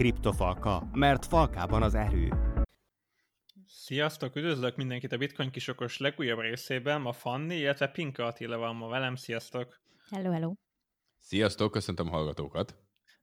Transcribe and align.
Kriptofalka, 0.00 0.88
mert 0.92 1.24
falkában 1.24 1.82
az 1.82 1.94
erő. 1.94 2.32
Sziasztok, 3.66 4.36
üdvözlök 4.36 4.76
mindenkit 4.76 5.12
a 5.12 5.16
Bitcoin 5.16 5.50
kisokos 5.50 5.98
legújabb 5.98 6.38
részében. 6.38 7.00
Ma 7.00 7.12
Fanni, 7.12 7.56
illetve 7.56 7.88
Pinka 7.88 8.24
Attila 8.24 8.58
van 8.58 8.76
ma 8.76 8.88
velem. 8.88 9.14
Sziasztok! 9.14 9.80
Hello, 10.10 10.30
hello! 10.32 10.52
Sziasztok, 11.18 11.70
köszöntöm 11.70 12.06
a 12.06 12.10
hallgatókat! 12.10 12.76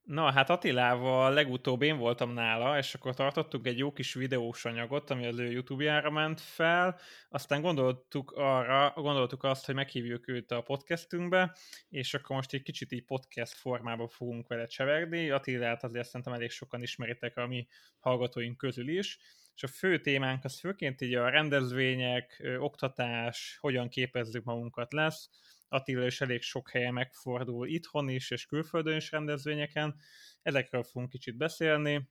Na, 0.07 0.31
hát 0.31 0.49
Attilával 0.49 1.33
legutóbb 1.33 1.81
én 1.81 1.97
voltam 1.97 2.33
nála, 2.33 2.78
és 2.78 2.94
akkor 2.94 3.15
tartottuk 3.15 3.67
egy 3.67 3.78
jó 3.78 3.94
kis 3.94 4.13
videós 4.13 4.65
anyagot, 4.65 5.10
ami 5.10 5.26
az 5.26 5.39
ő 5.39 5.51
YouTube-jára 5.51 6.10
ment 6.10 6.42
fel, 6.42 6.99
aztán 7.29 7.62
gondoltuk 7.62 8.31
arra, 8.31 8.93
gondoltuk 8.96 9.43
azt, 9.43 9.65
hogy 9.65 9.75
meghívjuk 9.75 10.28
őt 10.28 10.51
a 10.51 10.62
podcastünkbe, 10.62 11.56
és 11.89 12.13
akkor 12.13 12.35
most 12.35 12.53
egy 12.53 12.62
kicsit 12.62 12.92
így 12.92 13.03
podcast 13.03 13.53
formában 13.53 14.07
fogunk 14.07 14.47
vele 14.47 14.65
cseverni. 14.65 15.29
Attilát 15.29 15.83
azért 15.83 16.05
szerintem 16.05 16.34
elég 16.34 16.49
sokan 16.49 16.81
ismeritek 16.81 17.38
a 17.38 17.47
mi 17.47 17.67
hallgatóink 17.99 18.58
közül 18.58 18.89
is, 18.89 19.19
és 19.55 19.63
a 19.63 19.67
fő 19.67 20.02
témánk 20.02 20.44
az 20.44 20.59
főként 20.59 21.02
így 21.02 21.13
a 21.13 21.30
rendezvények, 21.30 22.58
oktatás, 22.59 23.58
hogyan 23.59 23.89
képezzük 23.89 24.44
magunkat 24.44 24.94
lesz, 24.94 25.30
Attila 25.70 26.05
is 26.05 26.21
elég 26.21 26.41
sok 26.41 26.70
helyen 26.70 26.94
megfordul 26.94 27.67
itthon 27.67 28.09
is, 28.09 28.31
és 28.31 28.45
külföldön 28.45 28.95
is 28.95 29.12
rendezvényeken. 29.12 29.95
Ezekről 30.41 30.84
fogunk 30.84 31.09
kicsit 31.09 31.38
beszélni, 31.38 32.09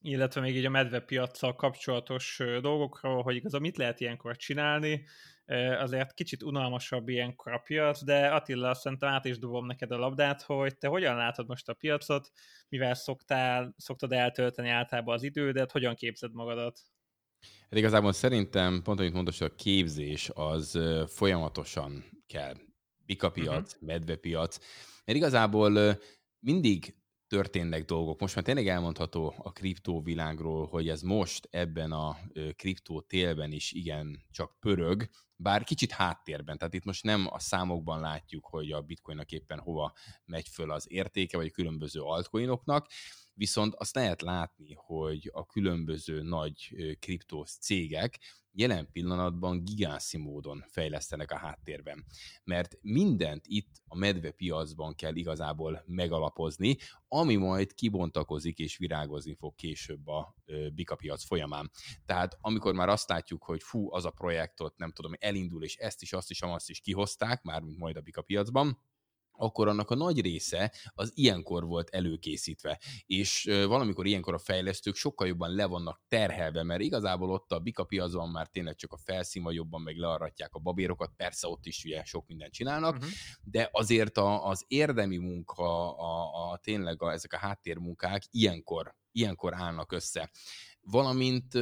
illetve 0.00 0.40
még 0.40 0.56
így 0.56 0.64
a 0.64 0.70
medvepiacsal 0.70 1.54
kapcsolatos 1.54 2.40
dolgokról, 2.60 3.22
hogy 3.22 3.36
igazából 3.36 3.66
mit 3.66 3.76
lehet 3.76 4.00
ilyenkor 4.00 4.36
csinálni, 4.36 5.06
azért 5.78 6.14
kicsit 6.14 6.42
unalmasabb 6.42 7.08
ilyenkor 7.08 7.52
a 7.52 7.58
piac, 7.58 8.04
de 8.04 8.26
Attila, 8.26 8.74
szerintem 8.74 9.08
át 9.08 9.24
is 9.24 9.38
dobom 9.38 9.66
neked 9.66 9.90
a 9.90 9.98
labdát, 9.98 10.42
hogy 10.42 10.78
te 10.78 10.88
hogyan 10.88 11.16
látod 11.16 11.48
most 11.48 11.68
a 11.68 11.74
piacot, 11.74 12.30
mivel 12.68 12.94
szoktál, 12.94 13.74
szoktad 13.76 14.12
eltölteni 14.12 14.68
általában 14.68 15.14
az 15.14 15.22
idődet, 15.22 15.72
hogyan 15.72 15.94
képzed 15.94 16.32
magadat? 16.32 16.80
Hát 17.70 17.78
igazából 17.78 18.12
szerintem, 18.12 18.82
pont 18.82 19.00
amit 19.00 19.38
hogy 19.38 19.50
a 19.50 19.54
képzés 19.54 20.30
az 20.34 20.78
folyamatosan 21.06 22.04
kell 22.26 22.54
bikapiac, 23.12 23.72
uh-huh. 23.72 23.88
medvepiac, 23.88 24.58
mert 25.04 25.18
igazából 25.18 25.98
mindig 26.38 26.94
történnek 27.26 27.84
dolgok. 27.84 28.20
Most 28.20 28.34
már 28.34 28.44
tényleg 28.44 28.68
elmondható 28.68 29.34
a 29.38 29.52
kriptóvilágról, 29.52 30.66
hogy 30.66 30.88
ez 30.88 31.02
most 31.02 31.48
ebben 31.50 31.92
a 31.92 32.18
kriptó 32.56 33.00
télben 33.00 33.52
is 33.52 33.72
igen 33.72 34.22
csak 34.30 34.60
pörög, 34.60 35.08
bár 35.36 35.64
kicsit 35.64 35.92
háttérben. 35.92 36.58
Tehát 36.58 36.74
itt 36.74 36.84
most 36.84 37.04
nem 37.04 37.26
a 37.30 37.38
számokban 37.38 38.00
látjuk, 38.00 38.46
hogy 38.46 38.70
a 38.70 38.80
bitcoinnak 38.80 39.32
éppen 39.32 39.58
hova 39.58 39.92
megy 40.24 40.48
föl 40.48 40.70
az 40.70 40.86
értéke, 40.88 41.36
vagy 41.36 41.46
a 41.46 41.50
különböző 41.50 42.00
altcoinoknak, 42.00 42.88
viszont 43.34 43.74
azt 43.74 43.94
lehet 43.94 44.22
látni, 44.22 44.74
hogy 44.76 45.30
a 45.32 45.46
különböző 45.46 46.22
nagy 46.22 46.76
kriptós 46.98 47.50
cégek 47.50 48.18
jelen 48.54 48.88
pillanatban 48.92 49.64
gigászi 49.64 50.18
módon 50.18 50.64
fejlesztenek 50.68 51.30
a 51.30 51.36
háttérben. 51.36 52.04
Mert 52.44 52.78
mindent 52.80 53.44
itt 53.46 53.82
a 53.86 53.96
medvepiacban 53.96 54.94
kell 54.94 55.14
igazából 55.14 55.82
megalapozni, 55.86 56.76
ami 57.08 57.36
majd 57.36 57.74
kibontakozik 57.74 58.58
és 58.58 58.76
virágozni 58.76 59.34
fog 59.34 59.54
később 59.54 60.06
a 60.06 60.36
Bika 60.74 60.96
piac 60.96 61.24
folyamán. 61.24 61.70
Tehát 62.04 62.38
amikor 62.40 62.74
már 62.74 62.88
azt 62.88 63.08
látjuk, 63.08 63.42
hogy 63.42 63.62
fú, 63.62 63.92
az 63.92 64.04
a 64.04 64.10
projektot 64.10 64.76
nem 64.76 64.92
tudom, 64.92 65.12
elindul, 65.18 65.64
és 65.64 65.76
ezt 65.76 66.02
is, 66.02 66.12
azt 66.12 66.30
is, 66.30 66.42
azt 66.42 66.70
is 66.70 66.80
kihozták, 66.80 67.42
már 67.42 67.60
majd 67.60 67.96
a 67.96 68.00
Bika 68.00 68.22
piacban, 68.22 68.78
akkor 69.42 69.68
annak 69.68 69.90
a 69.90 69.94
nagy 69.94 70.20
része 70.20 70.72
az 70.94 71.12
ilyenkor 71.14 71.64
volt 71.64 71.90
előkészítve. 71.90 72.80
És 73.06 73.44
valamikor 73.44 74.06
ilyenkor 74.06 74.34
a 74.34 74.38
fejlesztők 74.38 74.94
sokkal 74.94 75.26
jobban 75.26 75.54
le 75.54 75.66
vannak 75.66 76.00
terhelve, 76.08 76.62
mert 76.62 76.80
igazából 76.80 77.30
ott 77.30 77.52
a 77.52 77.58
bika 77.58 77.84
piacon 77.84 78.28
már 78.28 78.48
tényleg 78.48 78.76
csak 78.76 78.92
a 78.92 78.96
felszíma 78.96 79.50
jobban 79.52 79.80
meg 79.80 79.96
learratják 79.96 80.54
a 80.54 80.58
babérokat, 80.58 81.12
persze 81.16 81.48
ott 81.48 81.66
is 81.66 81.84
ugye 81.84 82.04
sok 82.04 82.26
mindent 82.26 82.52
csinálnak, 82.52 82.94
uh-huh. 82.94 83.10
de 83.42 83.68
azért 83.72 84.16
a, 84.16 84.46
az 84.46 84.64
érdemi 84.68 85.16
munka, 85.16 85.96
a, 85.96 86.50
a 86.50 86.56
tényleg 86.56 87.02
a, 87.02 87.12
ezek 87.12 87.32
a 87.32 87.36
háttérmunkák 87.36 88.22
ilyenkor, 88.30 88.94
ilyenkor 89.12 89.54
állnak 89.54 89.92
össze. 89.92 90.30
Valamint 90.80 91.58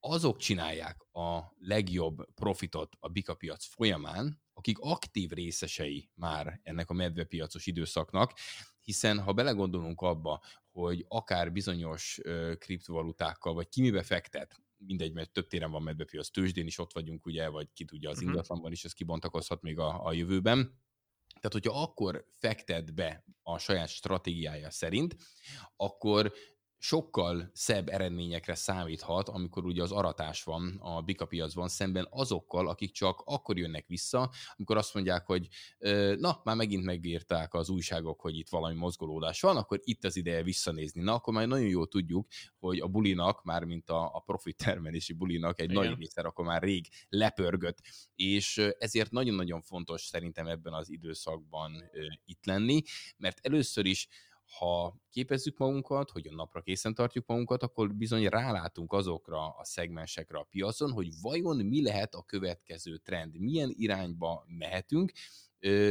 azok 0.00 0.36
csinálják 0.36 1.02
a 1.12 1.54
legjobb 1.58 2.34
profitot 2.34 2.96
a 3.00 3.08
bika 3.08 3.34
piac 3.34 3.64
folyamán, 3.64 4.42
akik 4.54 4.78
aktív 4.78 5.30
részesei 5.30 6.10
már 6.14 6.60
ennek 6.62 6.90
a 6.90 6.94
medvepiacos 6.94 7.66
időszaknak, 7.66 8.32
hiszen 8.80 9.20
ha 9.20 9.32
belegondolunk 9.32 10.00
abba, 10.00 10.42
hogy 10.70 11.04
akár 11.08 11.52
bizonyos 11.52 12.20
kriptovalutákkal, 12.58 13.54
vagy 13.54 13.68
ki 13.68 13.80
mibe 13.80 14.02
fektet, 14.02 14.62
mindegy, 14.76 15.12
mert 15.12 15.32
több 15.32 15.46
téren 15.46 15.70
van 15.70 15.82
medvepiac, 15.82 16.30
tőzsdén 16.30 16.66
is 16.66 16.78
ott 16.78 16.92
vagyunk, 16.92 17.26
ugye, 17.26 17.48
vagy 17.48 17.72
ki 17.72 17.84
tudja, 17.84 18.10
az 18.10 18.16
uh-huh. 18.16 18.30
ingatlanban 18.30 18.72
is 18.72 18.84
ez 18.84 18.92
kibontakozhat 18.92 19.62
még 19.62 19.78
a, 19.78 20.06
a 20.06 20.12
jövőben. 20.12 20.82
Tehát, 21.40 21.52
hogyha 21.52 21.82
akkor 21.82 22.26
fektet 22.38 22.94
be 22.94 23.24
a 23.42 23.58
saját 23.58 23.88
stratégiája 23.88 24.70
szerint, 24.70 25.16
akkor 25.76 26.32
sokkal 26.84 27.50
szebb 27.52 27.88
eredményekre 27.88 28.54
számíthat, 28.54 29.28
amikor 29.28 29.64
ugye 29.64 29.82
az 29.82 29.92
aratás 29.92 30.42
van 30.42 30.78
a 30.80 31.00
bika 31.00 31.26
piacban 31.26 31.68
szemben 31.68 32.06
azokkal, 32.10 32.68
akik 32.68 32.92
csak 32.92 33.22
akkor 33.24 33.58
jönnek 33.58 33.86
vissza, 33.86 34.30
amikor 34.56 34.76
azt 34.76 34.94
mondják, 34.94 35.26
hogy 35.26 35.48
na, 36.18 36.40
már 36.44 36.56
megint 36.56 36.84
megírták 36.84 37.54
az 37.54 37.68
újságok, 37.68 38.20
hogy 38.20 38.36
itt 38.36 38.48
valami 38.48 38.74
mozgolódás 38.74 39.40
van, 39.40 39.56
akkor 39.56 39.80
itt 39.82 40.04
az 40.04 40.16
ideje 40.16 40.42
visszanézni. 40.42 41.02
Na, 41.02 41.14
akkor 41.14 41.34
már 41.34 41.46
nagyon 41.46 41.68
jól 41.68 41.86
tudjuk, 41.86 42.26
hogy 42.58 42.80
a 42.80 42.86
bulinak, 42.86 43.44
mármint 43.44 43.90
a, 43.90 44.14
a 44.14 44.20
profit 44.20 44.56
termelési 44.56 45.12
bulinak 45.12 45.60
egy 45.60 45.70
Igen. 45.70 45.84
nagy 45.84 45.98
része 45.98 46.20
akkor 46.20 46.44
már 46.44 46.62
rég 46.62 46.88
lepörgött, 47.08 47.78
és 48.14 48.70
ezért 48.78 49.10
nagyon-nagyon 49.10 49.62
fontos 49.62 50.02
szerintem 50.02 50.46
ebben 50.46 50.72
az 50.72 50.90
időszakban 50.90 51.90
itt 52.24 52.46
lenni, 52.46 52.82
mert 53.16 53.38
először 53.42 53.86
is 53.86 54.08
ha 54.58 54.96
képezzük 55.10 55.58
magunkat, 55.58 56.10
hogy 56.10 56.26
a 56.26 56.34
napra 56.34 56.60
készen 56.60 56.94
tartjuk 56.94 57.26
magunkat, 57.26 57.62
akkor 57.62 57.94
bizony 57.94 58.26
rálátunk 58.26 58.92
azokra 58.92 59.48
a 59.48 59.64
szegmensekre 59.64 60.38
a 60.38 60.46
piacon, 60.50 60.92
hogy 60.92 61.08
vajon 61.22 61.56
mi 61.56 61.82
lehet 61.82 62.14
a 62.14 62.22
következő 62.22 62.96
trend, 62.96 63.38
milyen 63.38 63.72
irányba 63.72 64.44
mehetünk, 64.46 65.12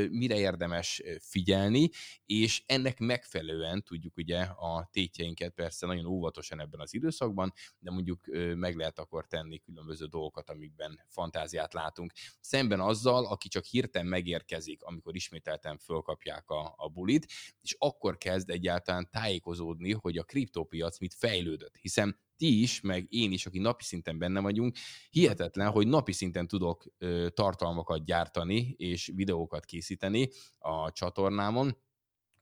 mire 0.10 0.38
érdemes 0.38 1.02
figyelni, 1.20 1.90
és 2.26 2.64
ennek 2.66 3.00
megfelelően 3.00 3.84
tudjuk 3.84 4.18
ugye 4.18 4.40
a 4.42 4.90
tétjeinket 4.92 5.54
persze 5.54 5.86
nagyon 5.86 6.06
óvatosan 6.06 6.60
ebben 6.60 6.80
az 6.80 6.94
időszakban, 6.94 7.54
de 7.80 7.92
mondjuk 7.92 8.26
meg 8.56 8.76
lehet 8.76 9.00
akkor 9.00 9.28
tenni 9.28 9.60
különböző 9.60 10.06
dolgokat, 10.06 10.50
amikben 10.50 11.00
fantáziát 11.08 11.74
látunk. 11.74 12.14
Szemben 12.40 12.80
azzal, 12.80 13.26
aki 13.26 13.48
csak 13.48 13.66
hirtelen 13.66 14.08
megérkezik, 14.08 14.84
amikor 14.84 15.16
ismételten 15.16 15.78
fölkapják 15.78 16.50
a, 16.50 16.74
a 16.78 16.90
bulit, 16.90 17.26
és 17.62 17.76
akkor 17.78 18.18
kezd 18.18 18.50
egyáltalán 18.50 19.10
tájékozódni, 19.12 19.92
hogy 19.92 20.18
a 20.18 20.24
kriptópiac 20.24 21.00
mit 21.00 21.14
fejlődött, 21.14 21.76
hiszen 21.76 22.20
ti 22.38 22.62
is, 22.62 22.82
meg 22.82 23.08
én 23.10 23.32
is, 23.32 23.46
aki 23.46 23.60
napi 23.60 23.84
szinten 23.84 24.18
benne 24.18 24.40
vagyunk, 24.40 24.78
hihetetlen, 25.10 25.72
hogy 25.72 25.88
napi 25.88 26.12
szinten 26.12 26.48
tudok 26.48 26.86
tartalmakat 27.34 28.06
gyártani 28.06 28.76
és 28.78 29.12
videókat 29.16 29.66
készíteni 29.66 30.30
a 30.58 30.92
csatornámon, 30.92 31.78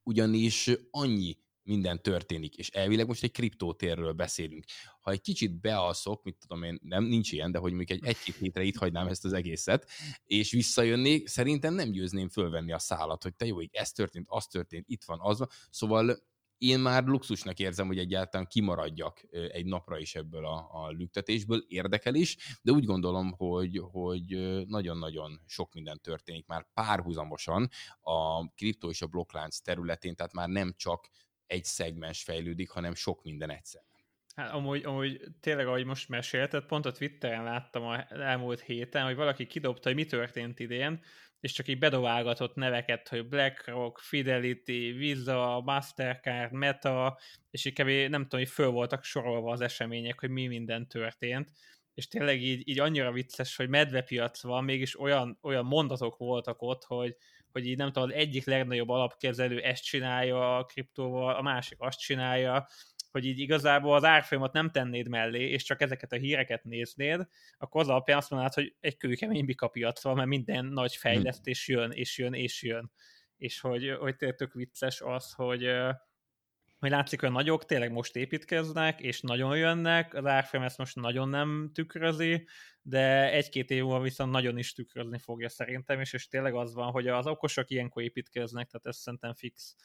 ugyanis 0.03 0.71
annyi 0.89 1.37
minden 1.63 2.01
történik, 2.01 2.55
és 2.55 2.69
elvileg 2.69 3.07
most 3.07 3.23
egy 3.23 3.31
kriptótérről 3.31 4.11
beszélünk. 4.11 4.65
Ha 5.01 5.11
egy 5.11 5.21
kicsit 5.21 5.59
bealszok, 5.59 6.23
mit 6.23 6.37
tudom 6.39 6.63
én, 6.63 6.79
nem, 6.83 7.03
nincs 7.03 7.31
ilyen, 7.31 7.51
de 7.51 7.59
hogy 7.59 7.73
még 7.73 7.91
egy 7.91 8.05
egy-két 8.05 8.35
hétre 8.35 8.63
itt 8.63 8.75
hagynám 8.75 9.07
ezt 9.07 9.25
az 9.25 9.33
egészet, 9.33 9.89
és 10.25 10.51
visszajönnék, 10.51 11.27
szerintem 11.27 11.73
nem 11.73 11.91
győzném 11.91 12.29
fölvenni 12.29 12.71
a 12.71 12.79
szállat, 12.79 13.23
hogy 13.23 13.35
te 13.35 13.45
jó, 13.45 13.57
ez 13.71 13.91
történt, 13.91 14.25
az 14.29 14.47
történt, 14.47 14.87
itt 14.87 15.03
van, 15.03 15.19
az 15.21 15.39
van. 15.39 15.49
Szóval 15.69 16.17
én 16.61 16.79
már 16.79 17.03
luxusnak 17.03 17.59
érzem, 17.59 17.87
hogy 17.87 17.97
egyáltalán 17.97 18.47
kimaradjak 18.47 19.21
egy 19.31 19.65
napra 19.65 19.97
is 19.97 20.15
ebből 20.15 20.45
a, 20.45 20.69
a 20.71 20.89
lüktetésből, 20.89 21.63
érdekel 21.67 22.15
is, 22.15 22.37
de 22.61 22.71
úgy 22.71 22.85
gondolom, 22.85 23.31
hogy, 23.31 23.81
hogy 23.91 24.25
nagyon-nagyon 24.67 25.41
sok 25.45 25.73
minden 25.73 25.99
történik 26.01 26.45
már 26.45 26.65
párhuzamosan 26.73 27.69
a 28.01 28.47
kriptó 28.49 28.89
és 28.89 29.01
a 29.01 29.07
blokklánc 29.07 29.59
területén, 29.59 30.15
tehát 30.15 30.33
már 30.33 30.47
nem 30.47 30.73
csak 30.77 31.09
egy 31.45 31.63
szegmens 31.63 32.23
fejlődik, 32.23 32.69
hanem 32.69 32.93
sok 32.93 33.23
minden 33.23 33.49
egyszer. 33.49 33.81
Hát 34.35 34.51
amúgy, 34.51 34.85
amúgy 34.85 35.21
tényleg, 35.39 35.67
ahogy 35.67 35.85
most 35.85 36.09
mesélted, 36.09 36.65
pont 36.65 36.85
a 36.85 36.91
Twitteren 36.91 37.43
láttam 37.43 37.83
az 37.83 37.99
elmúlt 38.09 38.59
héten, 38.59 39.05
hogy 39.05 39.15
valaki 39.15 39.47
kidobta, 39.47 39.87
hogy 39.87 39.97
mi 39.97 40.05
történt 40.05 40.59
idén, 40.59 41.03
és 41.41 41.51
csak 41.51 41.67
így 41.67 41.79
bedoválgatott 41.79 42.55
neveket, 42.55 43.07
hogy 43.07 43.27
BlackRock, 43.27 43.99
Fidelity, 43.99 44.91
Visa, 44.97 45.61
Mastercard, 45.65 46.51
Meta, 46.51 47.19
és 47.49 47.65
így 47.65 47.73
kevés, 47.73 48.09
nem 48.09 48.21
tudom, 48.21 48.39
hogy 48.39 48.49
föl 48.49 48.69
voltak 48.69 49.03
sorolva 49.03 49.51
az 49.51 49.61
események, 49.61 50.19
hogy 50.19 50.29
mi 50.29 50.47
minden 50.47 50.87
történt, 50.87 51.51
és 51.93 52.07
tényleg 52.07 52.41
így, 52.41 52.67
így 52.67 52.79
annyira 52.79 53.11
vicces, 53.11 53.55
hogy 53.55 53.69
medvepiac 53.69 54.41
van, 54.41 54.63
mégis 54.63 54.99
olyan, 54.99 55.37
olyan 55.41 55.65
mondatok 55.65 56.17
voltak 56.17 56.61
ott, 56.61 56.83
hogy, 56.83 57.15
hogy 57.51 57.67
így 57.67 57.77
nem 57.77 57.91
tudom, 57.91 58.09
az 58.09 58.15
egyik 58.15 58.45
legnagyobb 58.45 58.89
alapkezelő 58.89 59.59
ezt 59.59 59.83
csinálja 59.83 60.57
a 60.57 60.63
kriptóval, 60.63 61.35
a 61.35 61.41
másik 61.41 61.77
azt 61.79 61.99
csinálja, 61.99 62.67
hogy 63.11 63.25
így 63.25 63.39
igazából 63.39 63.95
az 63.95 64.03
árfolyamat 64.03 64.53
nem 64.53 64.71
tennéd 64.71 65.07
mellé, 65.07 65.49
és 65.49 65.63
csak 65.63 65.81
ezeket 65.81 66.11
a 66.11 66.15
híreket 66.15 66.63
néznéd, 66.63 67.27
akkor 67.57 67.81
az 67.81 67.89
alapján 67.89 68.17
azt 68.17 68.29
mondanád, 68.29 68.53
hogy 68.53 68.75
egy 68.79 68.97
kőkemény 68.97 69.45
bika 69.45 69.67
piac 69.67 70.03
van, 70.03 70.15
mert 70.15 70.27
minden 70.27 70.65
nagy 70.65 70.95
fejlesztés 70.95 71.67
jön, 71.67 71.91
és 71.91 72.17
jön, 72.17 72.33
és 72.33 72.63
jön. 72.63 72.91
És 73.37 73.59
hogy, 73.59 73.95
hogy 73.99 74.15
tök 74.15 74.53
vicces 74.53 75.01
az, 75.01 75.31
hogy, 75.33 75.71
hogy 76.79 76.89
látszik, 76.89 77.19
hogy 77.19 77.29
a 77.29 77.31
nagyok 77.31 77.65
tényleg 77.65 77.91
most 77.91 78.15
építkeznek, 78.15 79.01
és 79.01 79.21
nagyon 79.21 79.57
jönnek, 79.57 80.13
az 80.13 80.25
árfolyam 80.25 80.65
ezt 80.65 80.77
most 80.77 80.95
nagyon 80.95 81.29
nem 81.29 81.71
tükrözi, 81.73 82.47
de 82.81 83.31
egy-két 83.31 83.69
év 83.69 83.83
múlva 83.83 83.99
viszont 83.99 84.31
nagyon 84.31 84.57
is 84.57 84.73
tükrözni 84.73 85.17
fogja 85.17 85.49
szerintem, 85.49 85.99
és, 85.99 86.13
és 86.13 86.27
tényleg 86.27 86.53
az 86.53 86.73
van, 86.73 86.91
hogy 86.91 87.07
az 87.07 87.27
okosok 87.27 87.69
ilyenkor 87.69 88.03
építkeznek, 88.03 88.67
tehát 88.69 88.85
ez 88.85 88.97
szerintem 88.97 89.33
fix. 89.33 89.75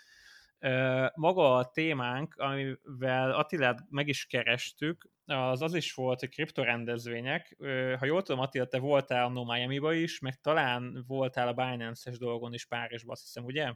Maga 1.14 1.56
a 1.56 1.70
témánk, 1.70 2.34
amivel 2.34 3.30
Attilát 3.30 3.84
meg 3.90 4.08
is 4.08 4.26
kerestük, 4.26 5.10
az 5.24 5.62
az 5.62 5.74
is 5.74 5.94
volt, 5.94 6.20
hogy 6.20 6.28
kriptorendezvények. 6.28 7.56
Ha 7.98 8.04
jól 8.04 8.22
tudom, 8.22 8.40
Attila, 8.40 8.66
te 8.66 8.78
voltál 8.78 9.36
a 9.36 9.44
Miami-ba 9.44 9.92
is, 9.92 10.18
meg 10.18 10.40
talán 10.40 11.04
voltál 11.06 11.48
a 11.48 11.52
Binance-es 11.52 12.18
dolgon 12.18 12.54
is 12.54 12.66
Párizsban, 12.66 13.12
azt 13.12 13.22
hiszem, 13.22 13.44
ugye? 13.44 13.74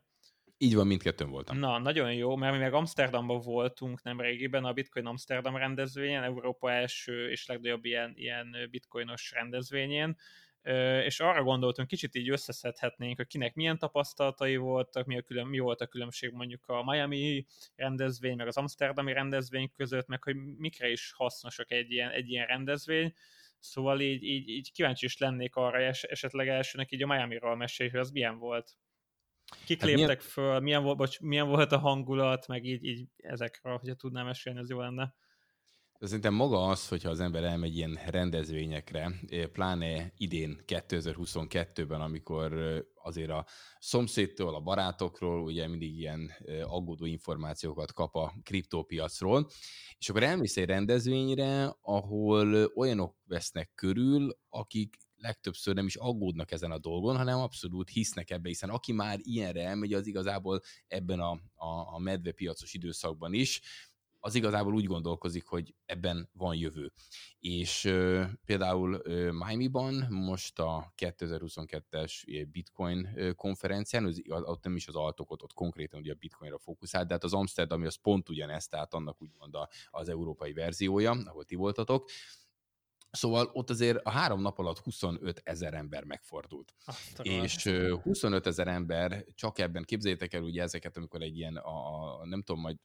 Így 0.58 0.74
van, 0.74 0.86
mindkettőn 0.86 1.30
voltam. 1.30 1.58
Na, 1.58 1.78
nagyon 1.78 2.12
jó, 2.12 2.36
mert 2.36 2.52
mi 2.52 2.58
meg 2.58 2.74
Amsterdamban 2.74 3.40
voltunk 3.40 4.02
nem 4.02 4.20
régiben, 4.20 4.64
a 4.64 4.72
Bitcoin 4.72 5.06
Amsterdam 5.06 5.56
rendezvényen, 5.56 6.22
Európa 6.22 6.72
első 6.72 7.30
és 7.30 7.46
legnagyobb 7.46 7.84
ilyen, 7.84 8.12
ilyen 8.14 8.56
bitcoinos 8.70 9.30
rendezvényen, 9.30 10.16
és 11.04 11.20
arra 11.20 11.42
gondoltunk, 11.42 11.88
kicsit 11.88 12.14
így 12.14 12.30
összeszedhetnénk, 12.30 13.16
hogy 13.16 13.26
kinek 13.26 13.54
milyen 13.54 13.78
tapasztalatai 13.78 14.56
voltak, 14.56 15.06
mi, 15.06 15.18
a 15.18 15.22
külön, 15.22 15.46
mi 15.46 15.58
volt 15.58 15.80
a 15.80 15.86
különbség 15.86 16.32
mondjuk 16.32 16.66
a 16.66 16.82
Miami 16.84 17.46
rendezvény, 17.76 18.36
meg 18.36 18.46
az 18.46 18.56
Amsterdami 18.56 19.12
rendezvény 19.12 19.70
között, 19.76 20.06
meg 20.06 20.22
hogy 20.22 20.36
mikre 20.36 20.90
is 20.90 21.12
hasznosak 21.16 21.70
egy 21.70 21.90
ilyen, 21.90 22.10
egy 22.10 22.30
ilyen 22.30 22.46
rendezvény, 22.46 23.14
Szóval 23.60 24.00
így, 24.00 24.22
így, 24.22 24.48
így 24.48 24.72
kíváncsi 24.72 25.04
is 25.04 25.18
lennék 25.18 25.54
arra, 25.54 25.78
es, 25.78 26.02
esetleg 26.02 26.48
elsőnek 26.48 26.92
így 26.92 27.02
a 27.02 27.06
Miami-ról 27.06 27.56
mesélj, 27.56 27.90
hogy 27.90 27.98
az 27.98 28.10
milyen 28.10 28.38
volt. 28.38 28.76
Kik 29.64 29.80
hát 29.80 29.88
léptek 29.88 30.06
milyen... 30.06 30.20
föl, 30.20 30.60
milyen 30.60 30.82
volt, 30.82 30.96
bocs, 30.96 31.20
milyen 31.20 31.48
volt 31.48 31.72
a 31.72 31.78
hangulat, 31.78 32.46
meg 32.46 32.64
így, 32.64 32.84
így 32.84 33.08
ezekről, 33.16 33.76
hogyha 33.76 33.94
tudnám 33.94 34.26
mesélni, 34.26 34.58
az 34.58 34.70
jó 34.70 34.80
lenne. 34.80 35.14
Szerintem 36.02 36.34
maga 36.34 36.66
az, 36.66 36.88
hogyha 36.88 37.10
az 37.10 37.20
ember 37.20 37.44
elmegy 37.44 37.76
ilyen 37.76 37.98
rendezvényekre, 38.06 39.12
eh, 39.28 39.46
pláne 39.46 40.12
idén 40.16 40.62
2022-ben, 40.66 42.00
amikor 42.00 42.52
eh, 42.52 42.78
azért 42.94 43.30
a 43.30 43.46
szomszédtól, 43.78 44.54
a 44.54 44.60
barátokról 44.60 45.42
ugye 45.42 45.68
mindig 45.68 45.98
ilyen 45.98 46.30
eh, 46.38 46.74
aggódó 46.74 47.04
információkat 47.04 47.92
kap 47.92 48.14
a 48.14 48.34
kriptópiacról, 48.42 49.48
és 49.98 50.08
akkor 50.08 50.22
elmész 50.22 50.56
egy 50.56 50.66
rendezvényre, 50.66 51.76
ahol 51.80 52.70
olyanok 52.74 53.16
vesznek 53.24 53.70
körül, 53.74 54.38
akik 54.48 54.96
legtöbbször 55.16 55.74
nem 55.74 55.86
is 55.86 55.96
aggódnak 55.96 56.52
ezen 56.52 56.70
a 56.70 56.78
dolgon, 56.78 57.16
hanem 57.16 57.38
abszolút 57.38 57.90
hisznek 57.90 58.30
ebbe, 58.30 58.48
hiszen 58.48 58.70
aki 58.70 58.92
már 58.92 59.18
ilyenre 59.22 59.62
elmegy, 59.66 59.92
az 59.92 60.06
igazából 60.06 60.60
ebben 60.86 61.20
a, 61.20 61.30
a, 61.54 61.94
a 61.94 61.98
medvepiacos 61.98 62.74
időszakban 62.74 63.32
is 63.32 63.60
az 64.20 64.34
igazából 64.34 64.74
úgy 64.74 64.84
gondolkozik, 64.84 65.46
hogy 65.46 65.74
ebben 65.84 66.28
van 66.32 66.54
jövő. 66.54 66.92
És 67.38 67.84
ö, 67.84 68.24
például 68.44 69.00
ö, 69.02 69.30
Miami-ban 69.32 70.06
most 70.10 70.58
a 70.58 70.92
2022-es 70.96 72.46
Bitcoin 72.50 73.34
konferencián, 73.36 74.04
az, 74.04 74.22
ott 74.28 74.64
nem 74.64 74.76
is 74.76 74.88
az 74.88 74.94
altokot, 74.94 75.42
ott 75.42 75.52
konkrétan 75.52 76.00
ugye 76.00 76.12
a 76.12 76.18
Bitcoinra 76.18 76.58
fókuszált, 76.58 77.06
de 77.06 77.12
hát 77.12 77.24
az 77.24 77.34
Amsterdami 77.34 77.86
az 77.86 77.94
pont 77.94 78.28
ugyanezt, 78.28 78.70
tehát 78.70 78.94
annak 78.94 79.22
úgymond 79.22 79.54
az 79.90 80.08
európai 80.08 80.52
verziója, 80.52 81.10
ahol 81.10 81.44
ti 81.44 81.54
voltatok, 81.54 82.10
Szóval 83.10 83.50
ott 83.52 83.70
azért 83.70 83.98
a 84.06 84.10
három 84.10 84.40
nap 84.40 84.58
alatt 84.58 84.78
25 84.78 85.40
ezer 85.44 85.74
ember 85.74 86.04
megfordult. 86.04 86.74
Azt 86.84 87.20
és 87.22 87.64
25 88.02 88.46
ezer 88.46 88.68
ember, 88.68 89.24
csak 89.34 89.58
ebben 89.58 89.84
képzeljétek 89.84 90.34
el 90.34 90.42
ugye 90.42 90.62
ezeket, 90.62 90.96
amikor 90.96 91.22
egy 91.22 91.36
ilyen, 91.36 91.56
a, 91.56 92.20
a, 92.20 92.26
nem 92.26 92.42
tudom, 92.42 92.60
majd 92.60 92.76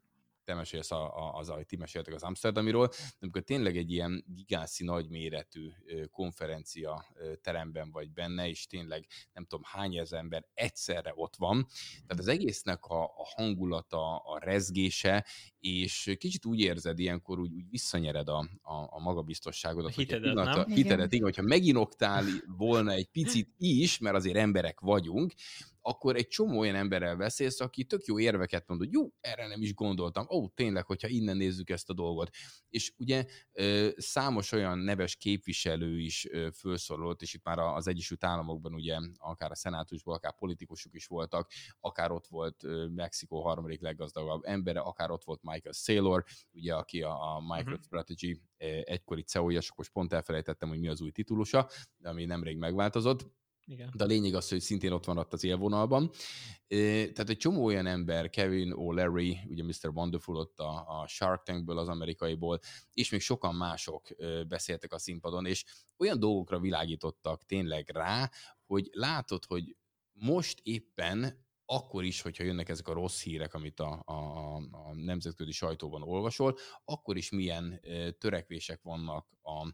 te 0.45 0.53
mesélsz 0.53 0.91
a, 0.91 1.17
a, 1.17 1.37
az, 1.37 1.49
ahogy 1.49 1.65
ti 1.65 1.75
meséltek 1.75 2.13
az 2.13 2.23
Amsterdamiról, 2.23 2.87
de 2.87 3.17
amikor 3.19 3.41
tényleg 3.41 3.77
egy 3.77 3.91
ilyen 3.91 4.25
gigászi 4.27 4.83
nagyméretű 4.83 5.69
konferencia 6.11 7.05
teremben 7.41 7.91
vagy 7.91 8.11
benne, 8.11 8.49
és 8.49 8.67
tényleg 8.67 9.05
nem 9.33 9.45
tudom 9.45 9.65
hány 9.67 9.97
ezer 9.97 10.19
ember 10.19 10.45
egyszerre 10.53 11.11
ott 11.15 11.35
van, 11.35 11.67
tehát 12.07 12.19
az 12.23 12.27
egésznek 12.27 12.85
a, 12.85 13.03
a 13.03 13.27
hangulata, 13.35 14.17
a 14.17 14.39
rezgése, 14.39 15.25
és 15.59 16.15
kicsit 16.17 16.45
úgy 16.45 16.59
érzed 16.59 16.99
ilyenkor, 16.99 17.39
úgy, 17.39 17.53
úgy 17.53 17.69
visszanyered 17.69 18.27
a, 18.27 18.49
a, 18.61 18.73
a 18.89 18.99
magabiztosságodat. 18.99 19.91
A 19.91 19.93
hitedet, 19.93 20.23
hogy 20.23 20.33
pillanata, 20.33 20.67
nem? 20.67 20.75
Hitedet, 20.75 21.13
igen, 21.13 21.25
hogyha 21.25 21.41
meginoktál 21.41 22.23
volna 22.57 22.91
egy 22.91 23.07
picit 23.07 23.49
is, 23.57 23.97
mert 23.97 24.15
azért 24.15 24.37
emberek 24.37 24.79
vagyunk, 24.79 25.33
akkor 25.87 26.15
egy 26.15 26.27
csomó 26.27 26.59
olyan 26.59 26.75
emberrel 26.75 27.15
beszélsz, 27.15 27.59
aki 27.59 27.83
tök 27.83 28.05
jó 28.05 28.19
érveket 28.19 28.67
mond, 28.67 28.79
hogy 28.79 28.91
jó, 28.91 29.09
erre 29.19 29.47
nem 29.47 29.61
is 29.61 29.73
gondoltam, 29.73 30.25
ó, 30.29 30.49
tényleg, 30.49 30.85
hogyha 30.85 31.07
innen 31.07 31.37
nézzük 31.37 31.69
ezt 31.69 31.89
a 31.89 31.93
dolgot. 31.93 32.29
És 32.69 32.93
ugye 32.97 33.25
számos 33.95 34.51
olyan 34.51 34.77
neves 34.77 35.15
képviselő 35.15 35.99
is 35.99 36.27
felszorolt, 36.51 37.21
és 37.21 37.33
itt 37.33 37.43
már 37.43 37.59
az 37.59 37.87
Egyesült 37.87 38.23
Államokban 38.23 38.73
ugye 38.73 38.97
akár 39.17 39.51
a 39.51 39.55
szenátusból, 39.55 40.13
akár 40.13 40.35
politikusok 40.35 40.93
is 40.93 41.07
voltak, 41.07 41.51
akár 41.79 42.11
ott 42.11 42.27
volt 42.27 42.63
Mexikó 42.95 43.41
harmadik 43.41 43.81
leggazdagabb 43.81 44.43
embere, 44.43 44.79
akár 44.79 45.11
ott 45.11 45.23
volt 45.23 45.43
Michael 45.43 45.73
Saylor, 45.73 46.23
ugye, 46.51 46.75
aki 46.75 47.01
a, 47.01 47.35
a 47.35 47.55
MicroStrategy 47.55 48.31
uh-huh. 48.31 48.81
egykori 48.83 49.21
CEO-ja, 49.21 49.59
és 49.59 49.69
akkor 49.69 49.89
pont 49.89 50.13
elfelejtettem, 50.13 50.69
hogy 50.69 50.79
mi 50.79 50.87
az 50.87 51.01
új 51.01 51.11
titulusa, 51.11 51.69
ami 52.03 52.25
nemrég 52.25 52.57
megváltozott 52.57 53.43
igen. 53.67 53.91
De 53.95 54.03
a 54.03 54.07
lényeg 54.07 54.33
az, 54.33 54.49
hogy 54.49 54.61
szintén 54.61 54.91
ott 54.91 55.05
van 55.05 55.27
az 55.29 55.43
élvonalban. 55.43 56.11
Tehát 56.67 57.29
egy 57.29 57.37
csomó 57.37 57.65
olyan 57.65 57.85
ember, 57.85 58.29
Kevin 58.29 58.73
O'Leary, 58.75 59.49
ugye 59.49 59.63
Mr. 59.63 59.89
Wonderful 59.93 60.35
ott 60.35 60.59
a, 60.59 61.01
a 61.01 61.07
Shark 61.07 61.43
Tankből, 61.43 61.77
az 61.77 61.87
amerikaiból, 61.87 62.59
és 62.93 63.09
még 63.09 63.21
sokan 63.21 63.55
mások 63.55 64.07
beszéltek 64.47 64.93
a 64.93 64.99
színpadon, 64.99 65.45
és 65.45 65.65
olyan 65.97 66.19
dolgokra 66.19 66.59
világítottak 66.59 67.45
tényleg 67.45 67.89
rá, 67.89 68.31
hogy 68.65 68.89
látod, 68.91 69.45
hogy 69.45 69.75
most 70.11 70.59
éppen 70.63 71.43
akkor 71.65 72.03
is, 72.03 72.21
hogyha 72.21 72.43
jönnek 72.43 72.69
ezek 72.69 72.87
a 72.87 72.93
rossz 72.93 73.21
hírek, 73.21 73.53
amit 73.53 73.79
a, 73.79 74.01
a, 74.05 74.55
a 74.55 74.93
nemzetközi 74.93 75.51
sajtóban 75.51 76.01
olvasol, 76.01 76.57
akkor 76.83 77.17
is 77.17 77.29
milyen 77.29 77.81
törekvések 78.17 78.81
vannak 78.81 79.27
a 79.41 79.73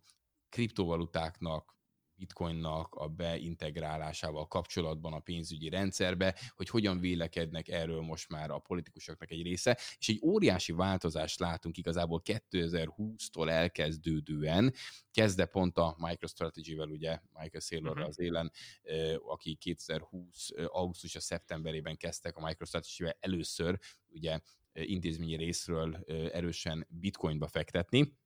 kriptovalutáknak, 0.50 1.76
bitcoinnak 2.22 2.96
a 2.96 3.08
beintegrálásával 3.08 4.48
kapcsolatban 4.48 5.14
a 5.14 5.20
pénzügyi 5.20 5.70
rendszerbe, 5.70 6.36
hogy 6.56 6.70
hogyan 6.70 7.00
vélekednek 7.00 7.68
erről 7.68 8.02
most 8.02 8.30
már 8.30 8.50
a 8.50 8.60
politikusoknak 8.60 9.32
egy 9.32 9.42
része, 9.42 9.78
és 9.98 10.10
egy 10.10 10.20
óriási 10.24 10.72
változást 10.72 11.40
látunk 11.40 11.78
igazából 11.78 12.22
2020-tól 12.26 13.50
elkezdődően, 13.50 14.74
kezdve 15.12 15.46
pont 15.46 15.78
a 15.78 15.96
MicroStrategy-vel, 15.98 16.90
ugye 16.90 17.20
Michael 17.34 17.62
Saylor 17.62 17.92
uh-huh. 17.92 18.08
az 18.08 18.20
élen, 18.20 18.52
aki 19.28 19.56
2020 19.56 20.50
augusztus 20.66 21.16
a 21.16 21.20
szeptemberében 21.20 21.98
kezdtek 21.98 22.38
a 22.38 22.46
MicroStrategy-vel 22.46 23.18
először, 23.20 23.80
ugye 24.10 24.40
intézményi 24.74 25.36
részről 25.36 26.04
erősen 26.32 26.88
bitcoinba 26.90 27.48
fektetni, 27.48 28.20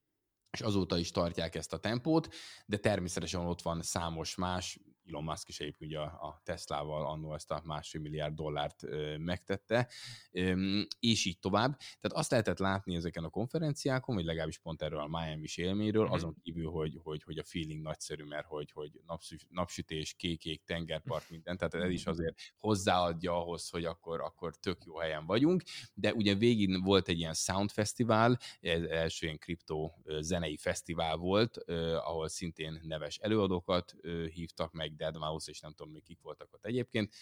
és 0.55 0.61
azóta 0.61 0.97
is 0.97 1.11
tartják 1.11 1.55
ezt 1.55 1.73
a 1.73 1.77
tempót, 1.77 2.33
de 2.65 2.77
természetesen 2.77 3.45
ott 3.45 3.61
van 3.61 3.81
számos 3.81 4.35
más, 4.35 4.79
Elon 5.07 5.23
Musk 5.23 5.47
is 5.47 5.59
egyébként 5.59 5.91
ugye 5.91 5.99
a, 5.99 6.03
a 6.03 6.41
Teslával 6.43 7.05
annó 7.05 7.33
ezt 7.33 7.51
a 7.51 7.61
másfél 7.65 8.01
milliárd 8.01 8.35
dollárt 8.35 8.83
ö, 8.83 9.17
megtette, 9.17 9.87
ö, 10.31 10.81
és 10.99 11.25
így 11.25 11.39
tovább. 11.39 11.77
Tehát 11.77 12.17
azt 12.17 12.31
lehetett 12.31 12.57
látni 12.57 12.95
ezeken 12.95 13.23
a 13.23 13.29
konferenciákon, 13.29 14.15
vagy 14.15 14.25
legalábbis 14.25 14.57
pont 14.57 14.81
erről 14.81 14.99
a 14.99 15.07
Miami-s 15.07 15.57
élményről, 15.57 16.03
mm-hmm. 16.03 16.13
azon 16.13 16.35
kívül, 16.43 16.69
hogy, 16.69 16.99
hogy, 17.03 17.23
hogy 17.23 17.37
a 17.37 17.43
feeling 17.43 17.81
nagyszerű, 17.81 18.23
mert 18.23 18.45
hogy, 18.45 18.71
hogy 18.71 18.91
napsütés, 19.05 19.47
napsütés, 19.49 20.13
kékék, 20.13 20.63
tengerpart, 20.65 21.29
minden, 21.29 21.57
tehát 21.57 21.73
ez 21.73 21.91
is 21.91 22.05
azért 22.05 22.39
hozzáadja 22.57 23.41
ahhoz, 23.41 23.69
hogy 23.69 23.85
akkor, 23.85 24.21
akkor 24.21 24.55
tök 24.55 24.83
jó 24.85 24.97
helyen 24.97 25.25
vagyunk, 25.25 25.63
de 25.93 26.13
ugye 26.13 26.35
végig 26.35 26.83
volt 26.83 27.07
egy 27.07 27.19
ilyen 27.19 27.33
Sound 27.33 27.71
Festival, 27.71 28.37
ez 28.61 28.81
első 28.81 29.25
ilyen 29.25 29.37
kriptó 29.37 30.03
zenei 30.19 30.57
fesztivál 30.57 31.17
volt, 31.17 31.57
ahol 31.95 32.27
szintén 32.27 32.81
neves 32.83 33.17
előadókat 33.17 33.95
hívtak 34.33 34.73
meg, 34.73 34.94
Dead 34.95 35.17
Mouse, 35.17 35.51
és 35.51 35.59
nem 35.59 35.73
tudom 35.73 35.93
még 35.93 36.03
kik 36.03 36.21
voltak 36.21 36.53
ott 36.53 36.65
egyébként. 36.65 37.13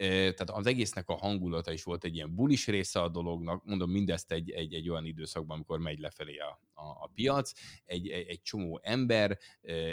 Tehát 0.00 0.50
az 0.50 0.66
egésznek 0.66 1.08
a 1.08 1.14
hangulata 1.14 1.72
is 1.72 1.82
volt 1.82 2.04
egy 2.04 2.14
ilyen 2.14 2.34
bulis 2.34 2.66
része 2.66 3.00
a 3.02 3.08
dolognak, 3.08 3.64
mondom 3.64 3.90
mindezt 3.90 4.32
egy, 4.32 4.50
egy, 4.50 4.74
egy 4.74 4.88
olyan 4.88 5.04
időszakban, 5.04 5.56
amikor 5.56 5.78
megy 5.78 5.98
lefelé 5.98 6.36
a, 6.36 6.60
a, 6.72 6.82
a 6.82 7.10
piac, 7.14 7.52
egy, 7.84 8.08
egy, 8.08 8.26
egy 8.28 8.42
csomó 8.42 8.80
ember, 8.82 9.38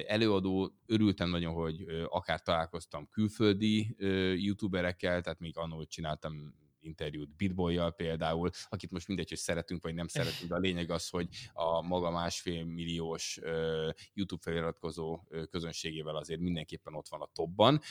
előadó, 0.08 0.74
örültem 0.86 1.30
nagyon, 1.30 1.54
hogy 1.54 1.86
akár 2.10 2.42
találkoztam 2.42 3.10
külföldi 3.10 3.96
youtuberekkel, 4.44 5.22
tehát 5.22 5.40
még 5.40 5.58
annól 5.58 5.86
csináltam 5.86 6.54
interjút 6.88 7.36
Bitboy-jal 7.36 7.92
például, 7.92 8.50
akit 8.70 8.92
most 8.92 9.08
mindegy, 9.08 9.30
hogy 9.30 9.38
szeretünk 9.38 9.84
vagy 9.84 9.94
nem 9.94 10.08
szeretünk, 10.08 10.50
de 10.50 10.56
a 10.56 10.60
lényeg 10.60 10.92
az, 10.92 11.10
hogy 11.10 11.28
a 11.54 11.82
maga 11.82 12.12
másfél 12.12 12.66
milliós 12.66 13.40
YouTube 14.14 14.42
feliratkozó 14.42 15.20
közönségével 15.50 16.16
azért 16.16 16.40
mindenképpen 16.40 16.94
ott 16.94 17.08
van 17.08 17.22
a 17.22 17.30
topban. 17.34 17.82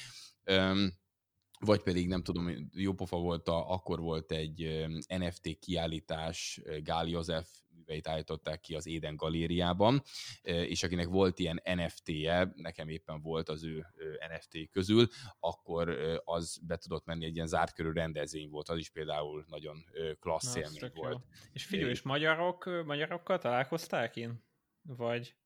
Vagy 1.61 1.83
pedig 1.83 2.09
nem 2.09 2.23
tudom, 2.23 2.69
jó 2.73 2.93
pofa 2.93 3.17
volt, 3.17 3.49
a, 3.49 3.73
akkor 3.73 4.01
volt 4.01 4.33
egy 4.33 4.87
NFT 5.07 5.59
kiállítás, 5.59 6.61
Gál 6.83 7.07
József 7.07 7.49
műveit 7.87 8.09
állították 8.09 8.61
ki 8.61 8.75
az 8.75 8.87
Éden 8.87 9.17
galériában, 9.17 10.03
és 10.43 10.83
akinek 10.83 11.07
volt 11.07 11.39
ilyen 11.39 11.63
NFT-je, 11.65 12.53
nekem 12.55 12.89
éppen 12.89 13.21
volt 13.21 13.49
az 13.49 13.65
ő 13.65 13.87
NFT 14.29 14.71
közül, 14.71 15.07
akkor 15.41 15.99
az 16.25 16.59
be 16.67 16.77
tudott 16.77 17.05
menni 17.05 17.25
egy 17.25 17.35
ilyen 17.35 17.47
zárt 17.47 17.73
körű 17.73 17.93
rendezvény 17.93 18.49
volt, 18.49 18.69
az 18.69 18.79
is 18.79 18.91
például 18.91 19.45
nagyon 19.49 19.85
klassz 20.21 20.57
élmény 20.57 20.91
volt. 20.95 21.13
Jó. 21.13 21.19
És 21.53 21.65
figyelj, 21.65 21.91
és 21.91 22.03
magyarok, 22.03 22.85
magyarokkal 22.85 23.39
találkozták 23.39 24.17
én? 24.17 24.45
Vagy? 24.83 25.37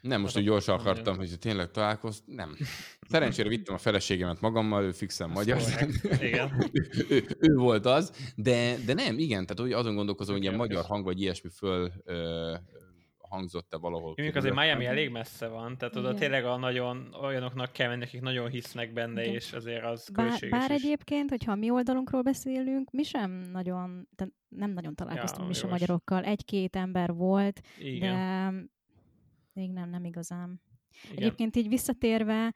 Nem, 0.00 0.20
most 0.20 0.36
úgy 0.36 0.44
gyorsan 0.44 0.78
akartam, 0.78 1.16
hogy 1.16 1.38
tényleg 1.38 1.70
találkozt. 1.70 2.22
Nem. 2.26 2.56
Szerencsére 3.08 3.48
vittem 3.48 3.74
a 3.74 3.78
feleségemet 3.78 4.40
magammal, 4.40 4.84
ő 4.84 4.92
fixen 4.92 5.30
magyar. 5.30 5.60
Igen. 6.20 6.70
ő, 7.10 7.24
ő, 7.38 7.54
volt 7.54 7.86
az, 7.86 8.32
de, 8.36 8.76
de 8.86 8.94
nem, 8.94 9.18
igen, 9.18 9.46
tehát 9.46 9.60
úgy 9.60 9.72
azon 9.72 9.94
gondolkozom, 9.94 10.34
hogy 10.34 10.44
ilyen 10.44 10.54
magyar 10.54 10.84
hang 10.84 11.04
vagy 11.04 11.20
ilyesmi 11.20 11.50
föl 11.50 11.92
ö, 12.04 12.54
hangzott-e 13.28 13.76
valahol. 13.76 14.12
Mondjuk 14.16 14.36
azért 14.36 14.54
Miami 14.54 14.84
elég 14.84 15.10
messze 15.10 15.46
van, 15.46 15.78
tehát 15.78 15.96
oda 15.96 16.14
tényleg 16.14 16.44
a 16.44 16.56
nagyon 16.56 17.14
olyanoknak 17.22 17.72
kell 17.72 17.88
menni, 17.88 18.02
akik 18.02 18.20
nagyon 18.20 18.48
hisznek 18.48 18.92
benne, 18.92 19.22
Igen. 19.22 19.34
és 19.34 19.52
azért 19.52 19.84
az 19.84 20.08
bár, 20.12 20.38
bár 20.50 20.70
is. 20.70 20.82
egyébként, 20.82 21.30
hogyha 21.30 21.54
mi 21.54 21.70
oldalunkról 21.70 22.22
beszélünk, 22.22 22.90
mi 22.90 23.02
sem 23.02 23.30
nagyon, 23.52 24.08
nem 24.48 24.70
nagyon 24.70 24.94
találkoztunk 24.94 25.42
ja, 25.42 25.46
mi 25.46 25.54
sem 25.54 25.68
magyarokkal. 25.68 26.24
Egy-két 26.24 26.76
ember 26.76 27.12
volt, 27.12 27.60
Igen. 27.78 28.00
de 28.00 28.76
még 29.58 29.72
nem, 29.72 29.90
nem 29.90 30.04
igazán. 30.04 30.60
Igen. 31.04 31.16
Egyébként 31.16 31.56
így 31.56 31.68
visszatérve, 31.68 32.54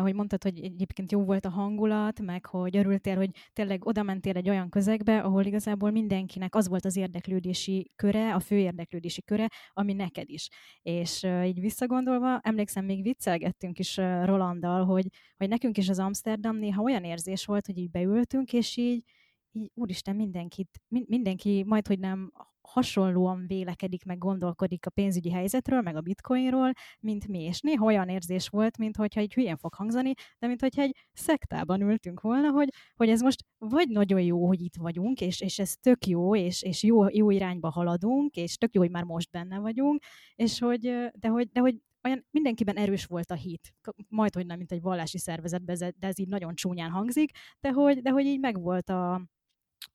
hogy 0.00 0.14
mondtad, 0.14 0.42
hogy 0.42 0.60
egyébként 0.60 1.12
jó 1.12 1.24
volt 1.24 1.44
a 1.44 1.50
hangulat, 1.50 2.20
meg 2.20 2.46
hogy 2.46 2.76
örültél, 2.76 3.16
hogy 3.16 3.30
tényleg 3.52 3.86
oda 3.86 4.02
mentél 4.02 4.36
egy 4.36 4.48
olyan 4.48 4.68
közegbe, 4.68 5.20
ahol 5.20 5.44
igazából 5.44 5.90
mindenkinek 5.90 6.54
az 6.54 6.68
volt 6.68 6.84
az 6.84 6.96
érdeklődési 6.96 7.90
köre, 7.96 8.34
a 8.34 8.40
fő 8.40 8.56
érdeklődési 8.56 9.22
köre, 9.22 9.48
ami 9.72 9.92
neked 9.92 10.28
is. 10.28 10.48
És 10.82 11.26
így 11.44 11.60
visszagondolva, 11.60 12.40
emlékszem, 12.42 12.84
még 12.84 13.02
viccelgettünk 13.02 13.78
is 13.78 13.96
Rolanddal, 13.96 14.84
hogy, 14.84 15.06
hogy 15.36 15.48
nekünk 15.48 15.78
is 15.78 15.88
az 15.88 15.98
Amsterdam 15.98 16.56
néha 16.56 16.82
olyan 16.82 17.04
érzés 17.04 17.44
volt, 17.44 17.66
hogy 17.66 17.78
így 17.78 17.90
beültünk, 17.90 18.52
és 18.52 18.76
így, 18.76 19.04
így 19.54 19.70
úristen, 19.74 20.16
mindenkit, 20.16 20.80
mindenki 20.88 21.62
majd, 21.66 21.86
hogy 21.86 21.98
nem 21.98 22.32
hasonlóan 22.68 23.44
vélekedik, 23.46 24.04
meg 24.04 24.18
gondolkodik 24.18 24.86
a 24.86 24.90
pénzügyi 24.90 25.30
helyzetről, 25.30 25.80
meg 25.80 25.96
a 25.96 26.00
bitcoinról, 26.00 26.72
mint 27.00 27.28
mi. 27.28 27.42
És 27.42 27.60
néha 27.60 27.84
olyan 27.84 28.08
érzés 28.08 28.48
volt, 28.48 28.78
mint 28.78 28.96
hogyha 28.96 29.20
egy 29.20 29.34
hülyén 29.34 29.56
fog 29.56 29.74
hangzani, 29.74 30.12
de 30.38 30.46
mint 30.46 30.60
hogyha 30.60 30.82
egy 30.82 30.96
szektában 31.12 31.80
ültünk 31.80 32.20
volna, 32.20 32.50
hogy, 32.50 32.68
hogy 32.94 33.08
ez 33.08 33.20
most 33.20 33.44
vagy 33.58 33.88
nagyon 33.88 34.20
jó, 34.20 34.46
hogy 34.46 34.60
itt 34.60 34.76
vagyunk, 34.76 35.20
és, 35.20 35.40
és 35.40 35.58
ez 35.58 35.74
tök 35.80 36.06
jó, 36.06 36.36
és, 36.36 36.62
és 36.62 36.82
jó, 36.82 37.08
jó 37.08 37.30
irányba 37.30 37.70
haladunk, 37.70 38.36
és 38.36 38.56
tök 38.56 38.74
jó, 38.74 38.80
hogy 38.80 38.90
már 38.90 39.04
most 39.04 39.30
benne 39.30 39.58
vagyunk, 39.58 40.02
és 40.34 40.58
hogy, 40.58 40.80
de 41.14 41.28
hogy, 41.28 41.48
de 41.52 41.60
hogy 41.60 41.76
olyan 42.02 42.26
mindenkiben 42.30 42.76
erős 42.76 43.04
volt 43.04 43.30
a 43.30 43.34
hit, 43.34 43.74
majd, 44.08 44.34
hogy 44.34 44.46
nem, 44.46 44.56
mint 44.58 44.72
egy 44.72 44.80
vallási 44.80 45.18
szervezetben, 45.18 45.76
de 45.76 46.06
ez 46.06 46.18
így 46.18 46.28
nagyon 46.28 46.54
csúnyán 46.54 46.90
hangzik, 46.90 47.30
de 47.60 47.70
hogy, 47.70 48.02
de 48.02 48.10
hogy 48.10 48.24
így 48.24 48.40
megvolt 48.40 48.88
a, 48.88 49.22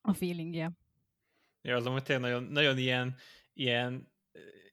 a 0.02 0.14
feelingje. 0.14 0.72
Ja, 1.62 1.76
az 1.76 1.86
amúgy 1.86 2.04
tényleg 2.04 2.32
nagyon, 2.32 2.44
nagyon 2.52 2.78
ilyen, 2.78 3.16
ilyen 3.54 4.12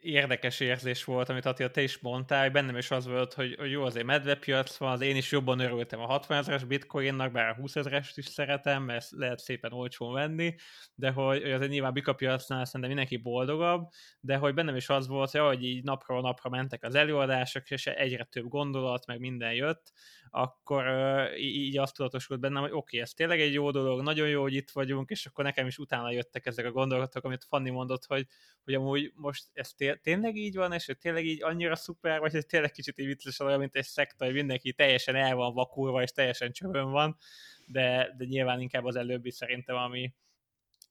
érdekes 0.06 0.60
érzés 0.60 1.04
volt, 1.04 1.28
amit 1.28 1.46
Attila, 1.46 1.70
te 1.70 1.82
is 1.82 1.98
mondtál, 1.98 2.50
bennem 2.50 2.76
is 2.76 2.90
az 2.90 3.06
volt, 3.06 3.34
hogy, 3.34 3.54
hogy 3.58 3.70
jó, 3.70 3.82
azért 3.82 4.06
medvepiac 4.06 4.76
van, 4.76 4.92
az 4.92 5.00
én 5.00 5.16
is 5.16 5.32
jobban 5.32 5.58
örültem 5.58 6.00
a 6.00 6.06
60 6.06 6.38
ezeres 6.38 6.64
bitcoinnak, 6.64 7.32
bár 7.32 7.48
a 7.48 7.54
20 7.54 7.76
ezeres 7.76 8.16
is 8.16 8.26
szeretem, 8.26 8.82
mert 8.82 9.10
lehet 9.10 9.38
szépen 9.38 9.72
olcsón 9.72 10.12
venni, 10.12 10.54
de 10.94 11.10
hogy, 11.10 11.42
hogy 11.42 11.50
azért 11.50 11.70
nyilván 11.70 11.92
bikapiacnál 11.92 12.64
szerintem 12.64 12.88
mindenki 12.88 13.16
boldogabb, 13.16 13.88
de 14.20 14.36
hogy 14.36 14.54
bennem 14.54 14.76
is 14.76 14.88
az 14.88 15.06
volt, 15.06 15.30
hogy 15.30 15.64
így 15.64 15.84
napról 15.84 16.20
napra 16.20 16.50
mentek 16.50 16.84
az 16.84 16.94
előadások, 16.94 17.70
és 17.70 17.86
egyre 17.86 18.24
több 18.24 18.48
gondolat, 18.48 19.06
meg 19.06 19.18
minden 19.18 19.52
jött, 19.52 19.92
akkor 20.30 20.86
uh, 20.86 21.40
így 21.40 21.78
azt 21.78 21.94
tudatosult 21.94 22.40
bennem, 22.40 22.62
hogy 22.62 22.70
oké, 22.70 22.78
okay, 22.78 23.00
ez 23.00 23.12
tényleg 23.12 23.40
egy 23.40 23.52
jó 23.52 23.70
dolog, 23.70 24.02
nagyon 24.02 24.28
jó, 24.28 24.42
hogy 24.42 24.54
itt 24.54 24.70
vagyunk, 24.70 25.10
és 25.10 25.26
akkor 25.26 25.44
nekem 25.44 25.66
is 25.66 25.78
utána 25.78 26.10
jöttek 26.10 26.46
ezek 26.46 26.66
a 26.66 26.70
gondolatok, 26.70 27.24
amit 27.24 27.44
Fanni 27.44 27.70
mondott, 27.70 28.04
hogy, 28.04 28.26
hogy 28.64 28.74
amúgy 28.74 29.12
most 29.14 29.44
ez 29.52 29.72
tényleg 30.02 30.36
így 30.36 30.54
van, 30.54 30.72
és 30.72 30.86
hogy 30.86 30.98
tényleg 30.98 31.24
így 31.24 31.42
annyira 31.42 31.76
szuper, 31.76 32.20
vagy 32.20 32.32
hogy 32.32 32.46
tényleg 32.46 32.70
kicsit 32.70 32.98
így 32.98 33.06
vicces 33.06 33.40
olyan, 33.40 33.58
mint 33.58 33.76
egy 33.76 33.84
szekta, 33.84 34.24
hogy 34.24 34.34
mindenki 34.34 34.72
teljesen 34.72 35.16
el 35.16 35.34
van 35.34 35.54
vakulva, 35.54 36.02
és 36.02 36.10
teljesen 36.10 36.52
csövön 36.52 36.90
van, 36.90 37.16
de, 37.66 38.14
de 38.16 38.24
nyilván 38.24 38.60
inkább 38.60 38.84
az 38.84 38.96
előbbi 38.96 39.30
szerintem, 39.30 39.76
ami, 39.76 40.14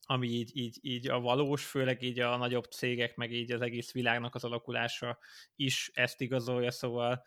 ami 0.02 0.28
így, 0.28 0.50
így, 0.56 0.78
így 0.82 1.08
a 1.08 1.20
valós, 1.20 1.64
főleg 1.64 2.02
így 2.02 2.20
a 2.20 2.36
nagyobb 2.36 2.64
cégek, 2.64 3.16
meg 3.16 3.32
így 3.32 3.52
az 3.52 3.60
egész 3.60 3.92
világnak 3.92 4.34
az 4.34 4.44
alakulása 4.44 5.18
is 5.56 5.90
ezt 5.94 6.20
igazolja, 6.20 6.70
szóval 6.70 7.24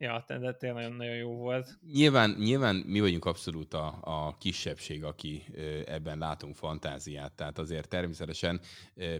Ja, 0.00 0.24
de 0.26 0.54
tényleg 0.54 0.82
nagyon, 0.82 0.96
nagyon 0.96 1.16
jó 1.16 1.36
volt. 1.36 1.78
Nyilván, 1.92 2.30
nyilván 2.30 2.76
mi 2.76 3.00
vagyunk 3.00 3.24
abszolút 3.24 3.74
a, 3.74 3.98
a 4.00 4.36
kisebbség, 4.36 5.04
aki 5.04 5.44
ebben 5.86 6.18
látunk 6.18 6.56
fantáziát. 6.56 7.32
Tehát 7.36 7.58
azért 7.58 7.88
természetesen 7.88 8.60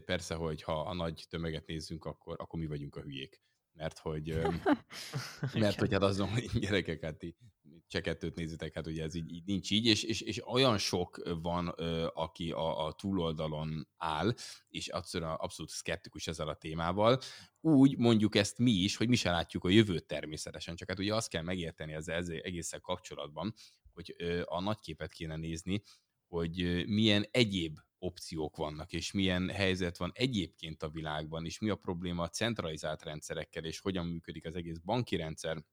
persze, 0.05 0.35
hogy 0.35 0.63
ha 0.63 0.81
a 0.81 0.95
nagy 0.95 1.27
tömeget 1.29 1.67
nézzünk, 1.67 2.05
akkor, 2.05 2.37
akkor 2.41 2.61
mi 2.61 2.67
vagyunk 2.67 2.97
a 2.97 3.01
hülyék. 3.01 3.43
Mert 3.73 3.99
hogy, 3.99 4.39
mert 5.55 5.79
hogy 5.79 5.93
hát 5.93 6.03
azon, 6.03 6.29
hogy 6.29 6.49
gyerekek, 6.61 7.03
hát 7.03 7.21
se 7.21 7.35
kettőt 7.89 8.35
nézitek, 8.35 8.75
hát 8.75 8.87
ugye 8.87 9.03
ez 9.03 9.15
így, 9.15 9.31
így 9.31 9.45
nincs 9.45 9.71
így, 9.71 9.87
és, 9.87 10.03
és, 10.03 10.21
és 10.21 10.49
olyan 10.49 10.79
sok 10.79 11.23
van, 11.43 11.75
ö, 11.77 12.07
aki 12.15 12.51
a, 12.51 12.87
a 12.87 12.93
túloldalon 12.93 13.89
áll, 13.97 14.35
és 14.69 14.89
egyszerűen 14.89 15.31
abszolút 15.31 15.71
szkeptikus 15.71 16.27
ezzel 16.27 16.49
a 16.49 16.57
témával, 16.57 17.19
úgy 17.61 17.99
mondjuk 17.99 18.35
ezt 18.35 18.59
mi 18.59 18.71
is, 18.71 18.97
hogy 18.97 19.09
mi 19.09 19.17
se 19.17 19.31
látjuk 19.31 19.65
a 19.65 19.69
jövőt 19.69 20.07
természetesen, 20.07 20.77
csak 20.77 20.89
hát 20.89 20.99
ugye 20.99 21.15
azt 21.15 21.29
kell 21.29 21.43
megérteni 21.43 21.95
az 21.95 22.09
egészen 22.09 22.81
kapcsolatban, 22.81 23.55
hogy 23.93 24.15
ö, 24.19 24.43
a 24.45 24.61
nagyképet 24.61 25.13
kéne 25.13 25.37
nézni, 25.37 25.83
hogy 26.29 26.85
milyen 26.87 27.27
egyéb 27.31 27.79
opciók 27.99 28.57
vannak, 28.57 28.93
és 28.93 29.13
milyen 29.13 29.49
helyzet 29.49 29.97
van 29.97 30.11
egyébként 30.15 30.83
a 30.83 30.89
világban, 30.89 31.45
és 31.45 31.59
mi 31.59 31.69
a 31.69 31.77
probléma 31.77 32.23
a 32.23 32.29
centralizált 32.29 33.03
rendszerekkel, 33.03 33.65
és 33.65 33.81
hogyan 33.81 34.07
működik 34.07 34.47
az 34.47 34.55
egész 34.55 34.79
banki 34.79 35.17
rendszer, 35.17 35.65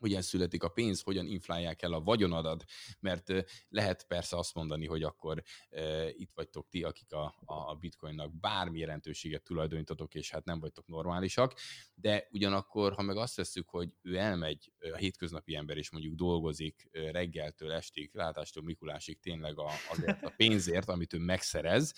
hogyan 0.00 0.22
születik 0.22 0.62
a 0.62 0.68
pénz, 0.68 1.00
hogyan 1.00 1.26
inflálják 1.26 1.82
el 1.82 1.92
a 1.92 2.00
vagyonadat, 2.00 2.64
mert 3.00 3.32
lehet 3.68 4.06
persze 4.06 4.36
azt 4.36 4.54
mondani, 4.54 4.86
hogy 4.86 5.02
akkor 5.02 5.42
e, 5.70 6.08
itt 6.08 6.30
vagytok 6.34 6.68
ti, 6.68 6.82
akik 6.82 7.12
a, 7.12 7.34
a 7.44 7.74
bitcoinnak 7.74 8.34
bármi 8.40 8.78
jelentőséget 8.78 9.42
tulajdonítotok, 9.42 10.14
és 10.14 10.30
hát 10.30 10.44
nem 10.44 10.60
vagytok 10.60 10.86
normálisak, 10.86 11.54
de 11.94 12.28
ugyanakkor, 12.30 12.92
ha 12.92 13.02
meg 13.02 13.16
azt 13.16 13.36
veszük, 13.36 13.68
hogy 13.68 13.88
ő 14.02 14.16
elmegy, 14.16 14.72
a 14.92 14.96
hétköznapi 14.96 15.54
ember 15.54 15.76
is 15.76 15.90
mondjuk 15.90 16.14
dolgozik 16.14 16.88
reggeltől 16.92 17.72
estig, 17.72 18.10
látástól 18.12 18.62
Mikulásig 18.62 19.20
tényleg 19.20 19.58
a, 19.58 19.70
azért 19.90 20.22
a 20.22 20.32
pénzért, 20.36 20.88
amit 20.88 21.12
ő 21.12 21.18
megszerez, 21.18 21.94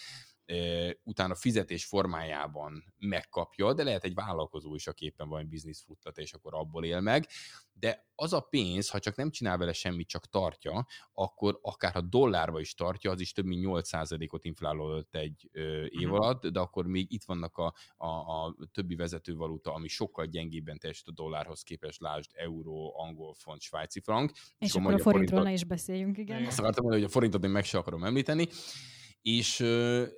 utána 1.02 1.34
fizetés 1.34 1.84
formájában 1.84 2.94
megkapja, 2.98 3.72
de 3.72 3.82
lehet 3.82 4.04
egy 4.04 4.14
vállalkozó 4.14 4.74
is, 4.74 4.86
aki 4.86 5.04
éppen 5.04 5.28
van 5.28 5.48
biznisz 5.48 5.82
futtat, 5.82 6.18
és 6.18 6.32
akkor 6.32 6.54
abból 6.54 6.84
él 6.84 7.00
meg, 7.00 7.26
de 7.72 8.06
az 8.14 8.32
a 8.32 8.40
pénz, 8.40 8.90
ha 8.90 8.98
csak 8.98 9.16
nem 9.16 9.30
csinál 9.30 9.58
vele 9.58 9.72
semmit, 9.72 10.08
csak 10.08 10.28
tartja, 10.28 10.86
akkor 11.12 11.58
akár 11.62 11.92
ha 11.92 12.00
dollárba 12.00 12.60
is 12.60 12.74
tartja, 12.74 13.10
az 13.10 13.20
is 13.20 13.32
több 13.32 13.44
mint 13.44 13.64
8%-ot 13.66 14.44
inflálódott 14.44 15.14
egy 15.14 15.48
ö, 15.52 15.84
év 15.84 16.08
uh-huh. 16.08 16.24
alatt, 16.24 16.46
de 16.46 16.60
akkor 16.60 16.86
még 16.86 17.12
itt 17.12 17.24
vannak 17.24 17.58
a, 17.58 17.74
a, 17.96 18.06
a 18.06 18.56
többi 18.72 18.94
vezetővaluta, 18.94 19.72
ami 19.72 19.88
sokkal 19.88 20.26
gyengébben 20.26 20.78
teljesít 20.78 21.08
a 21.08 21.12
dollárhoz 21.12 21.62
képest, 21.62 22.00
lásd 22.00 22.30
euró, 22.34 22.94
angol 22.96 23.34
font, 23.34 23.60
svájci 23.60 24.00
frank. 24.00 24.30
És, 24.30 24.40
és 24.58 24.74
akkor 24.74 24.94
a 24.94 24.98
forintról 24.98 25.12
forintot, 25.12 25.44
ne 25.44 25.52
is 25.52 25.64
beszéljünk, 25.64 26.18
igen. 26.18 26.46
Azt 26.46 26.58
akartam 26.58 26.82
mondani, 26.82 27.02
hogy 27.02 27.10
a 27.10 27.14
forintot 27.14 27.44
én 27.44 27.50
meg 27.50 27.64
se 27.64 27.78
akarom 27.78 28.04
említeni, 28.04 28.48
és 29.22 29.58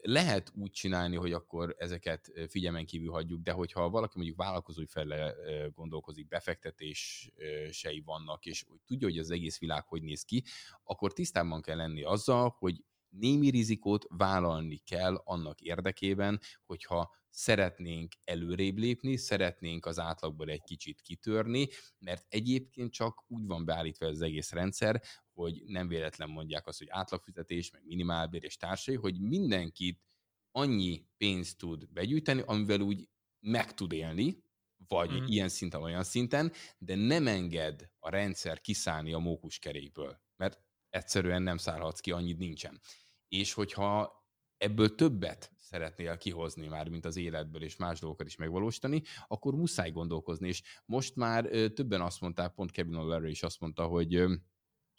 lehet 0.03 0.53
úgy 0.55 0.71
csinálni, 0.71 1.17
hogy 1.17 1.33
akkor 1.33 1.75
ezeket 1.79 2.33
figyelmen 2.49 2.87
kívül 2.87 3.11
hagyjuk, 3.11 3.43
de 3.43 3.53
hogyha 3.53 3.91
valaki 3.91 4.13
mondjuk 4.17 4.39
vállalkozói 4.39 4.87
fele 4.87 5.35
gondolkozik, 5.75 6.29
befektetései 6.29 8.03
vannak, 8.05 8.47
és 8.47 8.65
hogy 8.69 8.81
tudja, 8.87 9.09
hogy 9.09 9.19
az 9.19 9.31
egész 9.31 9.59
világ 9.59 9.85
hogy 9.87 10.03
néz 10.03 10.23
ki, 10.23 10.45
akkor 10.83 11.13
tisztában 11.13 11.63
kell 11.63 11.77
lenni 11.77 12.03
azzal, 12.03 12.57
hogy 12.59 12.85
némi 13.09 13.51
rizikót 13.51 14.07
vállalni 14.09 14.77
kell 14.77 15.21
annak 15.25 15.61
érdekében, 15.61 16.41
hogyha 16.67 17.15
szeretnénk 17.31 18.13
előrébb 18.25 18.77
lépni, 18.77 19.17
szeretnénk 19.17 19.87
az 19.87 19.99
átlagból 19.99 20.49
egy 20.49 20.63
kicsit 20.63 21.01
kitörni, 21.01 21.69
mert 21.99 22.27
egyébként 22.29 22.93
csak 22.93 23.25
úgy 23.29 23.47
van 23.47 23.65
beállítva 23.65 24.07
az 24.07 24.21
egész 24.21 24.53
rendszer, 24.53 25.03
hogy 25.35 25.63
nem 25.67 25.89
véletlen 25.89 26.29
mondják 26.29 26.67
azt, 26.67 26.79
hogy 26.79 26.89
átlagfizetés, 26.91 27.71
meg 27.71 27.83
minimálbér 27.85 28.45
és 28.45 28.57
társai, 28.57 28.95
hogy 28.95 29.21
mindenkit 29.21 30.03
annyi 30.51 31.07
pénzt 31.17 31.59
tud 31.59 31.89
begyűjteni, 31.93 32.43
amivel 32.47 32.81
úgy 32.81 33.09
meg 33.41 33.75
tud 33.75 33.93
élni, 33.93 34.43
vagy 34.89 35.13
mm. 35.13 35.25
ilyen 35.27 35.49
szinten, 35.49 35.83
olyan 35.83 36.05
szinten, 36.05 36.53
de 36.79 36.95
nem 36.95 37.27
enged 37.27 37.91
a 37.99 38.11
rendszer 38.11 38.61
kiszállni 38.61 39.13
a 39.13 39.19
mókuskerékből, 39.19 40.21
mert 40.37 40.61
egyszerűen 40.89 41.43
nem 41.43 41.57
szállhatsz 41.57 42.01
ki, 42.01 42.11
annyit 42.11 42.39
nincsen. 42.39 42.81
És 43.29 43.53
hogyha 43.53 44.23
ebből 44.57 44.95
többet 44.95 45.53
szeretnél 45.59 46.17
kihozni 46.17 46.67
már, 46.67 46.89
mint 46.89 47.05
az 47.05 47.17
életből, 47.17 47.63
és 47.63 47.77
más 47.77 48.01
dolgokat 48.01 48.27
is 48.27 48.37
megvalósítani, 48.37 49.03
akkor 49.27 49.55
muszáj 49.55 49.91
gondolkozni, 49.91 50.49
és 50.49 50.63
most 50.85 51.17
már 51.17 51.45
többen 51.75 52.01
azt 52.01 52.21
mondták, 52.21 52.55
pont 52.55 52.71
Kevin 52.71 52.97
O'Leary 52.97 53.29
is 53.29 53.43
azt 53.43 53.61
mondta, 53.61 53.87
hogy 53.87 54.25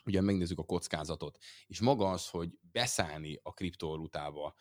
ugye 0.06 0.22
megnézzük 0.22 0.60
a 0.60 0.64
kockázatot, 0.64 1.38
és 1.68 1.82
maga 1.82 2.10
az, 2.10 2.30
hogy 2.30 2.50
beszállni 2.72 3.40
a 3.44 3.54
kriptovalutába, 3.54 4.56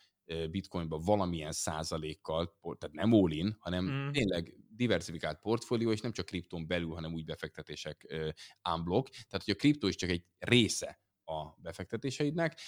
bitcoinba 0.49 0.97
valamilyen 0.97 1.51
százalékkal, 1.51 2.57
tehát 2.77 2.95
nem 2.95 3.13
all 3.13 3.55
hanem 3.59 3.85
mm. 3.85 4.11
tényleg 4.11 4.53
diversifikált 4.69 5.39
portfólió, 5.39 5.91
és 5.91 6.01
nem 6.01 6.11
csak 6.11 6.25
kriptón 6.25 6.67
belül, 6.67 6.93
hanem 6.93 7.13
úgy 7.13 7.25
befektetések 7.25 8.13
unblock, 8.75 9.09
tehát 9.09 9.45
hogy 9.45 9.53
a 9.53 9.55
kriptó 9.55 9.87
is 9.87 9.95
csak 9.95 10.09
egy 10.09 10.25
része 10.37 10.99
a 11.23 11.61
befektetéseidnek. 11.61 12.59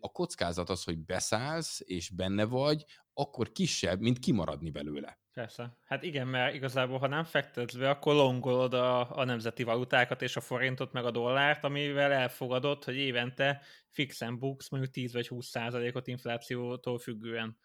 A 0.00 0.10
kockázat 0.12 0.70
az, 0.70 0.84
hogy 0.84 0.98
beszállsz 0.98 1.80
és 1.84 2.10
benne 2.10 2.44
vagy, 2.44 2.84
akkor 3.12 3.52
kisebb, 3.52 4.00
mint 4.00 4.18
kimaradni 4.18 4.70
belőle. 4.70 5.20
Persze. 5.36 5.76
Hát 5.84 6.02
igen, 6.02 6.26
mert 6.26 6.54
igazából, 6.54 6.98
ha 6.98 7.06
nem 7.06 7.24
fektetsz 7.24 7.74
be, 7.74 7.90
akkor 7.90 8.14
longolod 8.14 8.74
a, 8.74 9.16
a 9.18 9.24
nemzeti 9.24 9.62
valutákat 9.62 10.22
és 10.22 10.36
a 10.36 10.40
forintot, 10.40 10.92
meg 10.92 11.04
a 11.04 11.10
dollárt, 11.10 11.64
amivel 11.64 12.12
elfogadod, 12.12 12.84
hogy 12.84 12.96
évente 12.96 13.62
fixen 13.90 14.38
buksz 14.38 14.68
mondjuk 14.68 14.92
10 14.92 15.12
vagy 15.12 15.28
20 15.28 15.46
százalékot 15.46 16.06
inflációtól 16.06 16.98
függően. 16.98 17.56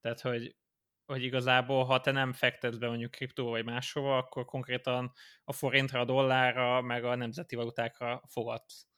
Tehát, 0.00 0.20
hogy, 0.20 0.56
hogy 1.06 1.22
igazából, 1.22 1.84
ha 1.84 2.00
te 2.00 2.10
nem 2.10 2.32
fektetsz 2.32 2.76
be 2.76 2.88
mondjuk 2.88 3.10
kriptó 3.10 3.48
vagy 3.48 3.64
máshova, 3.64 4.16
akkor 4.16 4.44
konkrétan 4.44 5.12
a 5.44 5.52
forintra, 5.52 6.00
a 6.00 6.04
dollárra, 6.04 6.80
meg 6.80 7.04
a 7.04 7.14
nemzeti 7.14 7.56
valutákra 7.56 8.22
fogadsz. 8.26 8.89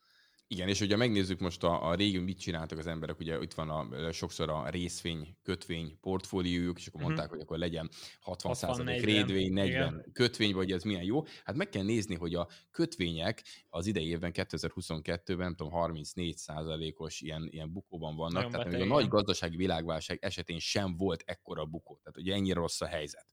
Igen, 0.52 0.68
és 0.68 0.80
ugye 0.80 0.96
megnézzük 0.96 1.40
most 1.40 1.62
a, 1.64 1.88
a 1.88 1.94
régi, 1.94 2.18
mit 2.18 2.38
csináltak 2.38 2.78
az 2.78 2.86
emberek, 2.86 3.18
ugye 3.18 3.38
itt 3.40 3.54
van 3.54 3.70
a, 3.70 4.12
sokszor 4.12 4.50
a 4.50 4.68
részvény, 4.68 5.36
kötvény 5.42 5.98
portfóliójuk, 6.00 6.78
és 6.78 6.86
akkor 6.86 7.00
uh-huh. 7.00 7.16
mondták, 7.16 7.30
hogy 7.30 7.40
akkor 7.40 7.58
legyen 7.58 7.90
60, 8.20 8.54
60 8.60 8.86
rédvény, 8.86 9.52
40 9.52 9.66
igen. 9.66 10.10
kötvény, 10.12 10.54
vagy 10.54 10.72
ez 10.72 10.82
milyen 10.82 11.02
jó. 11.02 11.24
Hát 11.44 11.56
meg 11.56 11.68
kell 11.68 11.82
nézni, 11.82 12.14
hogy 12.14 12.34
a 12.34 12.48
kötvények 12.70 13.42
az 13.68 13.86
idei 13.86 14.06
évben, 14.06 14.30
2022-ben, 14.34 15.36
nem 15.36 15.54
tudom, 15.54 15.72
34% 15.74 16.96
os 16.96 17.20
ilyen, 17.20 17.48
ilyen 17.50 17.72
bukóban 17.72 18.16
vannak, 18.16 18.34
Nagyon 18.34 18.50
tehát 18.50 18.70
még 18.70 18.80
a 18.80 18.94
nagy 18.94 19.08
gazdasági 19.08 19.56
világválság 19.56 20.18
esetén 20.22 20.58
sem 20.58 20.96
volt 20.96 21.22
ekkora 21.26 21.64
bukó, 21.64 22.00
tehát 22.02 22.18
ugye 22.18 22.34
ennyire 22.34 22.54
rossz 22.54 22.80
a 22.80 22.86
helyzet. 22.86 23.31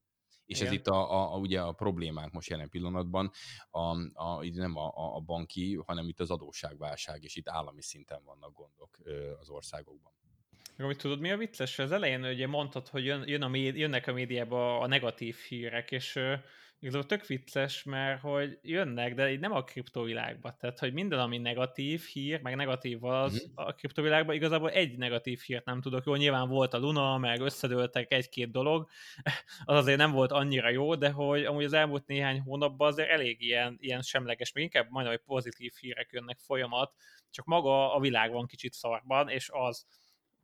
És 0.49 0.59
Igen. 0.59 0.67
ez 0.67 0.79
itt 0.79 0.87
a, 0.87 1.11
a, 1.11 1.33
a, 1.33 1.37
ugye 1.37 1.61
a 1.61 1.71
problémánk 1.71 2.33
most 2.33 2.49
jelen 2.49 2.69
pillanatban, 2.69 3.31
a, 3.69 3.79
a, 4.13 4.43
nem 4.53 4.77
a, 4.77 5.15
a 5.15 5.19
banki, 5.19 5.79
hanem 5.85 6.07
itt 6.07 6.19
az 6.19 6.31
adósságválság, 6.31 7.23
és 7.23 7.35
itt 7.35 7.49
állami 7.49 7.81
szinten 7.81 8.21
vannak 8.25 8.53
gondok 8.53 8.97
az 9.39 9.49
országokban. 9.49 10.11
Amit 10.77 10.97
tudod, 10.97 11.19
mi 11.19 11.31
a 11.31 11.37
vicces? 11.37 11.79
Az 11.79 11.91
elején 11.91 12.23
ugye 12.23 12.47
mondtad, 12.47 12.87
hogy 12.87 13.05
jön, 13.05 13.27
jön 13.27 13.41
a 13.41 13.47
médi, 13.47 13.79
jönnek 13.79 14.07
a 14.07 14.13
médiába 14.13 14.79
a 14.79 14.87
negatív 14.87 15.35
hírek, 15.35 15.91
és 15.91 16.19
igazából 16.79 17.07
tök 17.07 17.25
vicces, 17.25 17.83
mert 17.83 18.21
hogy 18.21 18.59
jönnek, 18.61 19.13
de 19.13 19.31
így 19.31 19.39
nem 19.39 19.51
a 19.51 19.63
kriptovilágban. 19.63 20.55
Tehát, 20.59 20.79
hogy 20.79 20.93
minden, 20.93 21.19
ami 21.19 21.37
negatív 21.37 22.03
hír, 22.03 22.41
meg 22.41 22.55
negatív 22.55 23.03
az 23.03 23.33
uh-huh. 23.33 23.67
a 23.67 23.73
kriptovilágban, 23.73 24.35
igazából 24.35 24.69
egy 24.69 24.97
negatív 24.97 25.39
hírt 25.39 25.65
nem 25.65 25.81
tudok 25.81 26.05
jó. 26.05 26.15
Nyilván 26.15 26.49
volt 26.49 26.73
a 26.73 26.77
Luna, 26.77 27.17
meg 27.17 27.41
összedőltek 27.41 28.11
egy-két 28.11 28.51
dolog, 28.51 28.89
az 29.65 29.77
azért 29.77 29.97
nem 29.97 30.11
volt 30.11 30.31
annyira 30.31 30.69
jó, 30.69 30.95
de 30.95 31.09
hogy 31.09 31.45
amúgy 31.45 31.63
az 31.63 31.73
elmúlt 31.73 32.07
néhány 32.07 32.39
hónapban 32.39 32.87
azért 32.87 33.09
elég 33.09 33.41
ilyen, 33.41 33.77
ilyen 33.79 34.01
semleges, 34.01 34.51
még 34.51 34.63
inkább 34.63 34.87
majdnem, 34.89 35.15
hogy 35.15 35.25
pozitív 35.25 35.73
hírek 35.79 36.09
jönnek 36.11 36.37
folyamat, 36.39 36.93
csak 37.29 37.45
maga 37.45 37.93
a 37.93 37.99
világ 37.99 38.31
van 38.31 38.47
kicsit 38.47 38.73
szarban, 38.73 39.29
és 39.29 39.49
az 39.53 39.85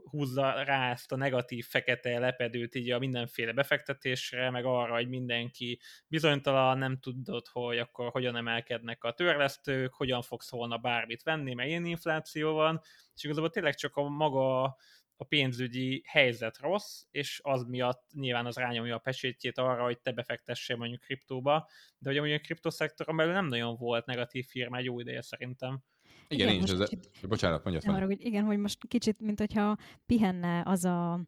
húzza 0.10 0.64
rá 0.64 0.92
ezt 0.92 1.12
a 1.12 1.16
negatív 1.16 1.66
fekete 1.66 2.20
lepedőt 2.20 2.76
így 2.76 2.92
a 2.92 3.00
mindenféle 3.00 3.52
befektetésre, 3.52 4.50
meg 4.50 4.66
arra, 4.66 4.94
hogy 4.94 5.08
mindenki 5.08 5.80
bizonytalan, 6.08 6.78
nem 6.78 7.00
tudod, 7.00 7.48
hogy 7.48 7.78
akkor 7.78 8.10
hogyan 8.10 8.36
emelkednek 8.36 9.04
a 9.04 9.14
törlesztők, 9.14 9.94
hogyan 9.94 10.22
fogsz 10.22 10.52
volna 10.52 10.78
bármit 10.78 11.24
venni, 11.24 11.54
mert 11.54 11.70
ilyen 11.70 11.86
infláció 11.86 12.54
van, 12.54 12.82
és 13.16 13.24
igazából 13.24 13.50
tényleg 13.50 13.76
csak 13.76 13.96
a 13.96 14.10
maga 14.10 14.76
a 15.18 15.24
pénzügyi 15.24 16.04
helyzet 16.08 16.58
rossz, 16.58 17.04
és 17.12 17.40
az 17.44 17.64
miatt 17.64 18.04
nyilván 18.14 18.46
az 18.46 18.56
rányomja 18.56 18.96
a 18.96 19.00
pesétjét 19.00 19.58
arra, 19.58 19.84
hogy 19.84 20.00
te 20.00 20.12
befektessél 20.12 20.76
mondjuk 20.76 21.02
kriptóba, 21.02 21.70
de 21.98 22.20
hogy 22.20 22.32
a 22.32 22.40
kriptoszektoron 22.40 23.16
belül 23.16 23.34
nem 23.34 23.48
nagyon 23.48 23.76
volt 23.76 24.06
negatív 24.06 24.46
firma 24.46 24.78
egy 24.78 24.86
jó 24.86 25.00
ideje 25.00 25.22
szerintem. 25.22 25.84
Igen, 26.28 26.48
igen 26.48 26.60
én 26.60 26.64
is. 26.64 26.72
Ez 26.72 26.90
kicsit, 26.90 27.10
a... 27.24 27.28
Bocsánat, 27.28 27.64
mondjad 27.64 27.96
arra, 27.96 28.06
hogy 28.06 28.26
Igen, 28.26 28.44
hogy 28.44 28.58
most 28.58 28.88
kicsit, 28.88 29.20
mint 29.22 29.40
hogyha 29.40 29.78
pihenne 30.06 30.64
az 30.66 30.86
a 30.86 31.20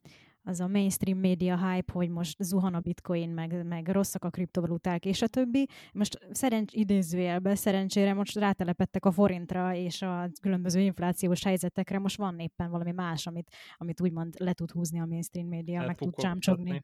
az 0.48 0.60
a 0.60 0.68
mainstream 0.68 1.18
média 1.18 1.70
hype, 1.70 1.94
hogy 1.94 2.10
most 2.10 2.44
zuhan 2.44 2.74
a 2.74 2.80
bitcoin, 2.80 3.30
meg, 3.30 3.66
meg 3.66 3.88
rosszak 3.88 4.24
a 4.24 4.30
kriptovaluták, 4.30 5.06
és 5.06 5.22
a 5.22 5.28
többi. 5.28 5.68
Most 5.94 6.20
szerencs, 6.32 6.74
idézőjelben 6.74 7.56
szerencsére 7.56 8.14
most 8.14 8.36
rátelepettek 8.36 9.06
a 9.06 9.12
forintra 9.12 9.76
és 9.76 10.02
a 10.02 10.30
különböző 10.42 10.80
inflációs 10.80 11.44
helyzetekre, 11.44 12.00
most 12.00 12.18
van 12.18 12.40
éppen 12.40 12.70
valami 12.70 12.92
más, 12.92 13.28
amit, 13.28 13.56
amit 13.78 14.02
úgymond 14.02 14.36
le 14.38 14.54
tud 14.54 14.72
húzni 14.72 15.00
a 15.00 15.06
mainstream 15.06 15.48
média, 15.48 15.86
meg 15.86 15.96
tud 15.96 16.16
csámcsogni. 16.16 16.84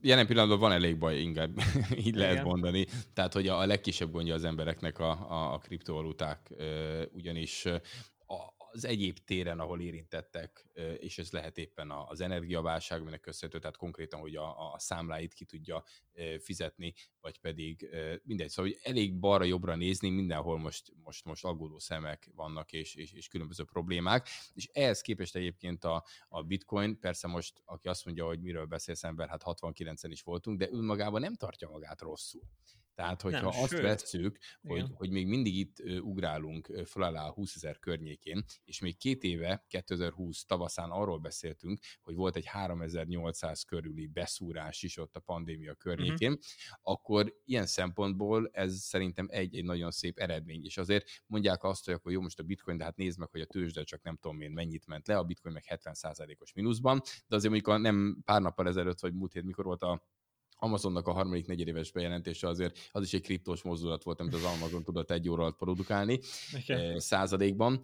Jelen 0.00 0.26
pillanatban 0.26 0.58
van 0.58 0.72
elég 0.72 0.98
baj, 0.98 1.20
inkább 1.20 1.50
így 1.96 2.06
Igen. 2.06 2.20
lehet 2.20 2.44
mondani. 2.44 2.86
Tehát, 3.14 3.32
hogy 3.32 3.48
a 3.48 3.66
legkisebb 3.66 4.12
gondja 4.12 4.34
az 4.34 4.44
embereknek 4.44 4.98
a, 4.98 5.10
a, 5.10 5.52
a 5.52 5.58
kriptovaluták, 5.58 6.50
ugyanis 7.12 7.66
az 8.72 8.84
egyéb 8.84 9.18
téren, 9.18 9.60
ahol 9.60 9.80
érintettek, 9.80 10.66
és 10.98 11.18
ez 11.18 11.30
lehet 11.30 11.58
éppen 11.58 11.90
az 11.90 12.20
energiaválság, 12.20 13.00
aminek 13.00 13.20
köszönhető, 13.20 13.58
tehát 13.58 13.76
konkrétan, 13.76 14.20
hogy 14.20 14.36
a, 14.36 14.72
a 14.72 14.78
számláit 14.78 15.34
ki 15.34 15.44
tudja 15.44 15.84
fizetni, 16.38 16.94
vagy 17.20 17.38
pedig 17.38 17.88
mindegy. 18.22 18.48
Szóval, 18.48 18.70
hogy 18.70 18.80
elég 18.82 19.18
balra-jobbra 19.18 19.76
nézni, 19.76 20.10
mindenhol 20.10 20.58
most, 20.58 20.92
most, 21.02 21.24
most 21.24 21.44
aggódó 21.44 21.78
szemek 21.78 22.30
vannak, 22.34 22.72
és, 22.72 22.94
és, 22.94 23.12
és 23.12 23.28
különböző 23.28 23.64
problémák, 23.64 24.28
és 24.54 24.68
ehhez 24.72 25.00
képest 25.00 25.36
egyébként 25.36 25.84
a, 25.84 26.04
a 26.28 26.42
bitcoin, 26.42 26.98
persze 26.98 27.26
most, 27.26 27.62
aki 27.64 27.88
azt 27.88 28.04
mondja, 28.04 28.26
hogy 28.26 28.40
miről 28.40 28.66
beszélsz 28.66 29.04
ember, 29.04 29.28
hát 29.28 29.42
69-en 29.44 30.08
is 30.08 30.22
voltunk, 30.22 30.58
de 30.58 30.68
önmagában 30.70 31.20
nem 31.20 31.34
tartja 31.34 31.68
magát 31.68 32.00
rosszul. 32.00 32.42
Tehát, 33.00 33.22
hogyha 33.22 33.50
nem, 33.50 33.62
azt 33.62 33.68
sőt. 33.68 33.80
vesszük, 33.80 34.38
hogy, 34.62 34.84
hogy 34.94 35.10
még 35.10 35.26
mindig 35.26 35.56
itt 35.56 35.82
ugrálunk 36.00 36.72
föl 36.86 37.02
alá 37.02 37.26
a 37.26 37.32
20 37.32 37.54
ezer 37.54 37.78
környékén, 37.78 38.44
és 38.64 38.80
még 38.80 38.96
két 38.96 39.22
éve, 39.22 39.64
2020 39.68 40.44
tavaszán 40.44 40.90
arról 40.90 41.18
beszéltünk, 41.18 41.78
hogy 42.02 42.14
volt 42.14 42.36
egy 42.36 42.46
3800 42.46 43.62
körüli 43.62 44.06
beszúrás 44.06 44.82
is 44.82 44.96
ott 44.96 45.16
a 45.16 45.20
pandémia 45.20 45.74
környékén, 45.74 46.30
uh-huh. 46.30 46.44
akkor 46.82 47.34
ilyen 47.44 47.66
szempontból 47.66 48.48
ez 48.52 48.76
szerintem 48.76 49.26
egy, 49.30 49.56
egy 49.56 49.64
nagyon 49.64 49.90
szép 49.90 50.18
eredmény, 50.18 50.64
és 50.64 50.76
azért 50.76 51.08
mondják 51.26 51.64
azt, 51.64 51.84
hogy 51.84 51.94
akkor 51.94 52.12
jó, 52.12 52.20
most 52.20 52.38
a 52.38 52.42
bitcoin, 52.42 52.76
de 52.76 52.84
hát 52.84 52.96
nézd 52.96 53.18
meg, 53.18 53.28
hogy 53.30 53.40
a 53.40 53.46
tőzsde 53.46 53.82
csak 53.82 54.02
nem 54.02 54.16
tudom 54.16 54.40
én 54.40 54.50
mennyit 54.50 54.86
ment 54.86 55.06
le, 55.06 55.16
a 55.16 55.24
bitcoin 55.24 55.54
meg 55.54 55.64
70%-os 55.68 56.52
mínuszban, 56.52 57.00
de 57.26 57.36
azért 57.36 57.52
mondjuk 57.52 57.74
a 57.74 57.78
nem 57.78 58.22
pár 58.24 58.40
nappal 58.40 58.66
ezelőtt, 58.66 59.00
vagy 59.00 59.14
múlt 59.14 59.32
hét, 59.32 59.44
mikor 59.44 59.64
volt 59.64 59.82
a 59.82 60.02
Amazonnak 60.62 61.06
a 61.06 61.12
harmadik 61.12 61.46
negyedéves 61.46 61.92
bejelentése 61.92 62.48
azért 62.48 62.78
az 62.92 63.02
is 63.02 63.12
egy 63.12 63.22
kriptos 63.22 63.62
mozdulat 63.62 64.02
volt, 64.02 64.20
amit 64.20 64.34
az 64.34 64.44
Amazon 64.44 64.82
tudott 64.82 65.10
egy 65.10 65.28
óra 65.28 65.42
alatt 65.42 65.56
produkálni 65.56 66.18
okay. 66.54 66.98
századékban. 67.00 67.82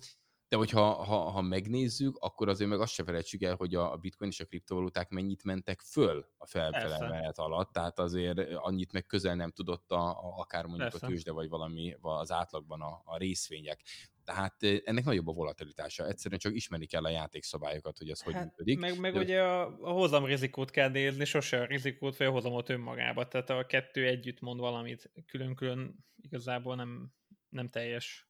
De 0.49 0.57
hogyha 0.57 0.81
ha, 0.81 1.17
ha 1.17 1.41
megnézzük, 1.41 2.17
akkor 2.17 2.49
azért 2.49 2.71
meg 2.71 2.81
azt 2.81 2.93
se 2.93 3.05
felejtsük 3.05 3.43
el, 3.43 3.55
hogy 3.55 3.75
a 3.75 3.97
bitcoin 3.97 4.31
és 4.31 4.41
a 4.41 4.45
kriptovaluták 4.45 5.09
mennyit 5.09 5.45
mentek 5.45 5.81
föl 5.81 6.27
a 6.37 6.47
felfele 6.47 7.33
alatt, 7.35 7.73
tehát 7.73 7.99
azért 7.99 8.39
annyit 8.55 8.93
meg 8.93 9.07
közel 9.07 9.35
nem 9.35 9.51
tudott 9.51 9.91
a, 9.91 10.09
a, 10.09 10.39
akár 10.39 10.67
mondjuk 10.67 10.91
Persze. 10.91 11.07
a 11.07 11.09
tőzsde, 11.09 11.33
vagy 11.33 11.49
valami 11.49 11.97
az 12.01 12.31
átlagban 12.31 12.81
a, 12.81 13.03
a 13.05 13.17
részvények. 13.17 13.83
Tehát 14.27 14.62
ennek 14.62 15.05
nagyobb 15.05 15.27
a 15.27 15.33
volatilitása. 15.33 16.07
Egyszerűen 16.07 16.41
csak 16.41 16.55
ismerni 16.55 16.87
kell 16.87 17.05
a 17.05 17.09
játékszabályokat, 17.09 17.99
hogy 17.99 18.11
ez 18.11 18.23
hát, 18.23 18.33
hogy 18.33 18.43
működik. 18.43 18.79
Meg, 18.79 18.99
meg 18.99 19.12
De... 19.12 19.19
ugye 19.19 19.43
a, 19.43 19.79
a 19.81 19.91
hozam 19.91 20.25
rizikót 20.25 20.71
kell 20.71 20.89
nézni, 20.89 21.25
sose 21.25 21.61
a 21.61 21.65
rizikót 21.65 22.17
vagy 22.17 22.27
a 22.27 22.31
hozamot 22.31 22.69
önmagába. 22.69 23.29
Tehát 23.29 23.51
a 23.51 23.67
kettő 23.67 24.07
együtt 24.07 24.41
mond 24.41 24.61
valamit, 24.61 25.12
külön-külön 25.27 26.05
igazából 26.17 26.77
nem, 26.77 27.12
nem 27.49 27.69
teljes. 27.69 28.29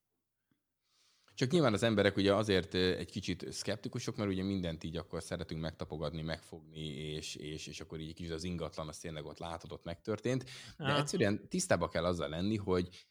Csak 1.34 1.50
nyilván 1.50 1.72
az 1.72 1.82
emberek 1.82 2.16
ugye 2.16 2.34
azért 2.34 2.74
egy 2.74 3.10
kicsit 3.10 3.52
szkeptikusok, 3.52 4.16
mert 4.16 4.30
ugye 4.30 4.42
mindent 4.42 4.84
így 4.84 4.96
akkor 4.96 5.22
szeretünk 5.22 5.60
megtapogadni, 5.60 6.22
megfogni, 6.22 6.86
és, 6.86 7.34
és, 7.34 7.66
és 7.66 7.80
akkor 7.80 8.00
így 8.00 8.14
kicsit 8.14 8.32
az 8.32 8.44
ingatlan, 8.44 8.88
az 8.88 8.98
tényleg 8.98 9.24
ott 9.24 9.38
látod, 9.38 9.72
ott 9.72 9.84
megtörtént. 9.84 10.44
De 10.76 10.96
egyszerűen 10.96 11.48
tisztába 11.48 11.88
kell 11.88 12.04
azzal 12.04 12.28
lenni, 12.28 12.56
hogy 12.56 13.06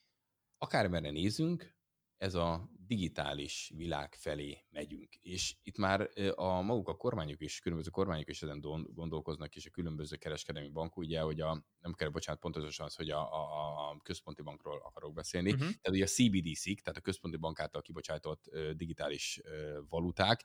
akármerre 0.58 1.10
nézünk, 1.12 1.76
ez 2.18 2.34
a 2.34 2.70
digitális 2.88 3.72
világ 3.76 4.16
felé 4.18 4.66
megyünk. 4.70 5.16
És 5.16 5.56
itt 5.64 5.78
már 5.78 6.10
a 6.36 6.62
maguk 6.62 6.88
a 6.88 6.96
kormányok 6.96 7.42
is, 7.42 7.60
különböző 7.60 7.90
kormányok 7.90 8.30
is 8.30 8.42
ezen 8.42 8.60
gondolkoznak, 8.94 9.56
és 9.56 9.66
a 9.66 9.70
különböző 9.70 10.16
kereskedelmi 10.16 10.70
bankok, 10.70 10.98
ugye, 10.98 11.22
hogy 11.22 11.42
a, 11.42 11.66
nem 11.80 11.94
kell, 11.94 12.10
bocsánat, 12.10 12.42
pontosan 12.42 12.86
az, 12.86 12.96
hogy 12.96 13.10
a, 13.10 13.34
a, 13.34 13.90
a 13.90 13.98
központi 14.04 14.42
bankról 14.42 14.82
akarok 14.84 15.14
beszélni, 15.14 15.52
uh-huh. 15.52 15.68
tehát 15.68 15.90
ugye 15.90 16.04
a 16.04 16.08
CBDC-k, 16.08 16.82
tehát 16.82 16.98
a 16.98 17.02
központi 17.02 17.38
bank 17.38 17.60
által 17.60 17.82
kibocsátott 17.82 18.44
digitális 18.74 19.42
valuták, 19.90 20.42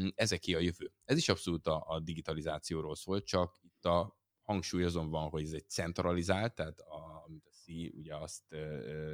mm, 0.00 0.08
ezek 0.14 0.42
a 0.46 0.58
jövő. 0.58 0.92
Ez 1.04 1.16
is 1.16 1.28
abszolút 1.28 1.66
a, 1.66 1.84
a 1.86 2.00
digitalizációról 2.00 2.94
szól, 2.94 3.22
csak 3.22 3.58
itt 3.62 3.84
a 3.84 4.22
hangsúlyozom 4.44 5.10
van, 5.10 5.28
hogy 5.28 5.42
ez 5.42 5.52
egy 5.52 5.68
centralizált, 5.68 6.54
tehát 6.54 6.80
a, 6.80 7.22
amit 7.26 7.46
a 7.46 7.50
C 7.50 7.66
ugye 7.92 8.16
azt 8.16 8.42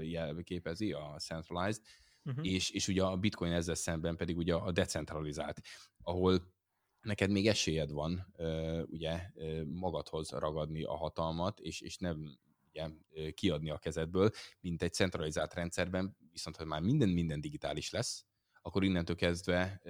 jelképezi, 0.02 0.92
a 0.92 1.16
centralized, 1.18 1.82
uh-huh. 2.24 2.46
és, 2.46 2.70
és 2.70 2.88
ugye 2.88 3.02
a 3.02 3.16
bitcoin 3.16 3.52
ezzel 3.52 3.74
szemben 3.74 4.16
pedig 4.16 4.36
ugye 4.36 4.54
a 4.54 4.72
decentralizált, 4.72 5.60
ahol 6.02 6.52
neked 7.00 7.30
még 7.30 7.46
esélyed 7.46 7.90
van 7.90 8.34
ugye 8.86 9.30
magadhoz 9.64 10.30
ragadni 10.30 10.82
a 10.82 10.96
hatalmat, 10.96 11.60
és, 11.60 11.80
és 11.80 11.96
nem 11.96 12.38
ugye, 12.68 12.88
kiadni 13.34 13.70
a 13.70 13.78
kezedből, 13.78 14.30
mint 14.60 14.82
egy 14.82 14.92
centralizált 14.92 15.54
rendszerben, 15.54 16.16
viszont 16.32 16.56
ha 16.56 16.64
már 16.64 16.80
minden 16.80 17.08
minden 17.08 17.40
digitális 17.40 17.90
lesz, 17.90 18.24
akkor 18.62 18.84
innentől 18.84 19.16
kezdve 19.16 19.82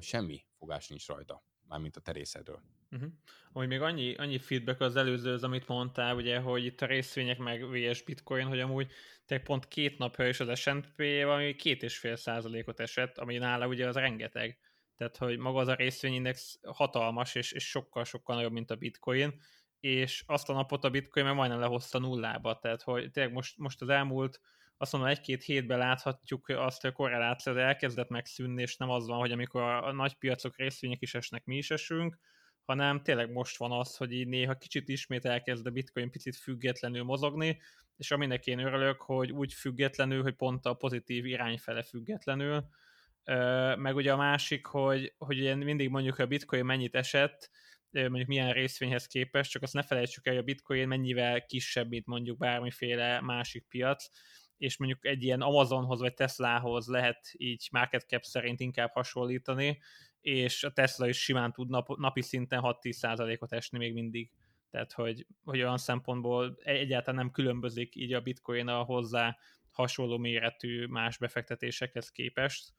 semmi 0.00 0.46
fogás 0.58 0.88
nincs 0.88 1.06
rajta, 1.06 1.44
mármint 1.66 1.96
a 1.96 2.00
terészedről. 2.00 2.62
Uh-huh. 2.94 3.10
Amúgy 3.52 3.68
még 3.68 3.80
annyi, 3.80 4.14
annyi 4.14 4.38
feedback 4.38 4.80
az 4.80 4.96
előző, 4.96 5.32
az, 5.32 5.44
amit 5.44 5.68
mondtál, 5.68 6.14
ugye, 6.14 6.38
hogy 6.38 6.64
itt 6.64 6.80
a 6.80 6.86
részvények 6.86 7.38
meg 7.38 7.70
VS 7.70 8.02
Bitcoin, 8.02 8.46
hogy 8.46 8.60
amúgy 8.60 8.90
te 9.26 9.38
pont 9.38 9.68
két 9.68 9.98
napja 9.98 10.28
is 10.28 10.40
az 10.40 10.58
S&P 10.58 10.96
valami 10.96 11.54
két 11.54 11.82
és 11.82 11.98
fél 11.98 12.16
százalékot 12.16 12.80
esett, 12.80 13.18
ami 13.18 13.38
nála 13.38 13.66
ugye 13.66 13.88
az 13.88 13.96
rengeteg. 13.96 14.58
Tehát, 14.96 15.16
hogy 15.16 15.38
maga 15.38 15.58
az 15.58 15.68
a 15.68 15.74
részvényindex 15.74 16.58
hatalmas, 16.62 17.34
és, 17.34 17.52
és 17.52 17.68
sokkal-sokkal 17.68 18.36
nagyobb, 18.36 18.52
mint 18.52 18.70
a 18.70 18.76
Bitcoin, 18.76 19.40
és 19.80 20.24
azt 20.26 20.48
a 20.48 20.52
napot 20.52 20.84
a 20.84 20.90
Bitcoin 20.90 21.26
meg 21.26 21.34
majdnem 21.34 21.60
lehozta 21.60 21.98
nullába, 21.98 22.58
tehát, 22.58 22.82
hogy 22.82 23.10
tényleg 23.10 23.32
most, 23.32 23.58
most 23.58 23.82
az 23.82 23.88
elmúlt 23.88 24.40
azt 24.76 24.92
mondom, 24.92 25.10
egy-két 25.10 25.42
hétben 25.42 25.78
láthatjuk 25.78 26.48
azt, 26.48 26.80
hogy 26.80 26.90
a 26.90 26.92
korreláció 26.92 27.56
elkezdett 27.56 28.08
megszűnni, 28.08 28.62
és 28.62 28.76
nem 28.76 28.90
az 28.90 29.06
van, 29.06 29.18
hogy 29.18 29.32
amikor 29.32 29.62
a 29.62 29.92
nagy 29.92 30.14
piacok 30.14 30.56
részvények 30.56 31.00
is 31.00 31.14
esnek, 31.14 31.44
mi 31.44 31.56
is 31.56 31.70
esünk, 31.70 32.18
hanem 32.64 33.02
tényleg 33.02 33.32
most 33.32 33.56
van 33.56 33.72
az, 33.72 33.96
hogy 33.96 34.12
így 34.12 34.26
néha 34.26 34.58
kicsit 34.58 34.88
ismét 34.88 35.24
elkezd 35.24 35.66
a 35.66 35.70
bitcoin 35.70 36.10
picit 36.10 36.36
függetlenül 36.36 37.02
mozogni, 37.02 37.60
és 37.96 38.10
aminek 38.10 38.46
én 38.46 38.58
örülök, 38.58 39.00
hogy 39.00 39.32
úgy 39.32 39.52
függetlenül, 39.52 40.22
hogy 40.22 40.34
pont 40.34 40.66
a 40.66 40.74
pozitív 40.74 41.26
irányfele 41.26 41.82
függetlenül, 41.82 42.68
meg 43.76 43.94
ugye 43.94 44.12
a 44.12 44.16
másik, 44.16 44.66
hogy, 44.66 45.14
hogy 45.18 45.38
ilyen 45.38 45.58
mindig 45.58 45.88
mondjuk, 45.88 46.14
hogy 46.14 46.24
a 46.24 46.28
bitcoin 46.28 46.64
mennyit 46.64 46.94
esett, 46.94 47.50
mondjuk 47.90 48.26
milyen 48.26 48.52
részvényhez 48.52 49.06
képest, 49.06 49.50
csak 49.50 49.62
azt 49.62 49.72
ne 49.72 49.82
felejtsük 49.82 50.26
el, 50.26 50.32
hogy 50.32 50.42
a 50.42 50.44
bitcoin 50.44 50.88
mennyivel 50.88 51.46
kisebb, 51.46 51.88
mint 51.88 52.06
mondjuk 52.06 52.38
bármiféle 52.38 53.20
másik 53.20 53.66
piac, 53.68 54.08
és 54.56 54.76
mondjuk 54.76 55.06
egy 55.06 55.22
ilyen 55.22 55.40
Amazonhoz 55.40 56.00
vagy 56.00 56.14
Teslahoz 56.14 56.86
lehet 56.86 57.28
így 57.32 57.68
market 57.72 58.08
cap 58.08 58.22
szerint 58.22 58.60
inkább 58.60 58.90
hasonlítani, 58.92 59.80
és 60.24 60.64
a 60.64 60.72
Tesla 60.72 61.08
is 61.08 61.22
simán 61.22 61.52
tud 61.52 61.68
nap, 61.68 61.96
napi 61.98 62.22
szinten 62.22 62.60
6-10%-ot 62.62 63.52
esni 63.52 63.78
még 63.78 63.92
mindig. 63.92 64.30
Tehát, 64.70 64.92
hogy, 64.92 65.26
hogy 65.44 65.58
olyan 65.60 65.78
szempontból 65.78 66.58
egyáltalán 66.62 67.20
nem 67.20 67.30
különbözik 67.30 67.94
így 67.94 68.12
a 68.12 68.20
bitcoin 68.20 68.68
a 68.68 68.82
hozzá 68.82 69.36
hasonló 69.70 70.18
méretű 70.18 70.86
más 70.86 71.18
befektetésekhez 71.18 72.10
képest. 72.10 72.72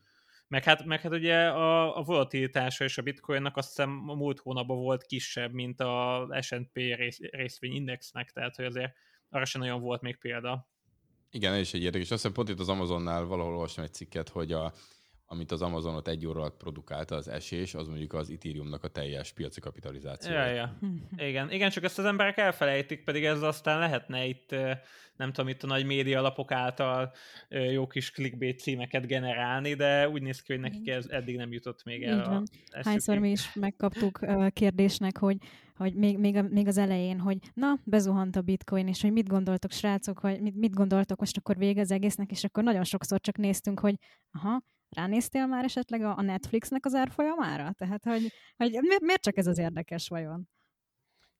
Meg 0.48 0.64
hát, 0.64 0.86
meg 0.86 1.02
hát 1.02 1.12
ugye 1.12 1.48
a, 1.48 1.98
a 1.98 2.04
volatilitása 2.04 2.84
és 2.84 2.98
a 2.98 3.02
bitcoinnak 3.02 3.58
azt 3.58 3.68
hiszem 3.68 4.10
a 4.10 4.14
múlt 4.14 4.40
hónapban 4.40 4.78
volt 4.78 5.06
kisebb, 5.06 5.52
mint 5.52 5.80
a 5.80 6.28
S&P 6.42 6.76
rész, 6.76 7.20
részvényindexnek, 7.20 8.32
tehát 8.32 8.56
hogy 8.56 8.66
azért 8.66 8.94
arra 9.30 9.46
sem 9.46 9.62
nagyon 9.62 9.82
volt 9.82 10.02
még 10.02 10.18
példa. 10.18 10.70
Igen, 11.32 11.54
ez 11.54 11.60
is 11.60 11.74
egy 11.74 11.84
érdekes. 11.84 12.12
Azt 12.12 12.22
hiszem 12.22 12.34
pont 12.34 12.50
itt 12.50 12.60
az 12.60 12.70
Amazonnál 12.70 13.24
valahol 13.24 13.54
olvastam 13.54 13.84
egy 13.84 13.94
cikket, 13.94 14.30
hogy 14.30 14.52
a, 14.52 14.74
amit 15.28 15.52
az 15.52 15.62
Amazonot 15.62 16.08
egy 16.08 16.26
óra 16.26 16.40
alatt 16.40 16.58
produkálta 16.58 17.16
az 17.16 17.28
esés, 17.28 17.74
az 17.74 17.88
mondjuk 17.88 18.14
az 18.14 18.30
Ethereumnak 18.30 18.84
a 18.84 18.88
teljes 18.88 19.32
piaci 19.32 19.60
kapitalizáció. 19.60 20.34
Ja, 20.34 20.46
ja. 20.46 20.78
Igen. 21.28 21.52
Igen, 21.52 21.70
csak 21.70 21.84
ezt 21.84 22.00
az 22.00 22.06
emberek 22.06 22.38
elfelejtik, 22.38 23.04
pedig 23.04 23.24
ez 23.24 23.42
aztán 23.42 23.80
lehetne 23.80 24.26
itt, 24.26 24.56
nem 25.16 25.32
tudom, 25.32 25.50
itt 25.50 25.64
a 25.64 25.68
nagy 25.68 25.86
média 25.86 26.20
alapok 26.20 26.52
által 26.52 27.14
jó 27.72 27.88
kis 27.88 28.12
clickbait 28.12 28.60
címeket 28.60 29.08
generálni, 29.08 29.74
de 29.74 30.10
úgy 30.10 30.22
néz 30.22 30.42
ki, 30.42 30.54
hogy 30.54 30.62
nekik 30.62 30.88
ez 30.88 31.06
eddig 31.10 31.36
nem 31.36 31.52
jutott 31.52 31.84
még 31.84 32.04
el. 32.04 32.20
Így 32.20 32.26
van. 32.26 32.44
Hányszor 32.84 33.18
mi 33.18 33.30
is 33.30 33.54
megkaptuk 33.54 34.20
kérdésnek, 34.54 35.18
hogy 35.18 35.38
hogy 35.76 35.94
még, 35.94 36.18
még, 36.18 36.42
még 36.42 36.68
az 36.68 36.78
elején, 36.78 37.20
hogy 37.20 37.38
na, 37.54 37.80
bezuhant 37.84 38.36
a 38.36 38.42
bitcoin, 38.42 38.88
és 38.88 39.02
hogy 39.02 39.12
mit 39.12 39.28
gondoltok, 39.28 39.72
srácok, 39.72 40.20
hogy 40.20 40.42
mit, 40.42 40.56
mit 40.56 40.74
gondoltok 40.74 41.20
most 41.20 41.38
akkor 41.38 41.58
vége 41.58 41.82
az 41.82 41.92
egésznek, 41.92 42.32
és 42.32 42.44
akkor 42.44 42.64
nagyon 42.64 42.84
sokszor 42.84 43.20
csak 43.22 43.38
néztünk, 43.38 43.80
hogy 43.80 43.96
aha, 44.32 44.64
Ránéztél 44.90 45.48
már 45.48 45.64
esetleg 45.64 46.02
a 46.02 46.22
Netflixnek 46.22 46.86
az 46.86 46.94
árfolyamára? 46.94 47.74
Tehát, 47.74 48.04
hogy, 48.04 48.32
hogy 48.56 48.72
miért 49.02 49.22
csak 49.22 49.38
ez 49.38 49.48
az 49.48 49.58
érdekes 49.58 50.08
vajon? 50.08 50.50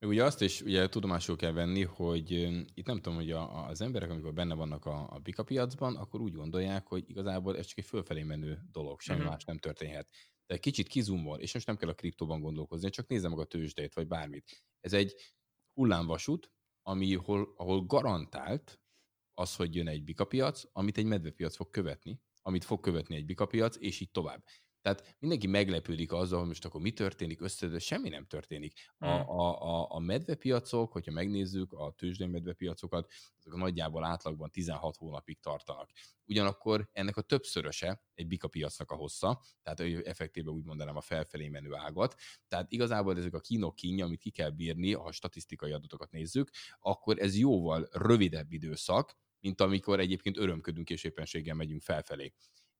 Ugye 0.00 0.24
azt 0.24 0.40
is 0.40 0.60
ugye 0.60 0.88
tudomásul 0.88 1.36
kell 1.36 1.52
venni, 1.52 1.82
hogy 1.82 2.30
itt 2.74 2.86
nem 2.86 2.96
tudom, 2.96 3.14
hogy 3.14 3.30
a, 3.30 3.66
az 3.66 3.80
emberek, 3.80 4.10
amikor 4.10 4.32
benne 4.32 4.54
vannak 4.54 4.84
a, 4.84 5.10
a 5.10 5.18
bika 5.18 5.42
piacban, 5.42 5.96
akkor 5.96 6.20
úgy 6.20 6.32
gondolják, 6.32 6.86
hogy 6.86 7.04
igazából 7.06 7.56
ez 7.56 7.66
csak 7.66 7.78
egy 7.78 7.84
fölfelé 7.84 8.22
menő 8.22 8.58
dolog, 8.72 9.00
semmi 9.00 9.18
uh-huh. 9.18 9.32
más 9.32 9.44
nem 9.44 9.58
történhet. 9.58 10.10
De 10.46 10.58
kicsit 10.58 10.88
kizumol, 10.88 11.38
és 11.38 11.54
most 11.54 11.66
nem 11.66 11.76
kell 11.76 11.88
a 11.88 11.94
kriptóban 11.94 12.40
gondolkozni, 12.40 12.90
csak 12.90 13.06
nézze 13.08 13.28
meg 13.28 13.38
a 13.38 13.44
tőzsdét, 13.44 13.94
vagy 13.94 14.06
bármit. 14.06 14.64
Ez 14.80 14.92
egy 14.92 15.14
hullámvasút, 15.72 16.52
ami, 16.82 17.14
hol, 17.14 17.52
ahol 17.56 17.86
garantált 17.86 18.80
az, 19.34 19.56
hogy 19.56 19.74
jön 19.74 19.88
egy 19.88 20.04
bikapiac, 20.04 20.62
amit 20.72 20.98
egy 20.98 21.04
medvepiac 21.04 21.56
fog 21.56 21.70
követni, 21.70 22.20
amit 22.46 22.64
fog 22.64 22.80
követni 22.80 23.16
egy 23.16 23.24
bikapiac, 23.24 23.76
és 23.78 24.00
így 24.00 24.10
tovább. 24.10 24.44
Tehát 24.82 25.16
mindenki 25.18 25.46
meglepődik 25.46 26.12
azzal, 26.12 26.38
hogy 26.38 26.48
most 26.48 26.64
akkor 26.64 26.80
mi 26.80 26.92
történik, 26.92 27.40
össze, 27.40 27.78
semmi 27.78 28.08
nem 28.08 28.26
történik. 28.26 28.72
A, 28.98 29.06
hmm. 29.06 29.28
a, 29.28 29.62
a, 29.62 29.86
a 29.90 29.98
medvepiacok, 29.98 30.92
hogyha 30.92 31.12
megnézzük 31.12 31.72
a 31.72 31.94
tőzsdei 31.96 32.26
medvepiacokat, 32.26 33.12
azok 33.38 33.58
nagyjából 33.58 34.04
átlagban 34.04 34.50
16 34.50 34.96
hónapig 34.96 35.40
tartanak. 35.40 35.90
Ugyanakkor 36.24 36.88
ennek 36.92 37.16
a 37.16 37.22
többszöröse 37.22 38.02
egy 38.14 38.26
bikapiacnak 38.26 38.90
a 38.90 38.94
hossza, 38.94 39.42
tehát 39.62 40.06
effektíve 40.06 40.50
úgy 40.50 40.64
mondanám 40.64 40.96
a 40.96 41.00
felfelé 41.00 41.48
menő 41.48 41.74
ágat. 41.74 42.14
Tehát 42.48 42.72
igazából 42.72 43.16
ezek 43.16 43.34
a 43.34 43.40
kínok 43.40 43.74
kínja, 43.74 44.04
amit 44.04 44.20
ki 44.20 44.30
kell 44.30 44.50
bírni, 44.50 44.92
ha 44.92 45.12
statisztikai 45.12 45.72
adatokat 45.72 46.10
nézzük, 46.10 46.50
akkor 46.78 47.18
ez 47.18 47.38
jóval 47.38 47.88
rövidebb 47.90 48.52
időszak, 48.52 49.16
mint 49.46 49.60
amikor 49.60 50.00
egyébként 50.00 50.36
örömködünk 50.36 50.90
és 50.90 51.04
éppenséggel 51.04 51.54
megyünk 51.54 51.82
felfelé. 51.82 52.32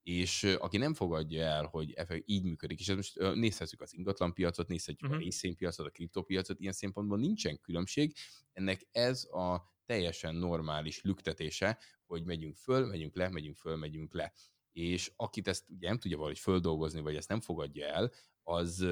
És 0.03 0.43
aki 0.43 0.77
nem 0.77 0.93
fogadja 0.93 1.43
el, 1.43 1.65
hogy 1.65 1.95
így 2.25 2.43
működik, 2.43 2.79
és 2.79 2.93
most 2.95 3.19
nézhetjük 3.33 3.81
az 3.81 3.93
ingatlanpiacot, 3.93 4.67
nézhetjük 4.67 5.01
uh-huh. 5.01 5.15
a 5.15 5.17
mhm. 5.17 5.23
részvénypiacot, 5.23 5.85
a 5.85 5.89
kriptopiacot, 5.89 6.59
ilyen 6.59 6.73
szempontból 6.73 7.17
nincsen 7.17 7.59
különbség. 7.61 8.13
Ennek 8.53 8.87
ez 8.91 9.23
a 9.23 9.75
teljesen 9.85 10.35
normális 10.35 11.01
lüktetése, 11.01 11.79
hogy 12.05 12.23
megyünk 12.23 12.55
föl, 12.55 12.85
megyünk 12.85 13.15
le, 13.15 13.29
megyünk 13.29 13.57
föl, 13.57 13.75
megyünk 13.75 14.13
le. 14.13 14.33
És 14.71 15.11
akit 15.15 15.47
ezt 15.47 15.69
ugye 15.69 15.87
nem 15.87 15.97
tudja 15.97 16.17
valahogy 16.17 16.39
földolgozni, 16.39 17.01
vagy 17.01 17.15
ezt 17.15 17.29
nem 17.29 17.39
fogadja 17.41 17.85
el, 17.85 18.11
az, 18.47 18.85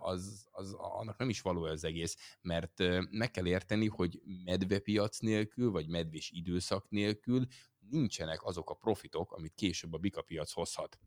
az, 0.00 0.46
az 0.50 0.72
annak 0.72 1.18
nem 1.18 1.28
is 1.28 1.40
való 1.40 1.62
az 1.62 1.84
egész, 1.84 2.16
mert 2.40 2.82
meg 3.10 3.30
kell 3.30 3.46
érteni, 3.46 3.86
hogy 3.86 4.20
medvepiac 4.44 5.18
nélkül, 5.18 5.70
vagy 5.70 5.88
medvés 5.88 6.30
időszak 6.30 6.88
nélkül 6.88 7.46
nincsenek 7.90 8.44
azok 8.44 8.70
a 8.70 8.74
profitok, 8.74 9.32
amit 9.32 9.54
később 9.54 9.92
a 9.92 9.98
bikapiac 9.98 10.52
hozhat. 10.52 10.98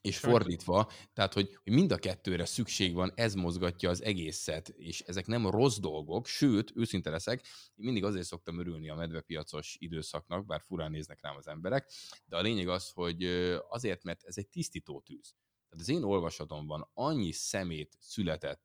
És 0.00 0.18
fordítva, 0.18 0.90
tehát, 1.12 1.32
hogy, 1.32 1.58
hogy 1.62 1.72
mind 1.72 1.92
a 1.92 1.96
kettőre 1.96 2.44
szükség 2.44 2.94
van, 2.94 3.12
ez 3.14 3.34
mozgatja 3.34 3.90
az 3.90 4.02
egészet, 4.02 4.68
és 4.68 5.00
ezek 5.00 5.26
nem 5.26 5.50
rossz 5.50 5.78
dolgok, 5.78 6.26
sőt, 6.26 6.72
őszinte 6.74 7.10
leszek, 7.10 7.40
én 7.74 7.84
mindig 7.84 8.04
azért 8.04 8.26
szoktam 8.26 8.58
örülni 8.58 8.88
a 8.88 8.94
medvepiacos 8.94 9.76
időszaknak, 9.78 10.46
bár 10.46 10.60
furán 10.60 10.90
néznek 10.90 11.18
rám 11.22 11.36
az 11.36 11.48
emberek, 11.48 11.90
de 12.24 12.36
a 12.36 12.40
lényeg 12.40 12.68
az, 12.68 12.90
hogy 12.90 13.24
azért, 13.68 14.02
mert 14.02 14.24
ez 14.24 14.36
egy 14.36 14.48
tisztító 14.48 15.00
tűz. 15.00 15.34
Tehát 15.68 15.80
az 15.80 15.88
én 15.88 16.02
olvasatomban 16.02 16.90
annyi 16.94 17.32
szemét 17.32 17.96
született 18.00 18.62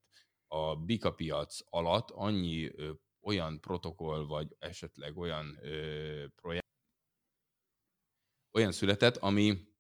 a 0.48 0.76
bikapiac 0.76 1.60
alatt, 1.70 2.10
annyi 2.12 2.72
ö, 2.76 2.92
olyan 3.22 3.60
protokoll, 3.62 4.26
vagy 4.26 4.56
esetleg 4.60 5.18
olyan 5.18 5.58
ö, 5.62 6.26
projekt, 6.36 6.68
olyan 8.52 8.72
született, 8.72 9.18
ami, 9.18 9.72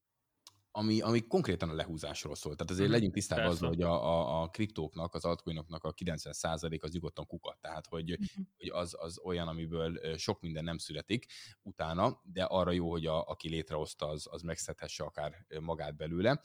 ami, 0.71 1.01
ami 1.01 1.27
konkrétan 1.27 1.69
a 1.69 1.73
lehúzásról 1.73 2.35
szól. 2.35 2.55
Tehát 2.55 2.71
azért 2.71 2.89
mm, 2.89 2.91
legyünk 2.91 3.13
tisztában 3.13 3.45
azzal, 3.45 3.69
hogy 3.69 3.81
a, 3.81 3.91
a, 3.91 4.41
a 4.41 4.49
kriptóknak, 4.49 5.13
az 5.13 5.25
altcoinoknak 5.25 5.83
a 5.83 5.93
90% 5.93 6.81
az 6.81 6.91
nyugodtan 6.91 7.25
kukat. 7.25 7.57
Tehát, 7.61 7.87
hogy, 7.87 8.09
mm-hmm. 8.09 8.43
hogy 8.57 8.69
az, 8.69 8.95
az 8.99 9.19
olyan, 9.23 9.47
amiből 9.47 10.17
sok 10.17 10.41
minden 10.41 10.63
nem 10.63 10.77
születik 10.77 11.25
utána, 11.61 12.21
de 12.23 12.43
arra 12.43 12.71
jó, 12.71 12.91
hogy 12.91 13.05
a, 13.05 13.27
aki 13.27 13.49
létrehozta, 13.49 14.07
az, 14.07 14.27
az 14.31 14.41
megszedhesse 14.41 15.03
akár 15.03 15.45
magát 15.59 15.95
belőle. 15.95 16.41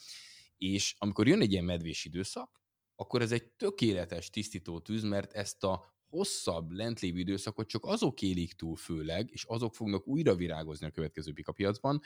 És 0.59 0.95
amikor 0.99 1.29
jön 1.29 1.41
egy 1.41 1.53
ilyen 1.53 1.65
medvés 1.65 2.05
időszak, 2.05 2.63
akkor 2.95 3.23
ez 3.23 3.33
egy 3.33 3.51
tökéletes 3.51 4.31
tisztító 4.31 4.81
tűz, 4.81 5.03
mert 5.03 5.33
ezt 5.33 5.65
a 5.65 5.97
hosszabb 6.09 6.71
lentlévő 6.71 7.19
időszakot 7.19 7.69
csak 7.69 7.85
azok 7.85 8.23
élik 8.23 8.53
túl 8.53 8.77
főleg, 8.77 9.31
és 9.31 9.45
azok 9.45 9.75
fognak 9.75 10.07
újra 10.07 10.35
virágozni 10.35 10.87
a 10.87 10.91
következő 10.91 11.33
pikapiacban, 11.33 12.01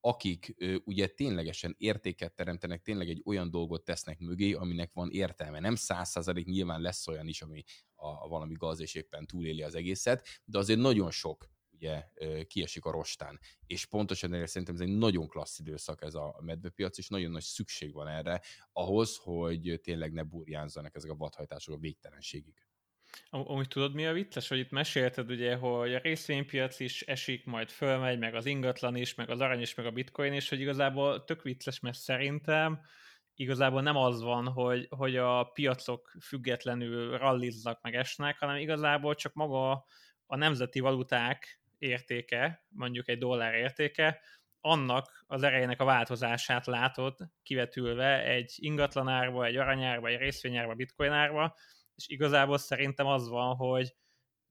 akik 0.00 0.54
ö, 0.58 0.76
ugye 0.84 1.06
ténylegesen 1.06 1.74
értéket 1.78 2.34
teremtenek, 2.34 2.82
tényleg 2.82 3.08
egy 3.08 3.22
olyan 3.24 3.50
dolgot 3.50 3.84
tesznek 3.84 4.18
mögé, 4.18 4.52
aminek 4.52 4.92
van 4.92 5.10
értelme. 5.10 5.60
Nem 5.60 5.74
száz 5.74 6.08
százalék, 6.08 6.46
nyilván 6.46 6.80
lesz 6.80 7.08
olyan 7.08 7.26
is, 7.26 7.42
ami 7.42 7.64
a, 7.94 8.06
a 8.06 8.28
valami 8.28 8.54
gaz 8.54 8.80
és 8.80 8.94
éppen 8.94 9.26
túléli 9.26 9.62
az 9.62 9.74
egészet, 9.74 10.26
de 10.44 10.58
azért 10.58 10.78
nagyon 10.78 11.10
sok 11.10 11.48
ugye 11.80 12.04
kiesik 12.46 12.84
a 12.84 12.90
rostán. 12.90 13.40
És 13.66 13.86
pontosan 13.86 14.34
erre 14.34 14.46
szerintem 14.46 14.74
ez 14.74 14.80
egy 14.80 14.96
nagyon 14.96 15.28
klassz 15.28 15.58
időszak 15.58 16.02
ez 16.02 16.14
a 16.14 16.40
medvepiac, 16.40 16.98
és 16.98 17.08
nagyon 17.08 17.30
nagy 17.30 17.42
szükség 17.42 17.92
van 17.92 18.08
erre 18.08 18.40
ahhoz, 18.72 19.16
hogy 19.16 19.80
tényleg 19.82 20.12
ne 20.12 20.22
burjánzanak 20.22 20.94
ezek 20.94 21.10
a 21.10 21.16
vadhajtások 21.16 21.74
a 21.74 21.78
végtelenségig. 21.78 22.54
Amúgy 23.30 23.68
tudod, 23.68 23.94
mi 23.94 24.06
a 24.06 24.12
vicces, 24.12 24.48
hogy 24.48 24.58
itt 24.58 24.70
mesélted 24.70 25.30
ugye, 25.30 25.56
hogy 25.56 25.94
a 25.94 25.98
részvénypiac 25.98 26.80
is 26.80 27.02
esik, 27.02 27.44
majd 27.44 27.70
fölmegy, 27.70 28.18
meg 28.18 28.34
az 28.34 28.46
ingatlan 28.46 28.96
is, 28.96 29.14
meg 29.14 29.30
az 29.30 29.40
arany 29.40 29.60
is, 29.60 29.74
meg 29.74 29.86
a 29.86 29.90
bitcoin 29.90 30.32
is, 30.32 30.48
hogy 30.48 30.60
igazából 30.60 31.24
tök 31.24 31.42
vicces, 31.42 31.80
mert 31.80 31.98
szerintem 31.98 32.80
igazából 33.34 33.82
nem 33.82 33.96
az 33.96 34.22
van, 34.22 34.48
hogy, 34.48 34.86
hogy 34.90 35.16
a 35.16 35.44
piacok 35.44 36.12
függetlenül 36.20 37.18
ralliznak, 37.18 37.82
meg 37.82 37.94
esnek, 37.94 38.38
hanem 38.38 38.56
igazából 38.56 39.14
csak 39.14 39.32
maga 39.32 39.84
a 40.26 40.36
nemzeti 40.36 40.80
valuták 40.80 41.57
értéke, 41.78 42.64
mondjuk 42.68 43.08
egy 43.08 43.18
dollár 43.18 43.54
értéke, 43.54 44.20
annak 44.60 45.24
az 45.26 45.42
erejének 45.42 45.80
a 45.80 45.84
változását 45.84 46.66
látod 46.66 47.16
kivetülve 47.42 48.24
egy 48.24 48.54
ingatlanárba, 48.56 49.44
egy 49.44 49.56
aranyárba, 49.56 50.08
egy 50.08 50.18
részvényárba, 50.18 50.74
bitcoinárba, 50.74 51.56
és 51.94 52.08
igazából 52.08 52.58
szerintem 52.58 53.06
az 53.06 53.28
van, 53.28 53.56
hogy 53.56 53.94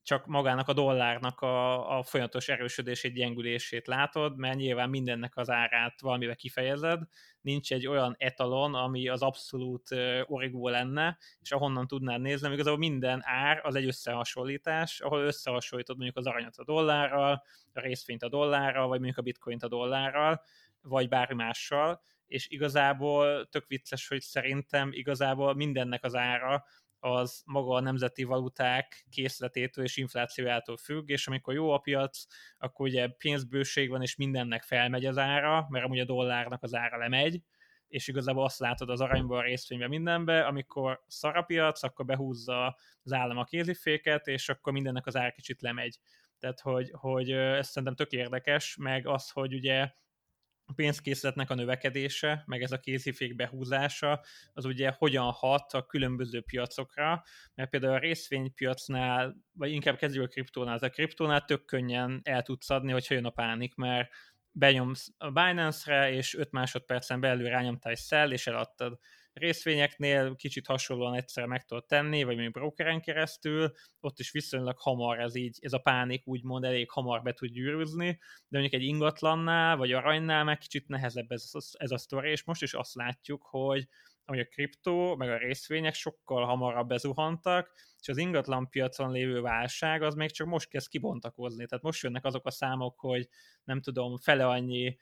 csak 0.08 0.26
magának 0.26 0.68
a 0.68 0.72
dollárnak 0.72 1.40
a, 1.40 1.98
a 1.98 2.02
folyamatos 2.02 2.48
erősödését, 2.48 3.12
gyengülését 3.12 3.86
látod, 3.86 4.38
mert 4.38 4.56
nyilván 4.56 4.90
mindennek 4.90 5.36
az 5.36 5.50
árát 5.50 6.00
valamivel 6.00 6.36
kifejezed, 6.36 7.02
nincs 7.40 7.72
egy 7.72 7.86
olyan 7.86 8.14
etalon, 8.18 8.74
ami 8.74 9.08
az 9.08 9.22
abszolút 9.22 9.88
origó 10.24 10.68
lenne, 10.68 11.18
és 11.40 11.52
ahonnan 11.52 11.86
tudnád 11.86 12.20
nézni, 12.20 12.52
igazából 12.52 12.78
minden 12.78 13.20
ár 13.24 13.60
az 13.62 13.74
egy 13.74 13.86
összehasonlítás, 13.86 15.00
ahol 15.00 15.20
összehasonlítod 15.20 15.96
mondjuk 15.96 16.16
az 16.16 16.26
aranyat 16.26 16.56
a 16.56 16.64
dollárral, 16.64 17.42
a 17.72 17.80
részvényt 17.80 18.22
a 18.22 18.28
dollárral, 18.28 18.88
vagy 18.88 18.98
mondjuk 18.98 19.18
a 19.18 19.22
bitcoint 19.22 19.62
a 19.62 19.68
dollárral, 19.68 20.42
vagy 20.82 21.08
bármi 21.08 21.34
mással, 21.34 22.02
és 22.26 22.48
igazából 22.48 23.48
tök 23.48 23.66
vicces, 23.66 24.08
hogy 24.08 24.20
szerintem 24.20 24.88
igazából 24.92 25.54
mindennek 25.54 26.04
az 26.04 26.14
ára 26.14 26.64
az 27.00 27.42
maga 27.44 27.74
a 27.74 27.80
nemzeti 27.80 28.24
valuták 28.24 29.06
készletétől 29.10 29.84
és 29.84 29.96
inflációjától 29.96 30.76
függ, 30.76 31.08
és 31.08 31.26
amikor 31.26 31.54
jó 31.54 31.70
a 31.70 31.78
piac, 31.78 32.24
akkor 32.58 32.86
ugye 32.86 33.08
pénzbőség 33.08 33.88
van, 33.90 34.02
és 34.02 34.16
mindennek 34.16 34.62
felmegy 34.62 35.06
az 35.06 35.18
ára, 35.18 35.66
mert 35.68 35.84
amúgy 35.84 35.98
a 35.98 36.04
dollárnak 36.04 36.62
az 36.62 36.74
ára 36.74 36.98
lemegy, 36.98 37.42
és 37.88 38.08
igazából 38.08 38.44
azt 38.44 38.58
látod 38.58 38.90
az 38.90 39.00
aranyban, 39.00 39.38
a 39.38 39.42
részvényben, 39.42 39.88
mindenbe, 39.88 40.46
amikor 40.46 41.02
szar 41.06 41.36
a 41.36 41.42
piac, 41.42 41.82
akkor 41.82 42.04
behúzza 42.04 42.76
az 43.02 43.12
állam 43.12 43.38
a 43.38 43.44
kéziféket, 43.44 44.26
és 44.26 44.48
akkor 44.48 44.72
mindennek 44.72 45.06
az 45.06 45.16
ár 45.16 45.32
kicsit 45.32 45.60
lemegy. 45.60 45.98
Tehát, 46.38 46.60
hogy, 46.60 46.90
hogy 46.92 47.30
ez 47.30 47.68
szerintem 47.68 47.94
tök 47.94 48.10
érdekes, 48.10 48.76
meg 48.76 49.06
az, 49.06 49.30
hogy 49.30 49.54
ugye 49.54 49.90
pénzkészletnek 50.74 51.50
a 51.50 51.54
növekedése, 51.54 52.42
meg 52.46 52.62
ez 52.62 52.72
a 52.72 52.80
kézifék 52.80 53.36
behúzása, 53.36 54.20
az 54.52 54.64
ugye 54.64 54.92
hogyan 54.98 55.30
hat 55.32 55.72
a 55.72 55.86
különböző 55.86 56.40
piacokra, 56.40 57.22
mert 57.54 57.70
például 57.70 57.94
a 57.94 57.98
részvénypiacnál, 57.98 59.36
vagy 59.52 59.72
inkább 59.72 59.96
kezdjük 59.96 60.24
a 60.24 60.28
kriptónál, 60.28 60.74
az 60.74 60.82
a 60.82 60.90
kriptónál 60.90 61.44
tök 61.44 61.64
könnyen 61.64 62.20
el 62.24 62.42
tudsz 62.42 62.70
adni, 62.70 62.92
hogyha 62.92 63.14
jön 63.14 63.24
a 63.24 63.30
pánik, 63.30 63.74
mert 63.74 64.10
benyomsz 64.52 65.12
a 65.18 65.30
Binance-re, 65.30 66.12
és 66.12 66.34
5 66.34 66.50
másodpercen 66.50 67.20
belül 67.20 67.48
rányomtál 67.48 67.92
egy 67.92 67.98
sell, 67.98 68.30
és 68.30 68.46
eladtad 68.46 68.98
részvényeknél 69.38 70.34
kicsit 70.36 70.66
hasonlóan 70.66 71.14
egyszer 71.14 71.46
meg 71.46 71.64
tudod 71.64 71.86
tenni, 71.86 72.22
vagy 72.22 72.34
mondjuk 72.34 72.54
brokeren 72.54 73.00
keresztül, 73.00 73.72
ott 74.00 74.18
is 74.18 74.30
viszonylag 74.30 74.78
hamar 74.78 75.20
ez 75.20 75.34
így, 75.34 75.58
ez 75.60 75.72
a 75.72 75.78
pánik 75.78 76.26
úgymond 76.26 76.64
elég 76.64 76.90
hamar 76.90 77.22
be 77.22 77.32
tud 77.32 77.50
gyűrűzni, 77.50 78.18
de 78.48 78.58
mondjuk 78.58 78.80
egy 78.80 78.86
ingatlannál, 78.86 79.76
vagy 79.76 79.92
aranynál 79.92 80.44
meg 80.44 80.58
kicsit 80.58 80.88
nehezebb 80.88 81.30
ez, 81.30 81.50
ez 81.72 81.90
a 81.90 81.98
sztori, 81.98 82.30
és 82.30 82.44
most 82.44 82.62
is 82.62 82.74
azt 82.74 82.94
látjuk, 82.94 83.42
hogy 83.42 83.88
hogy 84.28 84.38
a 84.38 84.44
kriptó, 84.44 85.16
meg 85.16 85.30
a 85.30 85.38
részvények 85.38 85.94
sokkal 85.94 86.44
hamarabb 86.44 86.88
bezuhantak, 86.88 87.72
és 88.00 88.08
az 88.08 88.16
ingatlan 88.16 88.68
piacon 88.68 89.12
lévő 89.12 89.40
válság 89.40 90.02
az 90.02 90.14
még 90.14 90.30
csak 90.30 90.46
most 90.46 90.68
kezd 90.68 90.88
kibontakozni. 90.88 91.66
Tehát 91.66 91.84
most 91.84 92.02
jönnek 92.02 92.24
azok 92.24 92.46
a 92.46 92.50
számok, 92.50 93.00
hogy 93.00 93.28
nem 93.64 93.80
tudom, 93.80 94.16
fele 94.16 94.46
annyi 94.46 94.98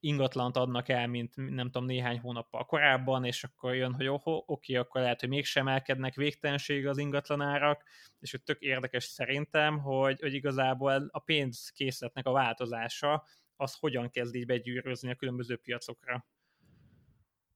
ingatlant 0.00 0.56
adnak 0.56 0.88
el, 0.88 1.06
mint 1.06 1.36
nem 1.36 1.70
tudom, 1.70 1.86
néhány 1.86 2.18
hónappal 2.18 2.64
korábban, 2.64 3.24
és 3.24 3.44
akkor 3.44 3.74
jön, 3.74 3.94
hogy 3.94 4.06
oh, 4.06 4.22
oké, 4.24 4.74
akkor 4.74 5.00
lehet, 5.00 5.20
hogy 5.20 5.28
mégsem 5.28 5.68
emelkednek 5.68 6.14
végtelenség 6.14 6.86
az 6.86 6.98
ingatlanárak, 6.98 7.84
és 8.20 8.30
hogy 8.30 8.42
tök 8.42 8.60
érdekes 8.60 9.04
szerintem, 9.04 9.78
hogy, 9.78 10.20
hogy 10.20 10.34
igazából 10.34 11.08
a 11.10 11.18
pénzkészletnek 11.18 12.26
a 12.26 12.32
változása 12.32 13.24
az 13.56 13.74
hogyan 13.74 14.10
kezd 14.10 14.34
így 14.34 14.46
begyűrözni 14.46 15.10
a 15.10 15.14
különböző 15.14 15.56
piacokra. 15.56 16.26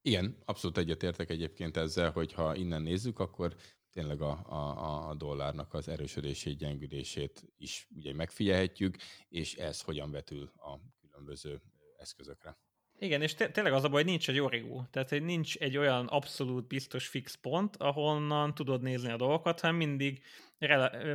Igen, 0.02 0.36
abszolút 0.44 0.78
egyetértek 0.78 1.30
egyébként 1.30 1.76
ezzel, 1.76 2.10
hogy 2.10 2.32
ha 2.32 2.54
innen 2.54 2.82
nézzük, 2.82 3.18
akkor 3.18 3.54
tényleg 3.92 4.20
a, 4.20 4.42
a, 4.46 5.08
a 5.08 5.14
dollárnak 5.14 5.74
az 5.74 5.88
erősödését, 5.88 6.58
gyengülését 6.58 7.44
is 7.56 7.88
ugye 7.94 8.14
megfigyelhetjük, 8.14 8.96
és 9.28 9.54
ez 9.54 9.80
hogyan 9.80 10.10
vetül 10.10 10.52
a 10.56 10.78
különböző 11.00 11.62
eszközökre. 12.02 12.56
Igen, 12.98 13.22
és 13.22 13.34
tényleg 13.34 13.72
az 13.72 13.84
a 13.84 13.88
baj, 13.88 14.02
hogy 14.02 14.10
nincs 14.10 14.28
egy 14.28 14.38
origó. 14.38 14.86
Tehát 14.90 15.08
hogy 15.08 15.22
nincs 15.22 15.56
egy 15.56 15.76
olyan 15.76 16.06
abszolút 16.06 16.66
biztos 16.66 17.06
fix 17.06 17.34
pont, 17.34 17.76
ahonnan 17.76 18.54
tudod 18.54 18.82
nézni 18.82 19.10
a 19.10 19.16
dolgokat, 19.16 19.60
hanem 19.60 19.76
mindig 19.76 20.22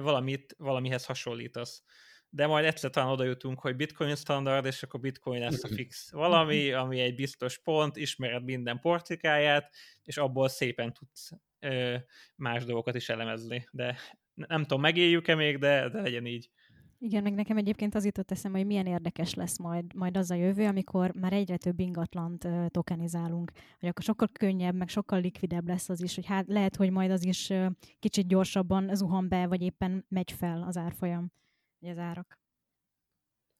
valamit, 0.01 0.55
valamihez 0.57 1.05
hasonlítasz. 1.05 1.83
De 2.29 2.47
majd 2.47 2.65
egyszer 2.65 2.89
talán 2.89 3.09
oda 3.09 3.23
jutunk, 3.23 3.59
hogy 3.59 3.75
bitcoin 3.75 4.15
standard, 4.15 4.65
és 4.65 4.83
akkor 4.83 4.99
bitcoin 4.99 5.39
lesz 5.39 5.63
a 5.63 5.67
fix 5.67 6.11
valami, 6.11 6.71
ami 6.71 6.99
egy 6.99 7.15
biztos 7.15 7.57
pont, 7.57 7.95
ismered 7.95 8.43
minden 8.43 8.79
portikáját, 8.79 9.75
és 10.03 10.17
abból 10.17 10.47
szépen 10.47 10.93
tudsz 10.93 11.31
ö, 11.59 11.95
más 12.35 12.65
dolgokat 12.65 12.95
is 12.95 13.09
elemezni. 13.09 13.67
De 13.71 13.97
nem 14.33 14.61
tudom, 14.61 14.81
megéljük-e 14.81 15.35
még, 15.35 15.57
de, 15.57 15.89
de 15.89 16.01
legyen 16.01 16.25
így. 16.25 16.49
Igen, 16.99 17.23
meg 17.23 17.33
nekem 17.33 17.57
egyébként 17.57 17.95
az 17.95 18.05
jutott 18.05 18.31
eszem, 18.31 18.51
hogy 18.51 18.65
milyen 18.65 18.85
érdekes 18.85 19.33
lesz 19.33 19.57
majd, 19.57 19.93
majd 19.93 20.17
az 20.17 20.31
a 20.31 20.35
jövő, 20.35 20.65
amikor 20.65 21.11
már 21.13 21.33
egyre 21.33 21.57
több 21.57 21.79
ingatlant 21.79 22.43
uh, 22.43 22.67
tokenizálunk, 22.67 23.51
hogy 23.79 23.89
akkor 23.89 24.03
sokkal 24.03 24.27
könnyebb, 24.31 24.75
meg 24.75 24.89
sokkal 24.89 25.19
likvidebb 25.19 25.67
lesz 25.67 25.89
az 25.89 26.01
is, 26.01 26.15
hogy 26.15 26.25
hát 26.25 26.47
lehet, 26.47 26.75
hogy 26.75 26.89
majd 26.89 27.11
az 27.11 27.25
is 27.25 27.49
uh, 27.49 27.71
kicsit 27.99 28.27
gyorsabban 28.27 28.95
zuhan 28.95 29.27
be, 29.27 29.47
vagy 29.47 29.61
éppen 29.61 30.05
megy 30.09 30.31
fel 30.31 30.63
az 30.63 30.77
árfolyam, 30.77 31.31
vagy 31.79 31.89
az 31.89 31.97
árak. 31.97 32.39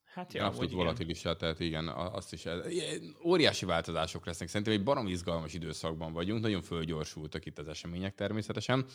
Hát 0.03 0.33
ja, 0.33 0.45
Abszolút 0.45 0.71
volatilisá, 0.71 1.33
tehát 1.33 1.59
igen, 1.59 1.87
azt 1.87 2.33
is 2.33 2.45
el, 2.45 2.63
óriási 3.25 3.65
változások 3.65 4.25
lesznek. 4.25 4.47
Szerintem 4.47 4.73
egy 4.73 4.83
barom 4.83 5.07
izgalmas 5.07 5.53
időszakban 5.53 6.13
vagyunk, 6.13 6.41
nagyon 6.41 6.61
fölgyorsultak 6.61 7.45
itt 7.45 7.59
az 7.59 7.67
események 7.67 8.15
természetesen 8.15 8.85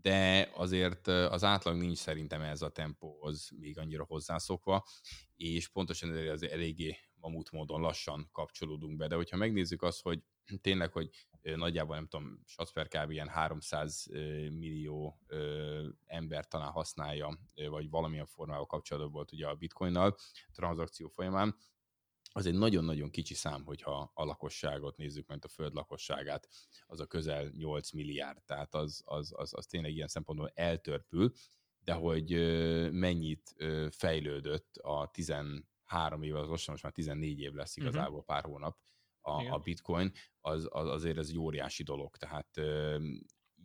de 0.00 0.50
azért 0.54 1.06
az 1.06 1.44
átlag 1.44 1.76
nincs 1.76 1.98
szerintem 1.98 2.40
ez 2.40 2.62
a 2.62 2.70
tempóhoz 2.70 3.50
még 3.58 3.78
annyira 3.78 4.04
hozzászokva, 4.04 4.86
és 5.36 5.68
pontosan 5.68 6.10
ezért 6.10 6.32
az 6.32 6.42
eléggé 6.42 6.96
mamut 7.14 7.50
módon 7.50 7.80
lassan 7.80 8.28
kapcsolódunk 8.32 8.96
be. 8.96 9.06
De 9.06 9.14
hogyha 9.14 9.36
megnézzük 9.36 9.82
azt, 9.82 10.02
hogy 10.02 10.22
tényleg, 10.60 10.92
hogy 10.92 11.10
nagyjából 11.42 11.94
nem 11.94 12.06
tudom, 12.06 12.40
Schatzper 12.44 12.88
kb. 12.88 13.10
ilyen 13.10 13.28
300 13.28 14.06
millió 14.50 15.20
ember 16.06 16.48
talán 16.48 16.70
használja, 16.70 17.38
vagy 17.68 17.90
valamilyen 17.90 18.26
formával 18.26 18.66
kapcsolatban 18.66 19.12
volt 19.12 19.32
ugye 19.32 19.46
a 19.46 19.54
bitcoinnal 19.54 20.16
tranzakció 20.52 21.08
folyamán, 21.08 21.56
az 22.36 22.46
egy 22.46 22.54
nagyon-nagyon 22.54 23.10
kicsi 23.10 23.34
szám, 23.34 23.64
hogyha 23.64 24.10
a 24.14 24.24
lakosságot 24.24 24.96
nézzük, 24.96 25.26
mint 25.26 25.44
a 25.44 25.48
föld 25.48 25.74
lakosságát, 25.74 26.48
az 26.86 27.00
a 27.00 27.06
közel 27.06 27.50
8 27.56 27.92
milliárd, 27.92 28.42
tehát 28.44 28.74
az, 28.74 29.02
az, 29.04 29.32
az, 29.36 29.54
az 29.54 29.66
tényleg 29.66 29.94
ilyen 29.94 30.08
szempontból 30.08 30.50
eltörpül, 30.54 31.32
de 31.78 31.92
hogy 31.92 32.30
mennyit 32.92 33.54
fejlődött 33.90 34.76
a 34.76 35.10
13 35.12 36.22
év, 36.22 36.34
az 36.34 36.48
most 36.48 36.82
már 36.82 36.92
14 36.92 37.40
év 37.40 37.52
lesz 37.52 37.76
mhm. 37.76 37.86
igazából 37.86 38.24
pár 38.24 38.44
hónap, 38.44 38.78
a, 39.20 39.52
a 39.52 39.58
bitcoin, 39.58 40.12
az, 40.40 40.68
az 40.70 40.88
azért 40.88 41.18
ez 41.18 41.28
egy 41.28 41.38
óriási 41.38 41.82
dolog. 41.82 42.16
Tehát 42.16 42.60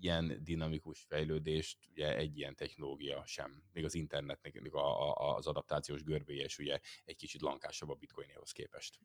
ilyen 0.03 0.39
dinamikus 0.43 1.05
fejlődést 1.07 1.77
ugye 1.91 2.15
egy 2.15 2.37
ilyen 2.37 2.55
technológia 2.55 3.23
sem. 3.25 3.63
Még 3.73 3.85
az 3.85 3.95
internetnek 3.95 4.73
a, 4.73 5.09
a, 5.09 5.35
az 5.35 5.47
adaptációs 5.47 6.03
görbéje 6.03 6.43
is 6.43 6.57
ugye 6.57 6.79
egy 7.05 7.15
kicsit 7.15 7.41
lankásabb 7.41 7.89
a 7.89 7.95
bitcoinhoz 7.95 8.51
képest. 8.51 8.99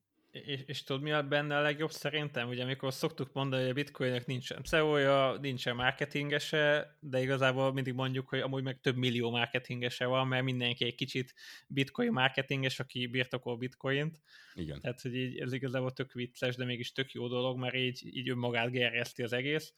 És, 0.45 0.61
és 0.67 0.83
tudod, 0.83 1.03
mi 1.03 1.13
a 1.13 1.23
benne 1.23 1.57
a 1.57 1.61
legjobb 1.61 1.91
szerintem? 1.91 2.49
Ugye 2.49 2.63
amikor 2.63 2.93
szoktuk 2.93 3.33
mondani, 3.33 3.63
hogy 3.63 3.71
a 3.71 3.75
bitcoinnak 3.75 4.27
nincsen 4.27 4.63
CEO-ja, 4.63 5.39
nincsen 5.41 5.77
marketingese, 5.77 6.97
de 7.01 7.21
igazából 7.21 7.73
mindig 7.73 7.95
mondjuk, 7.95 8.29
hogy 8.29 8.39
amúgy 8.39 8.63
meg 8.63 8.81
több 8.81 8.97
millió 8.97 9.31
marketingese 9.31 10.07
van, 10.07 10.27
mert 10.27 10.45
mindenki 10.45 10.85
egy 10.85 10.95
kicsit 10.95 11.35
bitcoin 11.69 12.13
marketinges, 12.13 12.81
aki 12.81 13.07
birtokol 13.07 13.57
bitcoint. 13.57 14.21
Igen. 14.55 14.81
Tehát, 14.81 15.01
hogy 15.01 15.15
így, 15.15 15.39
ez 15.39 15.53
igazából 15.53 15.93
tök 15.93 16.13
vicces, 16.13 16.57
de 16.57 16.65
mégis 16.65 16.93
tök 16.93 17.13
jó 17.13 17.29
dolog, 17.29 17.59
mert 17.59 17.75
így, 17.75 18.17
így 18.17 18.29
önmagát 18.29 18.71
gerjeszti 18.71 19.23
az 19.23 19.33
egész 19.33 19.75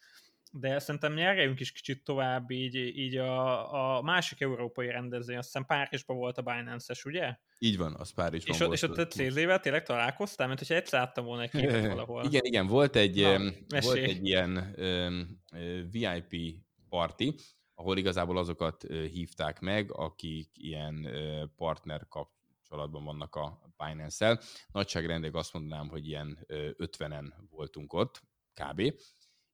de 0.53 0.79
szerintem 0.79 1.13
nyerjünk 1.13 1.61
is 1.61 1.73
kicsit 1.73 2.05
tovább, 2.05 2.51
így, 2.51 2.75
így 2.75 3.17
a, 3.17 3.97
a 3.97 4.03
másik 4.03 4.41
európai 4.41 4.91
rendezvény, 4.91 5.37
azt 5.37 5.47
hiszem 5.47 5.67
Párizsban 5.67 6.17
volt 6.17 6.39
a 6.39 6.43
Binance-es, 6.43 7.05
ugye? 7.05 7.37
Így 7.59 7.77
van, 7.77 7.95
az 7.99 8.11
Párizsban 8.11 8.55
és, 8.55 8.61
volt. 8.61 8.73
És 8.73 8.83
ott 8.83 8.99
a 8.99 9.07
CZ-vel 9.07 9.61
tényleg 9.61 9.83
találkoztál, 9.83 10.47
mert 10.47 10.59
hogyha 10.59 10.75
egyszer 10.75 11.01
láttam 11.01 11.25
volna 11.25 11.43
egy 11.43 11.51
képet 11.51 11.87
valahol. 11.95 12.25
Igen, 12.25 12.45
igen, 12.45 12.67
volt 12.67 12.97
egy, 12.97 13.21
Na, 13.69 13.81
volt 13.81 13.97
egy 13.97 14.27
ilyen 14.27 14.75
um, 14.79 15.43
VIP 15.91 16.55
party, 16.89 17.29
ahol 17.75 17.99
igazából 17.99 18.39
azokat 18.39 18.83
hívták 19.13 19.61
meg, 19.61 19.93
akik 19.93 20.51
ilyen 20.55 21.09
partner 21.57 22.07
kapcsolatban 22.09 23.05
vannak 23.05 23.35
a 23.35 23.73
Binance-el. 23.77 24.41
Nagyságrendileg 24.73 25.37
azt 25.37 25.53
mondanám, 25.53 25.89
hogy 25.89 26.07
ilyen 26.07 26.39
50-en 26.49 27.33
voltunk 27.51 27.93
ott, 27.93 28.23
kb 28.55 28.93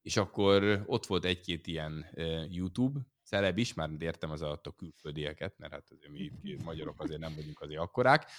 és 0.04 0.16
akkor 0.16 0.82
ott 0.86 1.06
volt 1.06 1.24
egy-két 1.24 1.66
ilyen 1.66 2.06
YouTube 2.50 3.00
celeb 3.24 3.58
is, 3.58 3.74
már 3.74 3.90
értem 3.98 4.30
az 4.30 4.42
alatt 4.42 4.66
a 4.66 4.70
külföldieket, 4.70 5.58
mert 5.58 5.72
hát 5.72 5.90
azért 5.90 6.12
mi 6.12 6.32
magyarok 6.64 7.02
azért 7.02 7.20
nem 7.20 7.34
vagyunk 7.34 7.60
azért 7.60 7.80
akkorák. 7.80 8.30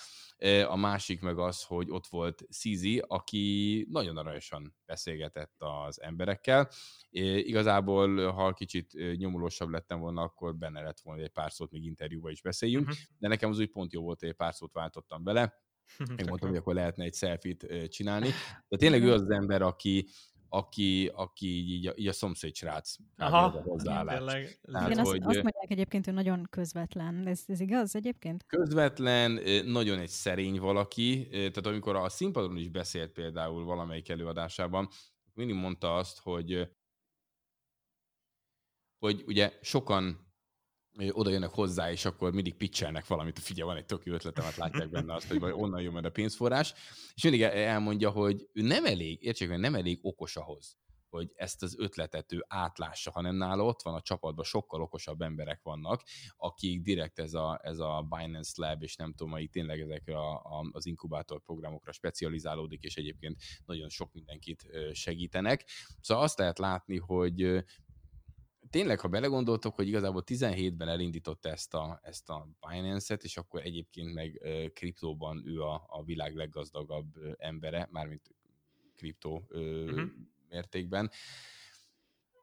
A 0.68 0.76
másik 0.76 1.22
meg 1.22 1.38
az, 1.40 1.64
hogy 1.64 1.90
ott 1.90 2.08
volt 2.08 2.46
Szizi, 2.50 3.04
aki 3.08 3.88
nagyon 3.90 4.18
aranyosan 4.18 4.76
beszélgetett 4.86 5.56
az 5.58 6.02
emberekkel. 6.02 6.70
Igazából, 7.10 8.32
ha 8.32 8.54
kicsit 8.54 9.18
nyomulósabb 9.18 9.70
lettem 9.70 10.00
volna, 10.00 10.22
akkor 10.22 10.56
benne 10.56 10.82
lett 10.82 11.00
volna 11.00 11.22
egy 11.22 11.32
pár 11.32 11.52
szót, 11.52 11.72
még 11.72 11.84
interjúba 11.84 12.30
is 12.30 12.42
beszéljünk, 12.42 12.88
uh-huh. 12.88 13.04
de 13.18 13.28
nekem 13.28 13.50
az 13.50 13.60
úgy 13.60 13.72
pont 13.72 13.94
jó 13.94 14.02
volt, 14.02 14.20
hogy 14.20 14.30
egy 14.30 14.36
pár 14.36 14.54
szót 14.54 14.74
váltottam 14.74 15.24
bele, 15.24 15.64
mondtam, 16.28 16.50
hogy 16.50 16.58
akkor 16.58 16.74
lehetne 16.74 17.04
egy 17.04 17.14
selfit 17.14 17.90
csinálni. 17.90 18.30
De 18.70 18.78
tényleg 18.78 19.04
ő 19.04 19.12
az 19.12 19.22
az 19.22 19.30
ember, 19.30 19.62
aki, 19.62 20.08
aki, 20.50 21.12
aki 21.14 21.48
így, 21.48 21.88
a, 21.88 21.94
így 21.96 22.08
a 22.08 22.14
szomszéd 22.14 22.56
srác 22.56 22.96
Aha, 23.18 23.50
hozzáállás. 23.50 24.60
Tehát, 24.62 24.90
Igen, 24.90 25.06
hogy, 25.06 25.18
azt, 25.22 25.26
azt 25.26 25.44
mondják 25.44 25.70
egyébként, 25.70 26.06
hogy 26.06 26.14
nagyon 26.14 26.48
közvetlen. 26.50 27.28
Ez, 27.28 27.44
ez 27.48 27.60
igaz 27.60 27.96
egyébként? 27.96 28.46
Közvetlen, 28.48 29.40
nagyon 29.66 30.00
egy 30.00 30.10
szerény 30.10 30.60
valaki. 30.60 31.28
Tehát 31.30 31.66
amikor 31.66 31.96
a 31.96 32.10
színpadon 32.10 32.58
is 32.58 32.70
beszélt 32.70 33.12
például 33.12 33.64
valamelyik 33.64 34.10
előadásában, 34.10 34.90
mindig 35.34 35.56
mondta 35.56 35.96
azt, 35.96 36.20
hogy 36.20 36.70
hogy 39.00 39.24
ugye 39.28 39.54
sokan 39.62 40.25
oda 41.12 41.30
jönnek 41.30 41.50
hozzá, 41.50 41.92
és 41.92 42.06
akkor 42.06 42.34
mindig 42.34 42.56
pitchelnek 42.56 43.08
valamit, 43.08 43.40
figyelj, 43.40 43.68
van 43.68 43.78
egy 43.78 43.86
tök 43.86 44.06
jó 44.06 44.14
ötletemet, 44.14 44.56
látják 44.56 44.90
benne 44.90 45.14
azt, 45.14 45.28
hogy 45.28 45.52
onnan 45.52 45.82
jön 45.82 45.92
majd 45.92 46.06
a 46.06 46.10
pénzforrás, 46.10 46.74
és 47.16 47.24
mindig 47.24 47.42
elmondja, 47.42 48.10
hogy 48.10 48.48
ő 48.54 48.62
nem 48.62 48.86
elég, 48.86 49.24
értsék, 49.24 49.50
hogy 49.50 49.60
nem 49.60 49.76
elég 49.76 50.00
okos 50.02 50.36
ahhoz, 50.36 50.78
hogy 51.10 51.32
ezt 51.36 51.64
az 51.64 51.76
ötletet 51.80 52.32
ő 52.32 52.46
átlássa, 52.48 53.12
hanem 53.12 53.36
nála 53.36 53.64
ott 53.64 53.82
van 53.82 53.94
a 53.94 54.02
csapatban 54.02 54.46
sokkal 54.46 54.82
okosabb 54.82 55.22
emberek 55.22 55.60
vannak, 55.64 56.04
akik 56.38 56.82
direkt 56.82 57.20
ez 57.20 57.34
a, 57.34 57.60
ez 57.64 57.80
a 57.80 58.08
Binance 58.10 58.54
Lab, 58.56 58.84
és 58.84 58.96
nem 58.96 59.14
tudom, 59.14 59.32
hogy 59.32 59.50
tényleg 59.50 59.80
ezekre 59.80 60.18
a, 60.18 60.34
a, 60.34 60.70
az 60.72 60.86
inkubátor 60.86 61.42
programokra 61.42 61.92
specializálódik, 61.92 62.84
és 62.84 62.96
egyébként 62.96 63.42
nagyon 63.66 63.90
sok 63.90 64.14
mindenkit 64.14 64.66
segítenek. 64.92 65.66
Szóval 66.02 66.24
azt 66.24 66.38
lehet 66.38 66.60
látni, 66.60 66.98
hogy 66.98 67.64
tényleg, 68.76 69.00
ha 69.00 69.08
belegondoltok, 69.08 69.76
hogy 69.76 69.88
igazából 69.88 70.24
17-ben 70.26 70.88
elindította 70.88 71.50
ezt 71.50 71.74
a, 71.74 72.00
ezt 72.04 72.30
a 72.30 72.50
Binance-et, 72.68 73.24
és 73.24 73.38
akkor 73.38 73.62
egyébként 73.62 74.14
meg 74.14 74.42
kriptóban 74.74 75.44
ő 75.46 75.62
a, 75.62 75.86
a 75.88 76.04
világ 76.04 76.36
leggazdagabb 76.36 77.36
embere, 77.38 77.88
mármint 77.92 78.36
kriptó 78.96 79.48
uh-huh. 79.50 80.02
mértékben. 80.50 81.12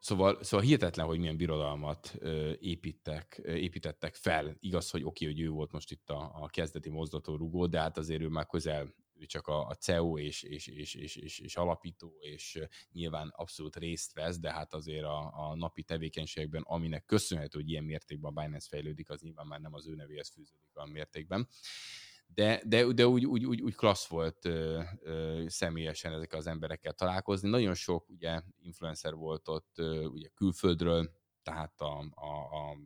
Szóval, 0.00 0.42
szóval 0.42 0.66
hihetetlen, 0.66 1.06
hogy 1.06 1.18
milyen 1.18 1.36
birodalmat 1.36 2.18
építek, 2.60 3.40
építettek 3.44 4.14
fel. 4.14 4.56
Igaz, 4.60 4.90
hogy 4.90 5.04
oké, 5.04 5.24
hogy 5.24 5.40
ő 5.40 5.48
volt 5.48 5.72
most 5.72 5.90
itt 5.90 6.10
a, 6.10 6.30
a 6.34 6.48
kezdeti 6.48 6.90
mozdató 6.90 7.36
rugó, 7.36 7.66
de 7.66 7.80
hát 7.80 7.98
azért 7.98 8.22
ő 8.22 8.28
már 8.28 8.46
közel 8.46 8.94
ő 9.22 9.26
csak 9.26 9.46
a, 9.46 9.66
a 9.66 9.74
CEO 9.74 10.18
és, 10.18 10.42
és, 10.42 10.66
és, 10.66 10.94
és, 10.94 11.16
és, 11.16 11.38
és 11.38 11.56
alapító, 11.56 12.16
és 12.20 12.58
nyilván 12.92 13.32
abszolút 13.36 13.76
részt 13.76 14.12
vesz, 14.12 14.38
de 14.38 14.52
hát 14.52 14.74
azért 14.74 15.04
a, 15.04 15.48
a 15.48 15.54
napi 15.56 15.82
tevékenységben, 15.82 16.62
aminek 16.62 17.04
köszönhető, 17.04 17.58
hogy 17.58 17.70
ilyen 17.70 17.84
mértékben 17.84 18.32
a 18.34 18.40
Binance 18.40 18.68
fejlődik, 18.68 19.10
az 19.10 19.20
nyilván 19.20 19.46
már 19.46 19.60
nem 19.60 19.74
az 19.74 19.88
ő 19.88 19.94
nevéhez 19.94 20.28
fűződik 20.28 20.70
a 20.74 20.86
mértékben. 20.86 21.48
De, 22.26 22.62
de, 22.64 22.92
de 22.92 23.06
úgy, 23.06 23.26
úgy, 23.26 23.44
úgy, 23.44 23.60
úgy 23.60 23.74
klassz 23.74 24.06
volt 24.06 24.44
ö, 24.44 24.82
ö, 25.00 25.44
személyesen 25.46 26.12
ezek 26.12 26.32
az 26.32 26.46
emberekkel 26.46 26.92
találkozni. 26.92 27.48
Nagyon 27.48 27.74
sok 27.74 28.08
ugye 28.08 28.42
influencer 28.58 29.14
volt 29.14 29.48
ott 29.48 29.78
ö, 29.78 30.04
ugye 30.04 30.28
külföldről, 30.28 31.10
tehát 31.42 31.80
a, 31.80 31.98
a, 32.14 32.30
a 32.30 32.76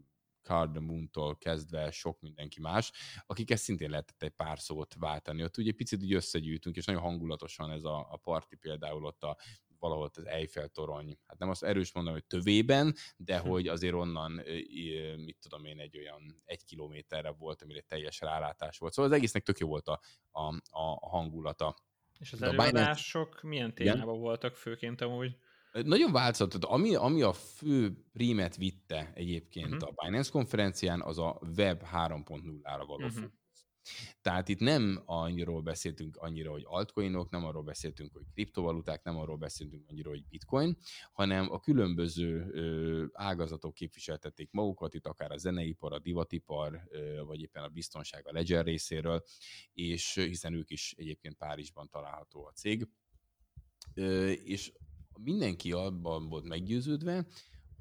Cardamoontól 0.47 1.37
kezdve 1.39 1.91
sok 1.91 2.21
mindenki 2.21 2.61
más, 2.61 2.93
akik 3.27 3.57
szintén 3.57 3.91
lehetett 3.91 4.23
egy 4.23 4.31
pár 4.31 4.59
szót 4.59 4.95
váltani. 4.99 5.43
Ott 5.43 5.57
ugye 5.57 5.73
picit 5.73 6.03
úgy 6.03 6.13
összegyűjtünk, 6.13 6.77
és 6.77 6.85
nagyon 6.85 7.03
hangulatosan 7.03 7.71
ez 7.71 7.85
a, 7.85 8.07
a 8.11 8.17
parti 8.17 8.57
például 8.57 9.05
ott 9.05 9.23
a 9.23 9.37
valahol 9.79 10.11
az 10.15 10.27
Eiffel 10.27 10.69
torony, 10.69 11.19
hát 11.27 11.39
nem 11.39 11.49
azt 11.49 11.65
erős 11.65 11.93
mondom, 11.93 12.13
hogy 12.13 12.25
tövében, 12.25 12.95
de 13.17 13.41
hm. 13.41 13.49
hogy 13.49 13.69
azért 13.69 13.95
onnan, 13.95 14.33
mit 15.17 15.37
tudom 15.41 15.65
én, 15.65 15.81
egy 15.81 15.97
olyan 15.99 16.43
egy 16.45 16.65
kilométerre 16.65 17.31
volt, 17.31 17.63
amire 17.63 17.81
teljes 17.81 18.21
rálátás 18.21 18.79
volt. 18.79 18.93
Szóval 18.93 19.11
az 19.11 19.17
egésznek 19.17 19.43
tök 19.43 19.59
jó 19.59 19.69
volt 19.69 19.89
a, 19.89 20.01
a, 20.31 20.55
a 20.71 21.09
hangulata. 21.09 21.77
És 22.19 22.33
az 22.33 22.43
előadások 22.43 23.43
milyen 23.43 23.75
témában 23.75 24.19
voltak 24.19 24.57
főként 24.57 25.01
amúgy? 25.01 25.37
Nagyon 25.85 26.13
változott. 26.13 26.65
Ami, 26.65 26.95
ami 26.95 27.23
a 27.23 27.33
fő 27.33 28.05
prímet 28.13 28.57
vitte 28.57 29.13
egyébként 29.15 29.73
uh-huh. 29.73 29.89
a 29.89 30.05
Binance 30.05 30.31
konferencián, 30.31 31.03
az 31.03 31.19
a 31.19 31.41
Web 31.57 31.83
3.0-ra 31.93 32.85
való 32.87 33.07
uh-huh. 33.07 33.25
Tehát 34.21 34.49
itt 34.49 34.59
nem 34.59 35.03
annyiról 35.05 35.63
beszéltünk 35.63 36.17
annyira, 36.17 36.51
hogy 36.51 36.63
altcoinok, 36.67 37.31
nem 37.31 37.45
arról 37.45 37.63
beszéltünk, 37.63 38.13
hogy 38.13 38.23
kriptovaluták, 38.33 39.03
nem 39.03 39.17
arról 39.17 39.37
beszéltünk 39.37 39.85
annyira, 39.89 40.11
hogy 40.11 40.25
bitcoin, 40.29 40.77
hanem 41.13 41.53
a 41.53 41.61
különböző 41.61 42.51
ö, 42.51 43.05
ágazatok 43.13 43.75
képviseltették 43.75 44.49
magukat, 44.51 44.95
itt 44.95 45.07
akár 45.07 45.31
a 45.31 45.37
zeneipar, 45.37 45.93
a 45.93 45.99
divatipar, 45.99 46.87
ö, 46.89 47.23
vagy 47.25 47.41
éppen 47.41 47.63
a 47.63 47.69
biztonság 47.69 48.27
a 48.27 48.33
Ledger 48.33 48.65
részéről, 48.65 49.23
és 49.73 50.15
hiszen 50.15 50.55
ők 50.55 50.71
is 50.71 50.95
egyébként 50.97 51.37
Párizsban 51.37 51.89
található 51.89 52.45
a 52.47 52.53
cég. 52.53 52.89
És 54.45 54.73
mindenki 55.23 55.73
abban 55.73 56.29
volt 56.29 56.45
meggyőződve, 56.45 57.27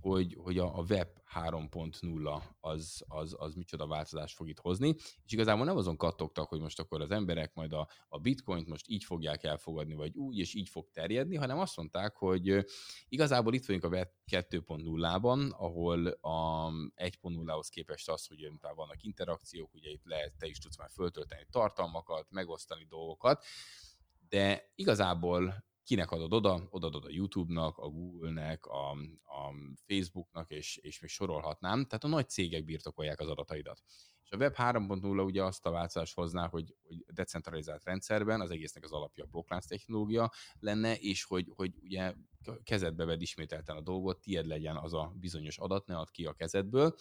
hogy, 0.05 0.37
hogy 0.39 0.57
a, 0.57 0.83
web 0.89 1.07
3.0 1.33 2.41
az, 2.59 3.03
az, 3.07 3.35
az 3.37 3.53
micsoda 3.53 3.87
változást 3.87 4.35
fog 4.35 4.49
itt 4.49 4.59
hozni, 4.59 4.95
és 5.25 5.31
igazából 5.31 5.65
nem 5.65 5.77
azon 5.77 5.97
kattogtak, 5.97 6.49
hogy 6.49 6.59
most 6.59 6.79
akkor 6.79 7.01
az 7.01 7.11
emberek 7.11 7.53
majd 7.53 7.73
a, 7.73 7.87
a 8.07 8.19
bitcoint 8.19 8.67
most 8.67 8.87
így 8.87 9.03
fogják 9.03 9.43
elfogadni, 9.43 9.93
vagy 9.93 10.15
úgy, 10.15 10.37
és 10.37 10.53
így 10.53 10.69
fog 10.69 10.89
terjedni, 10.91 11.35
hanem 11.35 11.59
azt 11.59 11.77
mondták, 11.77 12.15
hogy 12.15 12.65
igazából 13.07 13.53
itt 13.53 13.65
vagyunk 13.65 13.83
a 13.83 13.87
web 13.87 14.07
2.0-ban, 14.31 15.51
ahol 15.51 16.07
a 16.07 16.69
1.0-hoz 16.95 17.69
képest 17.69 18.09
az, 18.09 18.27
hogy 18.27 18.51
vannak 18.75 19.03
interakciók, 19.03 19.73
ugye 19.73 19.89
itt 19.89 20.05
lehet, 20.05 20.33
te 20.37 20.47
is 20.47 20.59
tudsz 20.59 20.77
már 20.77 20.89
föltölteni 20.89 21.45
tartalmakat, 21.49 22.27
megosztani 22.29 22.85
dolgokat, 22.89 23.45
de 24.29 24.71
igazából 24.75 25.63
kinek 25.85 26.11
adod 26.11 26.33
oda, 26.33 26.67
odadod 26.69 27.05
a 27.05 27.09
YouTube-nak, 27.09 27.77
a 27.77 27.89
Google-nek, 27.89 28.65
a, 28.65 28.91
a 29.23 29.53
Facebook-nak, 29.87 30.51
és, 30.51 30.77
és 30.77 30.99
még 30.99 31.09
sorolhatnám. 31.09 31.85
Tehát 31.85 32.03
a 32.03 32.07
nagy 32.07 32.29
cégek 32.29 32.65
birtokolják 32.65 33.19
az 33.19 33.27
adataidat. 33.27 33.81
És 34.23 34.31
a 34.31 34.37
Web 34.37 34.53
3.0 34.57 35.25
ugye 35.25 35.43
azt 35.43 35.65
a 35.65 35.71
változást 35.71 36.13
hozná, 36.13 36.47
hogy, 36.47 36.75
hogy 36.87 37.05
decentralizált 37.13 37.83
rendszerben 37.83 38.41
az 38.41 38.51
egésznek 38.51 38.83
az 38.83 38.91
alapja 38.91 39.23
a 39.23 39.27
blokklánc 39.27 39.65
technológia 39.65 40.31
lenne, 40.59 40.97
és 40.97 41.23
hogy, 41.23 41.51
hogy 41.55 41.73
ugye 41.81 42.13
kezedbe 42.63 43.05
vedd 43.05 43.21
ismételten 43.21 43.75
a 43.75 43.81
dolgot, 43.81 44.21
tied 44.21 44.45
legyen 44.45 44.75
az 44.75 44.93
a 44.93 45.13
bizonyos 45.15 45.57
adat, 45.57 45.85
ne 45.85 45.97
add 45.97 46.11
ki 46.11 46.25
a 46.25 46.33
kezedből. 46.33 46.95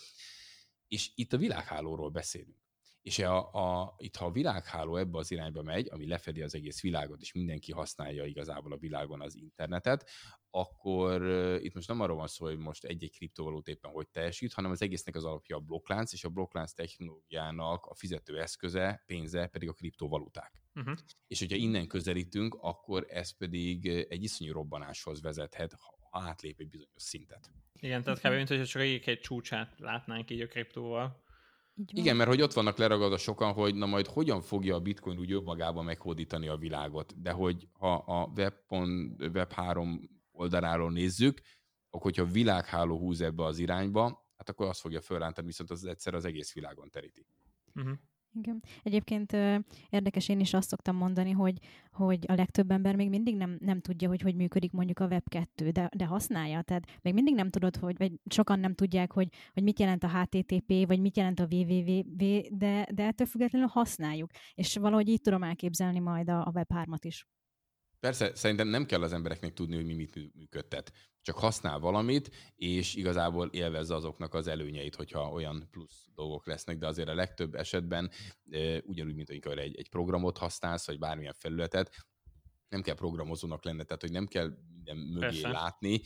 És 0.89 1.11
itt 1.15 1.33
a 1.33 1.37
világhálóról 1.37 2.11
beszélünk. 2.11 2.64
És 3.05 3.19
a, 3.19 3.53
a, 3.53 3.95
itt, 3.99 4.17
ha 4.17 4.25
a 4.25 4.31
világháló 4.31 4.97
ebbe 4.97 5.19
az 5.19 5.31
irányba 5.31 5.63
megy, 5.63 5.89
ami 5.91 6.07
lefedi 6.07 6.43
az 6.43 6.55
egész 6.55 6.81
világot, 6.81 7.21
és 7.21 7.33
mindenki 7.33 7.73
használja 7.73 8.25
igazából 8.25 8.73
a 8.73 8.77
világon 8.77 9.21
az 9.21 9.37
internetet, 9.37 10.11
akkor 10.51 11.23
itt 11.63 11.75
most 11.75 11.89
nem 11.89 12.01
arról 12.01 12.17
van 12.17 12.27
szó, 12.27 12.45
hogy 12.45 12.59
most 12.59 12.85
egy-egy 12.85 13.17
kriptovalót 13.17 13.69
éppen 13.69 13.91
hogy 13.91 14.09
teljesít, 14.09 14.53
hanem 14.53 14.71
az 14.71 14.83
egésznek 14.83 15.17
az 15.17 15.25
alapja 15.25 15.57
a 15.57 15.61
blokklánc, 15.61 16.13
és 16.13 16.25
a 16.25 16.29
blokklánc 16.29 16.73
technológiának 16.73 17.87
a 17.87 17.95
fizető 17.95 18.41
eszköze, 18.41 19.03
pénze 19.07 19.47
pedig 19.47 19.69
a 19.69 19.73
kriptovaluták. 19.73 20.63
Uh-huh. 20.75 20.97
És 21.27 21.39
hogyha 21.39 21.57
innen 21.57 21.87
közelítünk, 21.87 22.57
akkor 22.61 23.07
ez 23.09 23.37
pedig 23.37 23.87
egy 23.87 24.23
iszonyú 24.23 24.53
robbanáshoz 24.53 25.23
vezethet, 25.23 25.73
ha 25.73 25.99
átlép 26.11 26.61
egy 26.61 26.69
bizonyos 26.69 27.03
szintet. 27.03 27.51
Igen, 27.81 28.03
tehát 28.03 28.21
kb. 28.21 28.33
mint 28.33 28.49
hogyha 28.49 28.67
csak 28.67 28.83
egy 28.83 29.21
csúcsát 29.21 29.79
látnánk 29.79 30.31
így 30.31 30.41
a 30.41 30.47
kriptóval. 30.47 31.24
Igen, 31.87 32.17
mert 32.17 32.29
hogy 32.29 32.43
ott 32.43 32.53
vannak 32.53 32.77
leragadva 32.77 33.17
sokan, 33.17 33.53
hogy 33.53 33.75
na 33.75 33.87
majd 33.87 34.07
hogyan 34.07 34.41
fogja 34.41 34.75
a 34.75 34.81
bitcoin 34.81 35.19
úgy 35.19 35.33
önmagában 35.33 35.85
meghódítani 35.85 36.49
a 36.49 36.57
világot. 36.57 37.21
De 37.21 37.31
hogy 37.31 37.69
ha 37.73 37.95
a 37.95 38.33
web.on, 38.37 39.17
web3 39.19 40.09
oldaláról 40.33 40.91
nézzük, 40.91 41.41
akkor 41.91 42.03
hogyha 42.03 42.33
világháló 42.33 42.99
húz 42.99 43.21
ebbe 43.21 43.45
az 43.45 43.59
irányba, 43.59 44.03
hát 44.37 44.49
akkor 44.49 44.67
azt 44.67 44.81
fogja 44.81 45.01
fölrántani, 45.01 45.47
viszont 45.47 45.71
az 45.71 45.85
egyszer 45.85 46.15
az 46.15 46.25
egész 46.25 46.53
világon 46.53 46.91
teríti. 46.91 47.27
Uh-huh. 47.75 47.99
Igen. 48.35 48.63
Egyébként 48.83 49.33
érdekes, 49.91 50.29
én 50.29 50.41
is 50.41 50.55
azt 50.55 50.69
szoktam 50.69 50.97
mondani, 50.97 51.31
hogy, 51.31 51.59
hogy 51.93 52.25
a 52.29 52.35
legtöbb 52.35 52.71
ember 52.71 52.97
még 52.97 53.09
mindig 53.09 53.37
nem, 53.37 53.57
nem 53.61 53.81
tudja, 53.81 54.09
hogy 54.09 54.21
hogy 54.21 54.35
működik 54.35 54.73
mondjuk 54.73 54.99
a 54.99 55.09
Web2, 55.09 55.71
de, 55.73 55.91
de 55.97 56.05
használja. 56.05 56.63
Tehát 56.63 57.01
még 57.03 57.15
mindig 57.15 57.35
nem 57.35 57.51
tudod, 57.51 57.77
hogy, 57.77 57.97
vagy 57.99 58.13
sokan 58.31 58.59
nem 58.59 58.75
tudják, 58.75 59.13
hogy, 59.13 59.29
hogy 59.53 59.63
mit 59.63 59.79
jelent 59.79 60.05
a 60.05 60.21
HTTP, 60.21 60.87
vagy 60.87 61.01
mit 61.01 61.17
jelent 61.17 61.41
a 61.41 61.47
www, 61.51 62.03
de, 62.51 62.87
de 62.91 63.07
ettől 63.07 63.27
függetlenül 63.27 63.69
használjuk. 63.69 64.31
És 64.55 64.77
valahogy 64.77 65.09
így 65.09 65.21
tudom 65.21 65.43
elképzelni 65.43 65.99
majd 65.99 66.29
a, 66.29 66.47
a 66.47 66.53
Web3-at 66.53 67.01
is. 67.01 67.27
Persze, 68.05 68.35
szerintem 68.35 68.69
nem 68.69 68.87
kell 68.87 69.03
az 69.03 69.13
embereknek 69.13 69.53
tudni, 69.53 69.75
hogy 69.75 69.85
mi 69.85 69.95
mit 69.95 70.35
működtet. 70.35 70.93
Csak 71.23 71.39
használ 71.39 71.79
valamit, 71.79 72.31
és 72.57 72.95
igazából 72.95 73.49
élvezze 73.49 73.95
azoknak 73.95 74.35
az 74.35 74.47
előnyeit, 74.47 74.95
hogyha 74.95 75.31
olyan 75.31 75.69
plusz 75.71 76.09
dolgok 76.15 76.47
lesznek, 76.47 76.79
de 76.79 76.87
azért 76.87 77.09
a 77.09 77.15
legtöbb 77.15 77.55
esetben 77.55 78.11
ugyanúgy, 78.83 79.15
mint 79.15 79.31
amikor 79.31 79.59
egy, 79.59 79.77
egy 79.77 79.89
programot 79.89 80.39
használsz, 80.39 80.87
vagy 80.87 80.99
bármilyen 80.99 81.35
felületet, 81.39 82.07
nem 82.69 82.83
kell 82.83 82.95
programozónak 82.95 83.65
lenne, 83.65 83.85
tehát 83.85 84.01
hogy 84.01 84.13
nem 84.13 84.27
kell 84.27 84.57
minden 84.85 84.97
mögé 84.97 85.19
Persze. 85.19 85.49
látni, 85.49 86.01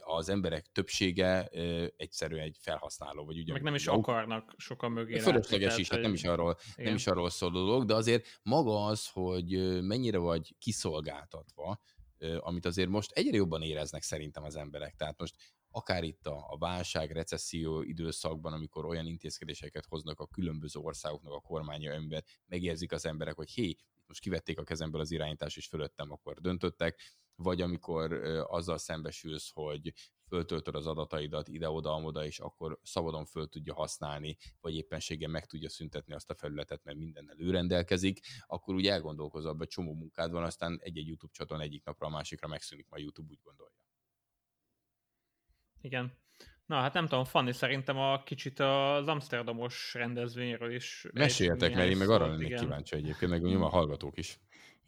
az 0.00 0.28
emberek 0.28 0.66
többsége 0.72 1.46
egyszerűen 1.96 2.42
egy 2.42 2.56
felhasználó, 2.60 3.24
vagy 3.24 3.38
ugye. 3.38 3.52
Meg 3.52 3.62
nem 3.62 3.74
is 3.74 3.86
akarnak 3.86 4.54
sokan 4.56 4.92
mögé 4.92 5.18
Fölösleges 5.18 5.78
is, 5.78 5.88
hát 5.88 6.00
nem 6.00 6.12
is, 6.12 6.24
arról, 6.24 6.56
nem 6.76 6.94
is 6.94 7.06
arról 7.06 7.30
szól 7.30 7.50
dolog, 7.50 7.84
de 7.84 7.94
azért 7.94 8.26
maga 8.42 8.84
az, 8.84 9.08
hogy 9.12 9.80
mennyire 9.82 10.18
vagy 10.18 10.54
kiszolgáltatva, 10.58 11.80
amit 12.38 12.66
azért 12.66 12.88
most 12.88 13.12
egyre 13.12 13.36
jobban 13.36 13.62
éreznek 13.62 14.02
szerintem 14.02 14.42
az 14.42 14.56
emberek. 14.56 14.94
Tehát 14.94 15.18
most 15.18 15.34
akár 15.70 16.02
itt 16.02 16.26
a, 16.26 16.46
a 16.48 16.58
válság, 16.58 17.10
recesszió 17.10 17.82
időszakban, 17.82 18.52
amikor 18.52 18.84
olyan 18.84 19.06
intézkedéseket 19.06 19.84
hoznak 19.86 20.20
a 20.20 20.26
különböző 20.26 20.80
országoknak 20.80 21.32
a 21.32 21.40
kormánya, 21.40 21.94
amiben 21.94 22.24
megérzik 22.46 22.92
az 22.92 23.06
emberek, 23.06 23.34
hogy 23.34 23.50
hé, 23.50 23.76
most 24.08 24.20
kivették 24.20 24.58
a 24.58 24.64
kezemből 24.64 25.00
az 25.00 25.10
irányítás, 25.10 25.56
és 25.56 25.66
fölöttem 25.66 26.10
akkor 26.10 26.40
döntöttek, 26.40 27.00
vagy 27.34 27.60
amikor 27.60 28.12
azzal 28.46 28.78
szembesülsz, 28.78 29.50
hogy 29.52 29.92
föltöltöd 30.28 30.74
az 30.74 30.86
adataidat 30.86 31.48
ide-oda-amoda, 31.48 32.24
és 32.24 32.38
akkor 32.38 32.78
szabadon 32.82 33.24
föl 33.24 33.48
tudja 33.48 33.74
használni, 33.74 34.36
vagy 34.60 34.74
éppenséggel 34.74 35.28
meg 35.28 35.46
tudja 35.46 35.68
szüntetni 35.68 36.14
azt 36.14 36.30
a 36.30 36.34
felületet, 36.34 36.84
mert 36.84 36.98
mindennel 36.98 37.40
ő 37.40 37.50
rendelkezik, 37.50 38.20
akkor 38.46 38.74
úgy 38.74 38.86
elgondolkozol, 38.86 39.56
hogy 39.56 39.68
csomó 39.68 39.94
munkád 39.94 40.30
van, 40.30 40.42
aztán 40.42 40.78
egy-egy 40.82 41.06
YouTube 41.06 41.32
csatorna 41.32 41.62
egyik 41.62 41.84
napra 41.84 42.06
a 42.06 42.10
másikra 42.10 42.48
megszűnik, 42.48 42.88
majd 42.88 43.02
YouTube 43.02 43.30
úgy 43.30 43.40
gondolja. 43.42 43.76
Igen. 45.80 46.18
Na, 46.68 46.80
hát 46.80 46.92
nem 46.92 47.06
tudom, 47.06 47.24
Fanni, 47.24 47.52
szerintem 47.52 47.98
a 47.98 48.22
kicsit 48.22 48.60
az 48.60 49.08
Amsterdamos 49.08 49.94
rendezvényről 49.94 50.74
is... 50.74 51.06
Meséljetek, 51.12 51.74
mert 51.74 51.90
én 51.90 51.96
meg 51.96 52.10
arra 52.10 52.26
lennék 52.26 52.54
kíváncsi 52.54 52.96
egyébként, 52.96 53.30
meg 53.30 53.44
a 53.44 53.68
hallgatók 53.68 54.18
is. 54.18 54.38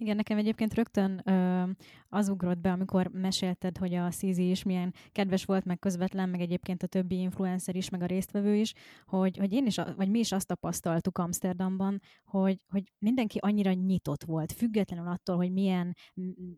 Igen, 0.01 0.17
nekem 0.17 0.39
egyébként 0.39 0.75
rögtön 0.75 1.23
ö, 1.25 1.65
az 2.09 2.29
ugrott 2.29 2.59
be, 2.59 2.73
amikor 2.73 3.07
mesélted, 3.07 3.79
hogy 3.79 3.95
a 3.95 4.11
Szizi 4.11 4.51
is 4.51 4.63
milyen 4.63 4.95
kedves 5.13 5.45
volt, 5.45 5.65
meg 5.65 5.79
közvetlen, 5.79 6.29
meg 6.29 6.41
egyébként 6.41 6.83
a 6.83 6.87
többi 6.87 7.21
influencer 7.21 7.77
is, 7.77 7.89
meg 7.89 8.03
a 8.03 8.07
résztvevő 8.07 8.55
is, 8.55 8.73
hogy, 9.07 9.37
hogy 9.37 9.53
én 9.53 9.67
is, 9.67 9.77
vagy 9.97 10.11
mi 10.11 10.19
is 10.19 10.33
azt 10.33 10.47
tapasztaltuk 10.47 11.19
Amsterdamban, 11.19 12.01
hogy, 12.25 12.61
hogy 12.69 12.93
mindenki 12.99 13.39
annyira 13.39 13.73
nyitott 13.73 14.25
volt, 14.25 14.53
függetlenül 14.53 15.09
attól, 15.09 15.37
hogy 15.37 15.53
milyen, 15.53 15.97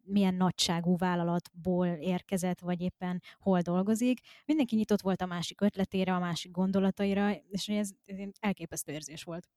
milyen 0.05 0.34
nagyságú 0.34 0.97
vállalatból 0.97 1.86
érkezett, 1.86 2.61
vagy 2.61 2.80
éppen 2.80 3.22
hol 3.38 3.61
dolgozik. 3.61 4.20
Mindenki 4.45 4.76
nyitott 4.76 5.01
volt 5.01 5.22
a 5.22 5.26
másik 5.26 5.61
ötletére, 5.61 6.14
a 6.14 6.18
másik 6.18 6.51
gondolataira, 6.51 7.32
és 7.32 7.68
ez, 7.68 7.90
ez 8.05 8.28
elképesztő 8.40 8.93
érzés 8.93 9.22
volt. 9.22 9.49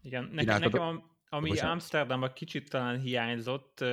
Igen, 0.00 0.24
nekem, 0.32 0.60
nekem 0.60 0.80
a, 0.82 1.13
ami 1.34 1.48
Bocsánat. 1.48 1.72
Amsterdamban 1.72 2.32
kicsit 2.32 2.70
talán 2.70 3.00
hiányzott, 3.00 3.84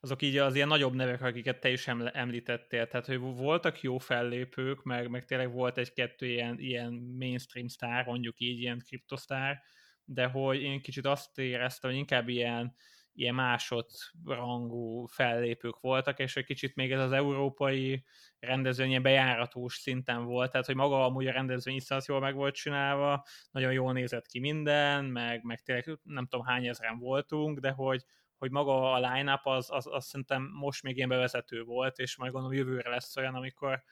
azok 0.00 0.22
így 0.22 0.36
az 0.36 0.54
ilyen 0.54 0.68
nagyobb 0.68 0.94
nevek, 0.94 1.22
akiket 1.22 1.60
te 1.60 1.70
is 1.70 1.88
említettél. 1.88 2.86
Tehát, 2.86 3.06
hogy 3.06 3.18
voltak 3.18 3.80
jó 3.80 3.98
fellépők, 3.98 4.82
meg, 4.82 5.10
meg 5.10 5.24
tényleg 5.24 5.52
volt 5.52 5.78
egy-kettő 5.78 6.26
ilyen, 6.26 6.58
ilyen 6.58 6.92
mainstream 7.18 7.68
sztár, 7.68 8.04
mondjuk 8.04 8.40
így, 8.40 8.60
ilyen 8.60 8.82
kriptosztár, 8.86 9.62
de 10.04 10.26
hogy 10.26 10.60
én 10.60 10.80
kicsit 10.80 11.06
azt 11.06 11.38
éreztem, 11.38 11.90
hogy 11.90 11.98
inkább 11.98 12.28
ilyen, 12.28 12.74
ilyen 13.14 13.34
másodrangú 13.34 15.06
fellépők 15.06 15.80
voltak, 15.80 16.18
és 16.18 16.36
egy 16.36 16.44
kicsit 16.44 16.74
még 16.74 16.92
ez 16.92 17.00
az 17.00 17.12
európai 17.12 18.04
rendezvény 18.38 19.02
bejáratós 19.02 19.74
szinten 19.74 20.24
volt, 20.24 20.50
tehát 20.50 20.66
hogy 20.66 20.74
maga 20.74 21.04
amúgy 21.04 21.26
a 21.26 21.32
rendezvény 21.32 21.74
iszonyat 21.74 22.06
jól 22.06 22.20
meg 22.20 22.34
volt 22.34 22.54
csinálva, 22.54 23.24
nagyon 23.50 23.72
jól 23.72 23.92
nézett 23.92 24.26
ki 24.26 24.38
minden, 24.38 25.04
meg, 25.04 25.42
meg 25.42 25.62
tényleg 25.62 25.98
nem 26.02 26.26
tudom 26.26 26.46
hány 26.46 26.66
ezeren 26.66 26.98
voltunk, 26.98 27.58
de 27.58 27.70
hogy, 27.70 28.04
hogy 28.38 28.50
maga 28.50 28.92
a 28.92 29.12
line-up 29.12 29.46
az, 29.46 29.70
az, 29.70 29.86
az 29.90 30.06
szerintem 30.06 30.42
most 30.42 30.82
még 30.82 30.96
ilyen 30.96 31.08
bevezető 31.08 31.62
volt, 31.62 31.98
és 31.98 32.16
majd 32.16 32.32
gondolom 32.32 32.56
jövőre 32.56 32.90
lesz 32.90 33.16
olyan, 33.16 33.34
amikor 33.34 33.82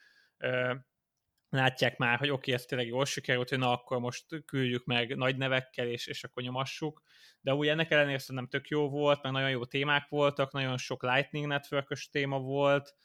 látják 1.53 1.97
már, 1.97 2.17
hogy 2.17 2.29
oké, 2.29 2.39
okay, 2.39 2.53
ez 2.53 2.65
tényleg 2.65 2.87
jól 2.87 3.05
sikerült, 3.05 3.49
hogy 3.49 3.59
na 3.59 3.71
akkor 3.71 3.99
most 3.99 4.25
küldjük 4.45 4.85
meg 4.85 5.15
nagy 5.15 5.37
nevekkel, 5.37 5.87
és, 5.87 6.07
és 6.07 6.23
akkor 6.23 6.43
nyomassuk. 6.43 7.01
De 7.41 7.53
úgy 7.53 7.67
ennek 7.67 7.91
ellenére 7.91 8.17
szerintem 8.17 8.47
tök 8.47 8.67
jó 8.67 8.89
volt, 8.89 9.23
meg 9.23 9.31
nagyon 9.31 9.49
jó 9.49 9.65
témák 9.65 10.09
voltak, 10.09 10.51
nagyon 10.51 10.77
sok 10.77 11.03
Lightning 11.03 11.47
network 11.47 12.09
téma 12.11 12.39
volt, 12.39 12.95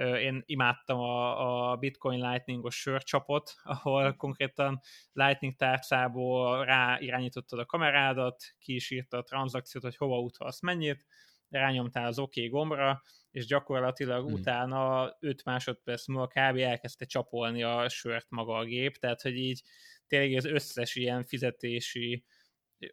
én 0.00 0.42
imádtam 0.46 0.98
a, 0.98 1.70
a 1.70 1.76
Bitcoin 1.76 2.30
Lightningos 2.30 2.80
sörcsapot, 2.80 3.54
ahol 3.62 4.16
konkrétan 4.16 4.80
Lightning 5.12 5.56
tárcából 5.56 6.64
rá 6.64 6.98
irányítottad 7.00 7.58
a 7.58 7.66
kamerádat, 7.66 8.44
ki 8.58 8.74
is 8.74 8.90
írta 8.90 9.16
a 9.16 9.22
tranzakciót, 9.22 9.82
hogy 9.82 9.96
hova 9.96 10.18
utalsz 10.18 10.60
mennyit, 10.60 11.04
rányomtál 11.50 12.06
az 12.06 12.18
OK 12.18 12.34
gombra, 12.48 13.02
és 13.30 13.46
gyakorlatilag 13.46 14.24
hmm. 14.24 14.32
utána 14.32 15.16
5 15.20 15.44
másodperc 15.44 16.06
múlva 16.06 16.26
kb. 16.26 16.56
elkezdte 16.56 17.04
csapolni 17.04 17.62
a 17.62 17.88
sört 17.88 18.26
maga 18.28 18.56
a 18.56 18.64
gép, 18.64 18.96
tehát 18.96 19.22
hogy 19.22 19.36
így 19.36 19.62
tényleg 20.06 20.36
az 20.36 20.44
összes 20.44 20.94
ilyen 20.94 21.24
fizetési 21.24 22.24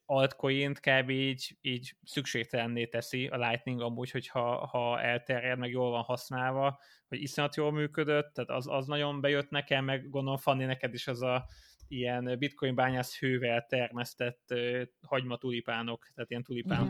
altcoin-t 0.05 0.79
kb. 0.79 1.09
így, 1.09 1.57
így 1.61 1.95
szükségtelenné 2.03 2.85
teszi 2.85 3.27
a 3.27 3.37
Lightning 3.37 3.81
amúgy, 3.81 4.11
hogyha 4.11 4.65
ha 4.65 5.01
elterjed, 5.01 5.57
meg 5.57 5.69
jól 5.69 5.89
van 5.89 6.03
használva, 6.03 6.79
hogy 7.07 7.21
iszonyat 7.21 7.55
jól 7.55 7.71
működött, 7.71 8.33
tehát 8.33 8.49
az, 8.49 8.67
az 8.67 8.87
nagyon 8.87 9.21
bejött 9.21 9.49
nekem, 9.49 9.85
meg 9.85 10.09
gondolom 10.09 10.37
Fanni 10.37 10.65
neked 10.65 10.93
is 10.93 11.07
az 11.07 11.21
a 11.21 11.45
ilyen 11.87 12.37
bitcoin 12.37 12.75
bányász 12.75 13.19
hővel 13.19 13.65
termesztett 13.65 14.45
uh, 14.49 14.81
hagyma 15.01 15.37
tulipánok, 15.37 16.07
tehát 16.13 16.29
ilyen 16.29 16.43
tulipán 16.43 16.77
Igen. 16.77 16.87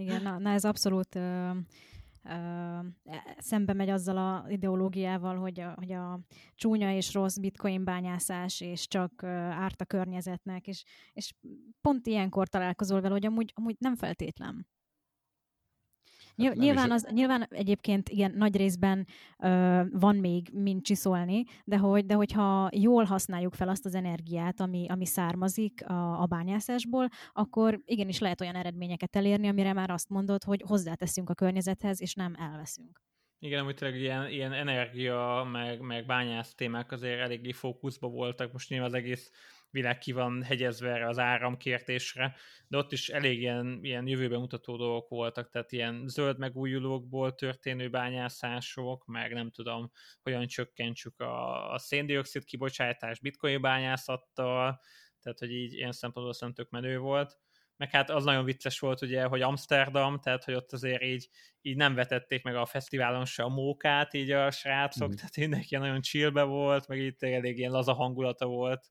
Igen, 0.00 0.22
na, 0.22 0.38
na 0.38 0.50
ez 0.50 0.64
abszolút 0.64 1.14
uh 1.14 1.56
szembe 3.38 3.72
megy 3.72 3.88
azzal 3.88 4.16
a 4.16 4.44
ideológiával, 4.48 5.36
hogy 5.36 5.60
a, 5.60 5.74
hogy 5.76 5.92
a 5.92 6.20
csúnya 6.54 6.94
és 6.94 7.14
rossz 7.14 7.36
bitcoin 7.36 7.84
bányászás, 7.84 8.60
és 8.60 8.88
csak 8.88 9.22
árt 9.24 9.80
a 9.80 9.84
környezetnek, 9.84 10.66
és, 10.66 10.84
és 11.12 11.32
pont 11.80 12.06
ilyenkor 12.06 12.48
találkozol 12.48 13.00
vele, 13.00 13.14
hogy 13.14 13.26
amúgy, 13.26 13.52
amúgy 13.54 13.76
nem 13.78 13.96
feltétlen. 13.96 14.66
Hát 16.36 16.54
nyilván, 16.54 16.90
az, 16.90 17.06
nyilván 17.12 17.46
egyébként 17.50 18.08
igen, 18.08 18.32
nagy 18.36 18.56
részben 18.56 19.06
ö, 19.38 19.82
van 19.90 20.16
még 20.16 20.48
mint 20.52 20.84
csiszolni, 20.84 21.44
de, 21.64 21.76
hogy, 21.76 22.06
de 22.06 22.14
hogyha 22.14 22.68
jól 22.72 23.04
használjuk 23.04 23.54
fel 23.54 23.68
azt 23.68 23.84
az 23.84 23.94
energiát, 23.94 24.60
ami, 24.60 24.86
ami 24.88 25.06
származik 25.06 25.88
a, 25.88 26.20
a 26.20 26.26
bányászásból, 26.26 27.08
akkor 27.32 27.80
igenis 27.84 28.18
lehet 28.18 28.40
olyan 28.40 28.54
eredményeket 28.54 29.16
elérni, 29.16 29.48
amire 29.48 29.72
már 29.72 29.90
azt 29.90 30.08
mondod, 30.08 30.44
hogy 30.44 30.62
hozzáteszünk 30.66 31.30
a 31.30 31.34
környezethez, 31.34 32.00
és 32.00 32.14
nem 32.14 32.34
elveszünk. 32.38 33.00
Igen, 33.42 33.60
amit 33.60 33.76
tényleg 33.76 34.00
ilyen, 34.00 34.28
ilyen 34.28 34.52
energia, 34.52 35.48
meg, 35.52 35.80
meg 35.80 36.06
bányász 36.06 36.54
témák 36.54 36.92
azért 36.92 37.20
eléggé 37.20 37.52
fókuszba 37.52 38.08
voltak. 38.08 38.52
Most 38.52 38.68
nyilván 38.68 38.88
az 38.88 38.94
egész 38.94 39.30
világ 39.70 39.98
ki 39.98 40.12
van 40.12 40.42
hegyezve 40.42 40.90
erre 40.90 41.08
az 41.08 41.18
áramkértésre, 41.18 42.36
de 42.68 42.76
ott 42.76 42.92
is 42.92 43.08
elég 43.08 43.40
ilyen, 43.40 43.78
ilyen 43.82 44.06
jövőben 44.06 44.40
mutató 44.40 44.76
dolgok 44.76 45.08
voltak, 45.08 45.50
tehát 45.50 45.72
ilyen 45.72 46.04
zöld 46.06 46.38
megújulókból 46.38 47.34
történő 47.34 47.90
bányászások, 47.90 49.06
meg 49.06 49.32
nem 49.32 49.50
tudom, 49.50 49.90
hogyan 50.22 50.46
csökkentsük 50.46 51.20
a, 51.20 51.72
a 51.72 51.78
széndiokszid 51.78 52.44
kibocsátás 52.44 53.20
bitcoin 53.20 53.60
bányászattal, 53.60 54.80
tehát 55.20 55.38
hogy 55.38 55.52
így 55.52 55.72
ilyen 55.72 55.92
szempontból 55.92 56.34
szerintem 56.34 56.64
tök 56.64 56.72
menő 56.72 56.98
volt 56.98 57.38
meg 57.80 57.90
hát 57.90 58.10
az 58.10 58.24
nagyon 58.24 58.44
vicces 58.44 58.78
volt 58.78 59.02
ugye, 59.02 59.24
hogy 59.24 59.42
Amsterdam, 59.42 60.20
tehát 60.20 60.44
hogy 60.44 60.54
ott 60.54 60.72
azért 60.72 61.02
így, 61.02 61.28
így 61.60 61.76
nem 61.76 61.94
vetették 61.94 62.42
meg 62.42 62.56
a 62.56 62.66
fesztiválon 62.66 63.24
se 63.24 63.42
a 63.42 63.48
mókát 63.48 64.14
így 64.14 64.30
a 64.30 64.50
srácok, 64.50 65.08
mm. 65.08 65.14
tehát 65.14 65.36
mindenki 65.36 65.76
nagyon 65.76 66.00
chillbe 66.00 66.42
volt, 66.42 66.86
meg 66.86 66.98
itt 66.98 67.22
elég 67.22 67.58
ilyen 67.58 67.70
laza 67.70 67.92
hangulata 67.92 68.46
volt. 68.46 68.86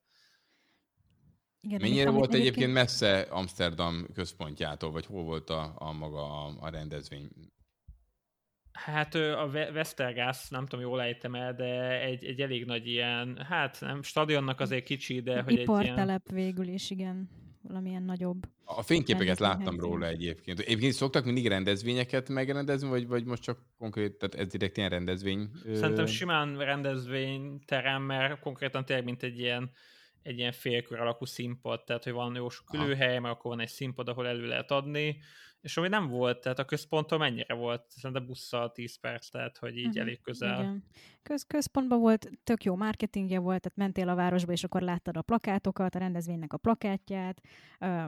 Igen, 1.60 1.80
Mennyire 1.80 2.10
volt 2.10 2.34
egyébként, 2.34 2.56
egyébként 2.56 2.72
messze 2.72 3.20
Amsterdam 3.20 4.06
központjától, 4.14 4.90
vagy 4.90 5.06
hol 5.06 5.22
volt 5.22 5.50
a, 5.50 5.74
a 5.78 5.92
maga 5.92 6.44
a, 6.44 6.56
a 6.60 6.68
rendezvény? 6.68 7.28
Hát 8.72 9.14
a 9.14 9.50
Westergass, 9.52 10.48
nem 10.48 10.66
tudom, 10.66 10.84
jól 10.84 11.02
ejtem 11.02 11.34
el, 11.34 11.54
de 11.54 12.00
egy, 12.00 12.24
egy 12.24 12.40
elég 12.40 12.64
nagy 12.64 12.86
ilyen, 12.86 13.44
hát 13.48 13.80
nem, 13.80 14.02
stadionnak 14.02 14.60
azért 14.60 14.84
kicsi, 14.84 15.20
de 15.20 15.42
hogy 15.42 15.58
egy 15.58 15.82
ilyen... 15.82 16.22
végül 16.32 16.68
is, 16.68 16.90
igen 16.90 17.28
valamilyen 17.62 18.02
nagyobb. 18.02 18.48
A 18.64 18.82
fényképeket 18.82 19.38
láttam 19.38 19.80
róla 19.80 20.06
egyébként. 20.06 20.58
Egyébként 20.58 20.92
szoktak 20.92 21.24
mindig 21.24 21.46
rendezvényeket 21.46 22.28
megrendezni, 22.28 22.88
vagy, 22.88 23.06
vagy 23.06 23.24
most 23.24 23.42
csak 23.42 23.58
konkrét, 23.78 24.18
tehát 24.18 24.34
ez 24.34 24.52
direkt 24.52 24.76
ilyen 24.76 24.88
rendezvény? 24.88 25.50
Szerintem 25.74 26.06
simán 26.06 26.58
rendezvényterem, 26.58 28.02
mert 28.02 28.40
konkrétan 28.40 28.84
tényleg 28.84 29.04
mint 29.04 29.22
egy 29.22 29.38
ilyen 29.38 29.70
egy 30.22 30.38
ilyen 30.38 30.52
félkör 30.52 31.00
alakú 31.00 31.24
színpad, 31.24 31.84
tehát 31.84 32.04
hogy 32.04 32.12
van 32.12 32.34
jó 32.34 32.48
sok 32.48 32.74
ülőhely, 32.74 33.18
mert 33.18 33.34
akkor 33.34 33.50
van 33.50 33.60
egy 33.60 33.68
színpad, 33.68 34.08
ahol 34.08 34.26
elő 34.26 34.46
lehet 34.46 34.70
adni, 34.70 35.18
és 35.60 35.76
ami 35.76 35.88
nem 35.88 36.08
volt, 36.08 36.40
tehát 36.40 36.58
a 36.58 36.64
központtól 36.64 37.18
mennyire 37.18 37.54
volt? 37.54 37.84
Szerintem 37.88 38.26
busszal 38.26 38.72
10 38.72 39.00
perc, 39.00 39.28
tehát 39.28 39.58
hogy 39.58 39.76
így 39.76 39.86
uh-huh, 39.86 40.02
elég 40.02 40.20
közel. 40.20 40.60
Igen. 40.60 40.84
Köz, 41.22 41.42
központban 41.42 42.00
volt, 42.00 42.30
tök 42.44 42.64
jó 42.64 42.76
marketingje 42.76 43.38
volt, 43.38 43.60
tehát 43.60 43.78
mentél 43.78 44.08
a 44.08 44.14
városba, 44.14 44.52
és 44.52 44.64
akkor 44.64 44.82
láttad 44.82 45.16
a 45.16 45.22
plakátokat, 45.22 45.94
a 45.94 45.98
rendezvénynek 45.98 46.52
a 46.52 46.56
plakátját, 46.56 47.40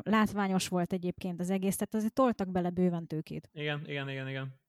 látványos 0.03 0.69
volt 0.69 0.93
egyébként 0.93 1.41
az 1.41 1.51
egész, 1.51 1.77
tehát 1.77 1.95
azért 1.95 2.13
toltak 2.13 2.49
bele 2.49 2.71
bőven 2.71 3.07
tőkét. 3.07 3.49
Igen, 3.53 3.83
igen, 3.87 4.09
igen, 4.09 4.29
igen. 4.29 4.61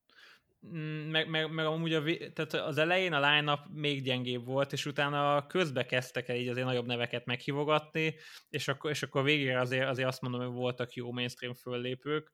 Mm, 0.68 1.10
meg, 1.10 1.30
meg, 1.30 1.52
meg 1.54 1.66
amúgy 1.66 1.94
a, 1.94 2.04
tehát 2.34 2.54
az 2.54 2.78
elején 2.78 3.14
a 3.14 3.30
line 3.30 3.60
még 3.74 4.04
gyengébb 4.04 4.46
volt, 4.46 4.72
és 4.72 4.86
utána 4.86 5.48
közbe 5.48 5.86
kezdtek 5.86 6.28
el 6.28 6.36
így 6.36 6.48
azért 6.48 6.66
nagyobb 6.66 6.86
neveket 6.86 7.26
meghívogatni, 7.26 8.16
és 8.50 8.68
akkor, 8.68 8.92
és 8.92 9.04
akkor 9.04 9.24
végére 9.24 9.60
azért, 9.60 9.88
azért 9.88 10.08
azt 10.08 10.22
mondom, 10.22 10.42
hogy 10.42 10.54
voltak 10.54 10.94
jó 10.94 11.12
mainstream 11.12 11.54
föllépők, 11.54 12.32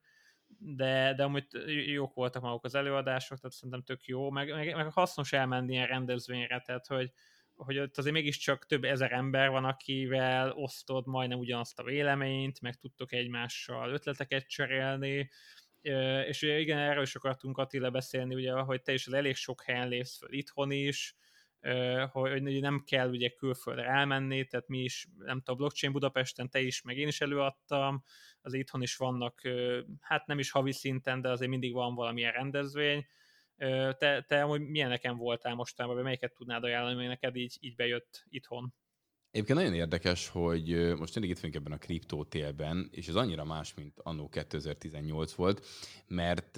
de, 0.57 1.13
de 1.15 1.23
amúgy 1.23 1.45
jók 1.86 2.13
voltak 2.13 2.41
maguk 2.41 2.63
az 2.63 2.75
előadások, 2.75 3.38
tehát 3.38 3.55
szerintem 3.55 3.84
tök 3.84 4.05
jó, 4.05 4.30
meg, 4.30 4.49
meg, 4.49 4.75
meg 4.75 4.91
hasznos 4.91 5.34
elmenni 5.34 5.73
ilyen 5.73 5.88
rendezvényre, 5.88 6.61
tehát 6.65 6.88
hogy, 6.88 7.11
hogy 7.55 7.80
ott 7.80 7.97
azért 7.97 8.15
mégiscsak 8.15 8.65
több 8.65 8.84
ezer 8.84 9.11
ember 9.11 9.49
van, 9.49 9.65
akivel 9.65 10.51
osztod 10.51 11.07
majdnem 11.07 11.39
ugyanazt 11.39 11.80
a 11.80 11.84
véleményt, 11.84 12.61
meg 12.61 12.75
tudtok 12.75 13.13
egymással 13.13 13.91
ötleteket 13.91 14.47
cserélni, 14.47 15.30
és 16.27 16.41
ugye 16.41 16.59
igen, 16.59 16.77
erről 16.77 17.03
is 17.03 17.15
akartunk 17.15 17.57
Attila 17.57 17.89
beszélni, 17.89 18.36
ugye, 18.36 18.51
hogy 18.51 18.82
te 18.82 18.93
is 18.93 19.07
elég 19.07 19.36
sok 19.36 19.63
helyen 19.63 19.88
lépsz 19.88 20.17
föl 20.17 20.34
itthon 20.34 20.71
is, 20.71 21.15
hogy, 22.11 22.41
nem 22.41 22.84
kell 22.86 23.09
ugye 23.09 23.30
külföldre 23.30 23.86
elmenni, 23.86 24.45
tehát 24.45 24.67
mi 24.67 24.80
is, 24.80 25.07
nem 25.17 25.38
tudom, 25.38 25.57
blockchain 25.57 25.93
Budapesten 25.93 26.49
te 26.49 26.59
is, 26.59 26.82
meg 26.82 26.97
én 26.97 27.07
is 27.07 27.21
előadtam, 27.21 28.03
az 28.41 28.53
itthon 28.53 28.82
is 28.82 28.95
vannak, 28.95 29.41
hát 29.99 30.25
nem 30.25 30.39
is 30.39 30.51
havi 30.51 30.71
szinten, 30.71 31.21
de 31.21 31.30
azért 31.30 31.49
mindig 31.49 31.73
van 31.73 31.95
valamilyen 31.95 32.32
rendezvény. 32.32 33.07
Te, 33.97 34.23
te 34.27 34.43
amúgy 34.43 34.61
milyeneken 34.61 35.17
voltál 35.17 35.55
mostában, 35.55 35.95
vagy 35.95 36.03
melyiket 36.03 36.34
tudnád 36.34 36.63
ajánlani, 36.63 36.95
hogy 36.95 37.07
neked 37.07 37.36
így, 37.36 37.57
így 37.59 37.75
bejött 37.75 38.25
itthon? 38.30 38.73
Egyébként 39.32 39.57
nagyon 39.57 39.73
érdekes, 39.73 40.27
hogy 40.27 40.95
most 40.97 41.13
mindig 41.13 41.30
itt 41.32 41.39
vagyunk 41.39 41.55
ebben 41.55 41.71
a 41.71 41.77
kriptó 41.77 42.23
télben, 42.23 42.88
és 42.91 43.07
ez 43.07 43.15
annyira 43.15 43.43
más, 43.43 43.73
mint 43.73 43.99
annó 43.99 44.30
2018 44.30 45.34
volt, 45.34 45.65
mert 46.07 46.57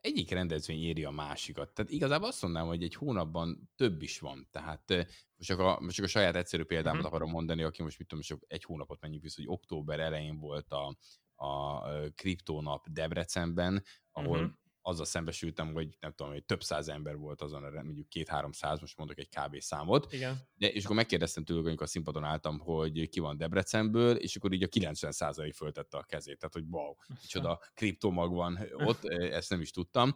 egyik 0.00 0.30
rendezvény 0.30 0.82
éri 0.82 1.04
a 1.04 1.10
másikat. 1.10 1.70
Tehát 1.74 1.90
igazából 1.90 2.28
azt 2.28 2.42
mondanám, 2.42 2.68
hogy 2.68 2.82
egy 2.82 2.94
hónapban 2.94 3.70
több 3.76 4.02
is 4.02 4.18
van. 4.18 4.48
Tehát 4.50 4.88
most 5.36 5.48
csak 5.48 5.58
a, 5.58 5.80
most 5.80 5.96
csak 5.96 6.04
a 6.04 6.08
saját 6.08 6.36
egyszerű 6.36 6.62
példámat 6.62 6.98
uh-huh. 6.98 7.14
akarom 7.14 7.30
mondani, 7.30 7.62
aki 7.62 7.82
most 7.82 7.98
mit 7.98 8.08
tudom, 8.08 8.24
csak 8.24 8.44
egy 8.46 8.64
hónapot 8.64 9.00
menjünk 9.00 9.22
vissza, 9.22 9.40
hogy 9.40 9.50
október 9.50 10.00
elején 10.00 10.38
volt 10.38 10.72
a, 10.72 10.96
a 11.34 11.80
kriptónap 12.14 12.88
Debrecenben, 12.88 13.84
ahol 14.12 14.38
uh-huh 14.38 14.62
azzal 14.86 15.04
szembesültem, 15.04 15.72
hogy 15.72 15.96
nem 16.00 16.12
tudom, 16.12 16.32
hogy 16.32 16.44
több 16.44 16.62
száz 16.62 16.88
ember 16.88 17.16
volt 17.16 17.42
azon, 17.42 17.62
mondjuk 17.72 18.08
két-három-száz, 18.08 18.80
most 18.80 18.96
mondok 18.96 19.18
egy 19.18 19.28
kb. 19.28 19.60
számot. 19.60 20.12
Igen. 20.12 20.38
De, 20.54 20.68
és 20.68 20.84
akkor 20.84 20.96
megkérdeztem 20.96 21.44
tőlük, 21.44 21.66
amikor 21.66 21.86
a 21.86 21.88
színpadon 21.88 22.24
álltam, 22.24 22.58
hogy 22.58 23.08
ki 23.08 23.20
van 23.20 23.36
Debrecenből, 23.36 24.16
és 24.16 24.36
akkor 24.36 24.52
így 24.52 24.62
a 24.62 24.68
90 24.68 25.12
százalék 25.12 25.54
föltette 25.54 25.96
a 25.96 26.02
kezét. 26.02 26.38
Tehát, 26.38 26.54
hogy 26.54 26.64
wow, 26.70 26.94
micsoda 27.20 27.60
kriptomag 27.74 28.34
van 28.34 28.58
ott, 28.72 29.04
ezt 29.38 29.50
nem 29.50 29.60
is 29.60 29.70
tudtam. 29.70 30.14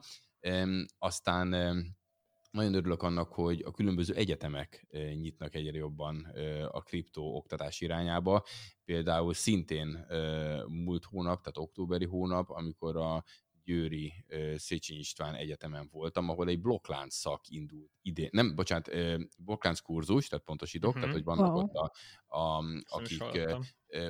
Aztán 0.98 1.48
nagyon 2.50 2.74
örülök 2.74 3.02
annak, 3.02 3.32
hogy 3.32 3.62
a 3.66 3.70
különböző 3.70 4.14
egyetemek 4.14 4.86
nyitnak 5.14 5.54
egyre 5.54 5.78
jobban 5.78 6.24
a 6.70 6.82
kriptó 6.82 7.36
oktatás 7.36 7.80
irányába. 7.80 8.44
Például 8.84 9.34
szintén 9.34 10.06
múlt 10.66 11.04
hónap, 11.04 11.40
tehát 11.40 11.58
októberi 11.58 12.04
hónap, 12.04 12.50
amikor 12.50 12.96
a 12.96 13.24
Győri 13.68 14.24
Széchenyi 14.56 14.98
István 14.98 15.34
Egyetemen 15.34 15.88
voltam, 15.92 16.28
ahol 16.28 16.48
egy 16.48 16.60
blokklánc 16.60 17.14
szak 17.14 17.40
indult 17.48 17.90
idén. 18.02 18.28
Nem, 18.32 18.54
bocsánat, 18.54 18.90
blokklánc 19.38 19.80
kurzus, 19.80 20.28
tehát 20.28 20.44
pontosítok, 20.44 20.88
uh-huh. 20.88 21.02
tehát 21.02 21.16
hogy 21.16 21.24
vannak 21.24 21.54
wow. 21.54 21.62
ott 21.62 21.74
a, 21.74 21.92
a, 22.38 22.64
akik 22.84 23.22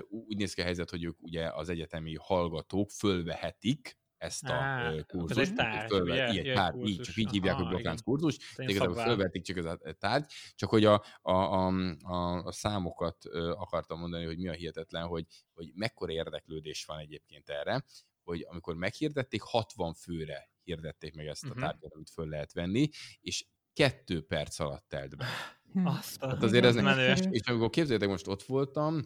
úgy 0.09 0.37
néz 0.37 0.55
ki 0.55 0.61
a 0.61 0.65
helyzet, 0.65 0.91
hogy 0.91 1.05
ők 1.05 1.23
ugye 1.23 1.51
az 1.53 1.69
egyetemi 1.69 2.17
hallgatók 2.21 2.91
fölvehetik 2.91 3.99
ezt 4.17 4.45
a 4.45 4.53
Á, 4.53 4.95
kurzust. 5.07 5.41
Ez 5.41 5.49
egy 5.49 5.55
tárgy, 5.55 5.89
fölve, 5.91 6.13
ugye? 6.13 6.43
Ilyen, 6.43 6.55
tárgy, 6.55 6.89
így, 6.89 7.01
csak 7.01 7.17
így 7.17 7.31
hívják, 7.31 7.55
Aha, 7.55 7.63
hogy 7.63 7.73
blokklánc 7.73 8.01
kurzus. 8.01 8.39
Igazából 8.57 8.95
fölvetik 8.95 9.43
csak 9.43 9.57
ez 9.57 9.65
a 9.65 9.79
tárgy, 9.99 10.33
csak 10.55 10.71
hogy 10.71 10.85
a, 10.85 11.03
a, 11.23 11.33
a, 11.33 11.67
a, 12.03 12.45
a 12.45 12.53
számokat 12.53 13.25
akartam 13.55 13.99
mondani, 13.99 14.25
hogy 14.25 14.39
mi 14.39 14.49
a 14.49 14.53
hihetetlen, 14.53 15.07
hogy, 15.07 15.27
hogy 15.55 15.71
mekkora 15.75 16.13
érdeklődés 16.13 16.85
van 16.85 16.99
egyébként 16.99 17.49
erre, 17.49 17.85
hogy 18.29 18.47
amikor 18.49 18.75
meghirdették, 18.75 19.43
60 19.43 19.95
főre 19.95 20.51
hirdették 20.63 21.15
meg 21.15 21.27
ezt 21.27 21.45
a 21.45 21.47
uh-huh. 21.47 21.63
tárgyat, 21.63 21.95
amit 21.95 22.11
föl 22.11 22.29
lehet 22.29 22.53
venni, 22.53 22.89
és 23.21 23.47
kettő 23.73 24.27
perc 24.27 24.59
alatt 24.59 24.85
telt 24.89 25.17
be. 25.17 25.27
Hm. 25.73 25.87
Azt 25.87 26.21
hát 26.21 26.43
azért 26.43 26.65
ez 26.65 26.75
nem, 26.75 26.99
és, 26.99 27.21
és 27.31 27.41
amikor 27.41 27.71
képzeljétek, 27.71 28.09
most 28.09 28.27
ott 28.27 28.43
voltam, 28.43 29.03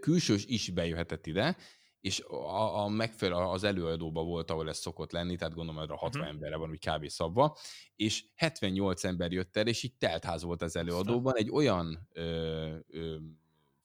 külsős 0.00 0.44
is 0.44 0.70
bejöhetett 0.70 1.26
ide, 1.26 1.56
és 2.00 2.20
a, 2.20 2.82
a 2.84 2.88
megfelelő 2.88 3.44
az 3.44 3.64
előadóban 3.64 4.26
volt, 4.26 4.50
ahol 4.50 4.68
ez 4.68 4.78
szokott 4.78 5.12
lenni, 5.12 5.36
tehát 5.36 5.54
gondolom, 5.54 5.80
hogy 5.80 5.90
a 5.90 5.96
60 5.96 6.20
uh-huh. 6.20 6.36
emberre 6.36 6.56
van 6.56 6.70
úgy 6.70 6.88
kb. 6.88 7.08
szabva, 7.08 7.56
és 7.96 8.24
78 8.34 9.04
ember 9.04 9.32
jött 9.32 9.56
el, 9.56 9.66
és 9.66 9.82
így 9.82 9.96
teltház 9.96 10.42
volt 10.42 10.62
az 10.62 10.76
előadóban 10.76 11.36
egy 11.36 11.50
olyan 11.50 12.08
ö, 12.12 12.76
ö, 12.88 13.16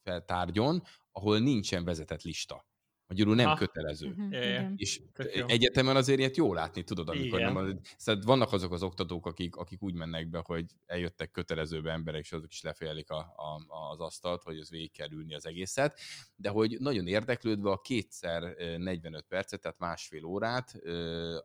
feltárgyon, 0.04 0.84
ahol 1.12 1.40
nincsen 1.40 1.84
vezetett 1.84 2.22
lista. 2.22 2.71
Magyarul 3.12 3.36
nem 3.36 3.48
ha. 3.48 3.56
kötelező. 3.56 4.08
Uh-huh, 4.08 4.72
és 4.76 5.02
egyetemen 5.48 5.96
azért 5.96 6.20
ilyet 6.20 6.38
jó 6.38 6.54
látni, 6.54 6.84
tudod, 6.84 7.10
amikor 7.10 7.40
igen. 7.40 7.54
nem. 7.54 7.80
Szóval 7.98 8.22
vannak 8.26 8.54
azok 8.54 8.72
az 8.72 8.84
oktatók, 8.84 9.26
akik, 9.26 9.56
akik 9.56 9.82
úgy 9.82 9.94
mennek 9.94 10.30
be, 10.30 10.42
hogy 10.44 10.66
eljöttek 10.86 11.32
kötelezőbe 11.32 11.92
emberek, 11.92 12.22
és 12.22 12.32
azok 12.32 12.52
is 12.52 12.62
lefejelik 12.62 13.10
a, 13.10 13.18
a, 13.18 13.74
az 13.92 14.00
asztalt, 14.00 14.44
hogy 14.44 14.58
az 14.58 14.70
végig 14.70 14.92
kell 14.92 15.12
ülni 15.12 15.34
az 15.34 15.46
egészet, 15.46 16.00
de 16.36 16.50
hogy 16.50 16.78
nagyon 16.80 17.08
érdeklődve 17.08 17.70
a 17.70 17.82
kétszer 17.82 18.56
45 18.78 19.26
percet, 19.28 19.62
tehát 19.62 19.80
másfél 19.80 20.24
órát, 20.24 20.82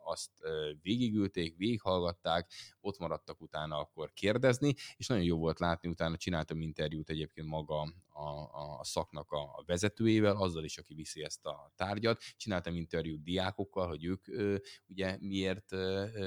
azt 0.05 0.31
végigülték, 0.83 1.57
végighallgatták, 1.57 2.51
ott 2.81 2.99
maradtak 2.99 3.41
utána 3.41 3.79
akkor 3.79 4.13
kérdezni, 4.13 4.75
és 4.97 5.07
nagyon 5.07 5.25
jó 5.25 5.39
volt 5.39 5.59
látni, 5.59 5.89
utána 5.89 6.17
csináltam 6.17 6.61
interjút 6.61 7.11
egyébként 7.11 7.47
maga 7.47 7.93
a, 8.17 8.79
a 8.79 8.85
szaknak 8.85 9.31
a, 9.33 9.41
a 9.41 9.63
vezetőjével, 9.67 10.37
azzal 10.37 10.65
is, 10.65 10.79
aki 10.79 10.95
viszi 10.95 11.23
ezt 11.23 11.47
a 11.47 11.73
tárgyat. 11.77 12.21
Csináltam 12.37 12.75
interjút 12.75 13.23
diákokkal, 13.23 13.89
hogy 13.89 14.05
ők 14.05 14.25
ugye 14.87 15.17
miért 15.21 15.69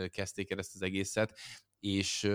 kezdték 0.09 0.51
el 0.51 0.59
ezt 0.59 0.75
az 0.75 0.81
egészet, 0.81 1.37
és 1.79 2.29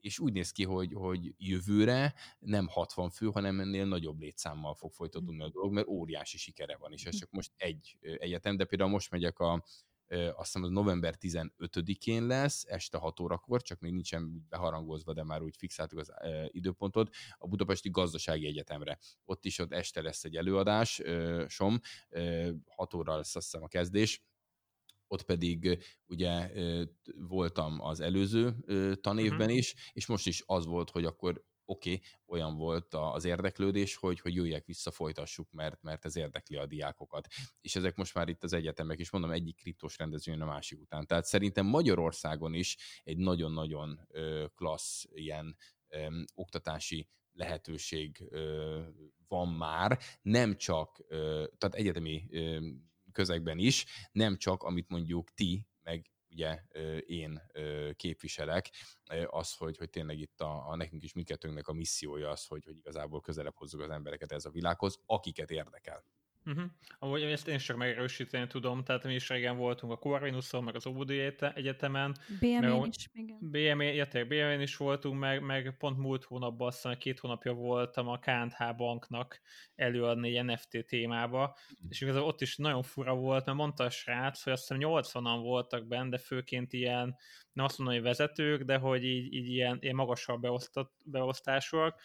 és 0.00 0.18
úgy 0.18 0.32
néz 0.32 0.50
ki, 0.50 0.64
hogy, 0.64 0.92
hogy 0.92 1.34
jövőre 1.36 2.14
nem 2.38 2.66
60 2.66 3.10
fő, 3.10 3.26
hanem 3.26 3.60
ennél 3.60 3.86
nagyobb 3.86 4.20
létszámmal 4.20 4.74
fog 4.74 4.92
folytatódni 4.92 5.42
a 5.42 5.48
dolog, 5.48 5.72
mert 5.72 5.86
óriási 5.86 6.38
sikere 6.38 6.76
van, 6.76 6.92
és 6.92 7.04
ez 7.04 7.16
csak 7.16 7.30
most 7.30 7.52
egy 7.56 7.98
egyetem, 8.00 8.56
de 8.56 8.64
például 8.64 8.90
most 8.90 9.10
megyek 9.10 9.38
a 9.38 9.64
azt 10.10 10.44
hiszem 10.44 10.62
az 10.62 10.70
november 10.70 11.14
15-én 11.20 12.26
lesz, 12.26 12.64
este 12.68 12.98
6 12.98 13.20
órakor, 13.20 13.62
csak 13.62 13.80
még 13.80 13.92
nincsen 13.92 14.46
beharangozva, 14.48 15.12
de 15.12 15.24
már 15.24 15.42
úgy 15.42 15.56
fixáltuk 15.56 15.98
az 15.98 16.12
időpontot, 16.46 17.14
a 17.38 17.48
Budapesti 17.48 17.90
Gazdasági 17.90 18.46
Egyetemre. 18.46 18.98
Ott 19.24 19.44
is 19.44 19.58
ott 19.58 19.72
este 19.72 20.02
lesz 20.02 20.24
egy 20.24 20.36
előadás, 20.36 21.02
som, 21.46 21.80
6 22.66 22.94
óra 22.94 23.16
lesz 23.16 23.36
azt 23.36 23.44
hiszem 23.44 23.62
a 23.62 23.68
kezdés, 23.68 24.22
ott 25.06 25.22
pedig 25.22 25.84
ugye 26.06 26.50
voltam 27.14 27.80
az 27.80 28.00
előző 28.00 28.56
tanévben 29.00 29.40
uh-huh. 29.40 29.56
is, 29.56 29.74
és 29.92 30.06
most 30.06 30.26
is 30.26 30.42
az 30.46 30.66
volt, 30.66 30.90
hogy 30.90 31.04
akkor 31.04 31.44
oké, 31.70 31.92
okay, 31.92 32.06
olyan 32.26 32.56
volt 32.56 32.94
az 32.94 33.24
érdeklődés, 33.24 33.96
hogy, 33.96 34.20
hogy 34.20 34.34
jöjjek 34.34 34.64
vissza, 34.64 34.90
folytassuk, 34.90 35.50
mert, 35.50 35.82
mert 35.82 36.04
ez 36.04 36.16
érdekli 36.16 36.56
a 36.56 36.66
diákokat. 36.66 37.26
És 37.60 37.76
ezek 37.76 37.96
most 37.96 38.14
már 38.14 38.28
itt 38.28 38.42
az 38.42 38.52
egyetemek, 38.52 38.98
és 38.98 39.10
mondom, 39.10 39.30
egyik 39.30 39.56
kriptós 39.56 39.98
rendezvényen 39.98 40.40
a 40.40 40.46
másik 40.46 40.80
után. 40.80 41.06
Tehát 41.06 41.24
szerintem 41.24 41.66
Magyarországon 41.66 42.54
is 42.54 42.76
egy 43.04 43.16
nagyon-nagyon 43.16 44.00
klassz 44.54 45.04
ilyen 45.12 45.56
ö, 45.88 46.22
oktatási 46.34 47.08
lehetőség 47.32 48.26
ö, 48.30 48.80
van 49.28 49.48
már, 49.48 49.98
nem 50.22 50.56
csak, 50.56 51.04
ö, 51.08 51.44
tehát 51.58 51.74
egyetemi 51.74 52.26
ö, 52.30 52.66
közegben 53.12 53.58
is, 53.58 53.84
nem 54.12 54.36
csak 54.36 54.62
amit 54.62 54.88
mondjuk 54.88 55.34
ti, 55.34 55.66
meg 55.82 56.10
ugye 56.30 56.62
én 57.06 57.42
képviselek, 57.96 58.70
az, 59.26 59.54
hogy, 59.54 59.76
hogy 59.76 59.90
tényleg 59.90 60.18
itt 60.18 60.40
a, 60.40 60.68
a 60.68 60.76
nekünk 60.76 61.02
is 61.02 61.12
mindkettőnknek 61.12 61.68
a 61.68 61.72
missziója 61.72 62.30
az, 62.30 62.46
hogy, 62.46 62.64
hogy 62.64 62.76
igazából 62.76 63.20
közelebb 63.20 63.56
hozzuk 63.56 63.80
az 63.80 63.90
embereket 63.90 64.32
ez 64.32 64.44
a 64.44 64.50
világhoz, 64.50 65.00
akiket 65.06 65.50
érdekel. 65.50 66.04
Uh-huh. 66.46 66.64
Amúgy 66.98 67.22
ezt 67.22 67.48
én 67.48 67.58
csak 67.58 67.76
megerősíteni 67.76 68.46
tudom, 68.46 68.84
tehát 68.84 69.04
mi 69.04 69.14
is 69.14 69.28
régen 69.28 69.56
voltunk 69.56 69.92
a 69.92 69.96
Corvinuson, 69.96 70.64
meg 70.64 70.74
az 70.74 70.86
Óbudi 70.86 71.32
Egyetemen. 71.54 72.16
BME 72.40 72.86
is, 72.86 73.08
igen. 73.12 73.38
BME, 73.40 73.94
ja, 73.94 74.06
BME 74.28 74.62
is 74.62 74.76
voltunk, 74.76 75.18
meg, 75.18 75.42
meg 75.42 75.76
pont 75.78 75.98
múlt 75.98 76.24
hónapban, 76.24 76.66
azt 76.66 76.82
hiszem, 76.82 76.98
két 76.98 77.18
hónapja 77.18 77.52
voltam 77.52 78.08
a 78.08 78.18
KNH 78.18 78.76
banknak 78.76 79.40
előadni 79.74 80.36
egy 80.36 80.44
NFT 80.44 80.86
témába, 80.86 81.42
uh-huh. 81.42 81.88
és 81.88 82.00
igazából 82.00 82.28
ott 82.28 82.40
is 82.40 82.56
nagyon 82.56 82.82
fura 82.82 83.14
volt, 83.14 83.44
mert 83.44 83.58
mondta 83.58 83.84
a 83.84 83.90
srác, 83.90 84.42
hogy 84.42 84.52
azt 84.52 84.68
hiszem 84.68 84.78
80-an 84.80 85.38
voltak 85.42 85.86
benne, 85.86 86.08
de 86.08 86.18
főként 86.18 86.72
ilyen, 86.72 87.16
nem 87.52 87.64
azt 87.64 87.78
mondom, 87.78 87.96
hogy 87.96 88.04
vezetők, 88.04 88.62
de 88.62 88.76
hogy 88.76 89.04
így, 89.04 89.32
így 89.32 89.48
ilyen, 89.48 89.78
ilyen 89.80 89.94
magasabb 89.94 90.40
beosztott, 90.40 90.92
beosztásúak, 91.04 92.00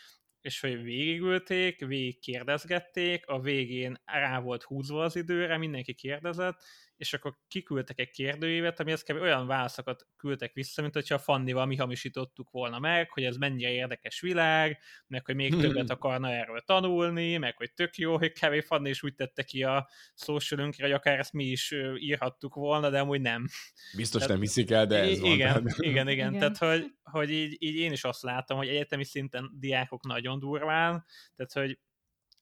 és 0.45 0.59
hogy 0.59 0.83
végigülték, 0.83 1.85
végig 1.85 2.19
kérdezgették, 2.19 3.27
a 3.27 3.39
végén 3.39 4.01
rá 4.05 4.39
volt 4.39 4.63
húzva 4.63 5.03
az 5.03 5.15
időre, 5.15 5.57
mindenki 5.57 5.93
kérdezett, 5.93 6.63
és 6.97 7.13
akkor 7.13 7.37
kiküldtek 7.47 7.99
egy 7.99 8.09
kérdőívet, 8.09 8.79
amihez 8.79 9.03
kb. 9.03 9.21
olyan 9.21 9.47
válaszokat 9.47 10.07
küldtek 10.17 10.53
vissza, 10.53 10.81
mint 10.81 10.93
hogyha 10.93 11.15
a 11.15 11.19
Fannival 11.19 11.65
mi 11.65 11.75
hamisítottuk 11.75 12.49
volna 12.49 12.79
meg, 12.79 13.11
hogy 13.11 13.23
ez 13.23 13.35
mennyire 13.35 13.71
érdekes 13.71 14.19
világ, 14.19 14.79
meg 15.07 15.25
hogy 15.25 15.35
még 15.35 15.55
többet 15.55 15.89
akarna 15.89 16.31
erről 16.31 16.61
tanulni, 16.61 17.37
meg 17.37 17.57
hogy 17.57 17.73
tök 17.73 17.97
jó, 17.97 18.17
hogy 18.17 18.31
kb. 18.31 18.63
Fanni 18.63 18.89
is 18.89 19.03
úgy 19.03 19.15
tette 19.15 19.43
ki 19.43 19.63
a 19.63 19.89
social 20.15 20.73
hogy 20.77 20.91
akár 20.91 21.19
ezt 21.19 21.33
mi 21.33 21.45
is 21.45 21.73
írhattuk 21.97 22.53
volna, 22.53 22.89
de 22.89 22.99
amúgy 22.99 23.21
nem. 23.21 23.47
Biztos 23.95 24.21
Tehát, 24.21 24.35
nem 24.35 24.41
hiszik 24.41 24.71
el, 24.71 24.85
de 24.85 24.99
ez 24.99 25.21
igen, 25.21 25.53
van. 25.53 25.73
Igen, 25.77 26.07
igen, 26.07 26.09
igen. 26.09 26.33
Tehát, 26.39 26.57
hogy, 26.57 26.85
hogy 27.03 27.29
így, 27.29 27.55
így 27.59 27.75
én 27.75 27.91
is 27.91 28.03
azt 28.03 28.21
látom, 28.21 28.57
hogy 28.57 28.67
egyetemi 28.67 29.03
szinten 29.03 29.51
diákok 29.59 30.05
nagyon 30.05 30.39
durván, 30.39 31.05
tehát, 31.35 31.51
hogy 31.53 31.79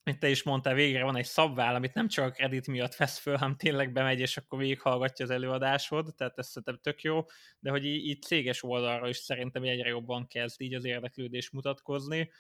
mint 0.04 0.20
te 0.20 0.30
is 0.30 0.44
mondtál, 0.44 0.74
végre 0.74 1.04
van 1.04 1.16
egy 1.16 1.26
szabvál, 1.26 1.76
amit 1.76 1.94
nem 1.94 2.08
csak 2.08 2.26
a 2.26 2.32
kredit 2.32 2.68
miatt 2.68 2.96
vesz 2.96 3.18
föl, 3.18 3.36
hanem 3.36 3.56
tényleg 3.56 3.92
bemegy, 3.92 4.20
és 4.20 4.38
akkor 4.38 4.60
végighallgatja 4.60 5.26
az 5.26 5.32
előadásod, 5.32 6.14
tehát 6.18 6.38
ez 6.38 6.48
szerintem 6.48 6.80
tök 6.82 7.02
jó, 7.02 7.26
de 7.60 7.70
hogy 7.70 7.86
így, 7.86 8.06
így 8.06 8.22
céges 8.22 8.64
oldalra 8.64 9.10
is 9.10 9.18
szerintem 9.18 9.64
egyre 9.64 9.90
jobban 9.90 10.28
kezd 10.28 10.62
így 10.62 10.74
az 10.74 10.86
érdeklődés 10.86 11.50
mutatkozni, 11.50 12.32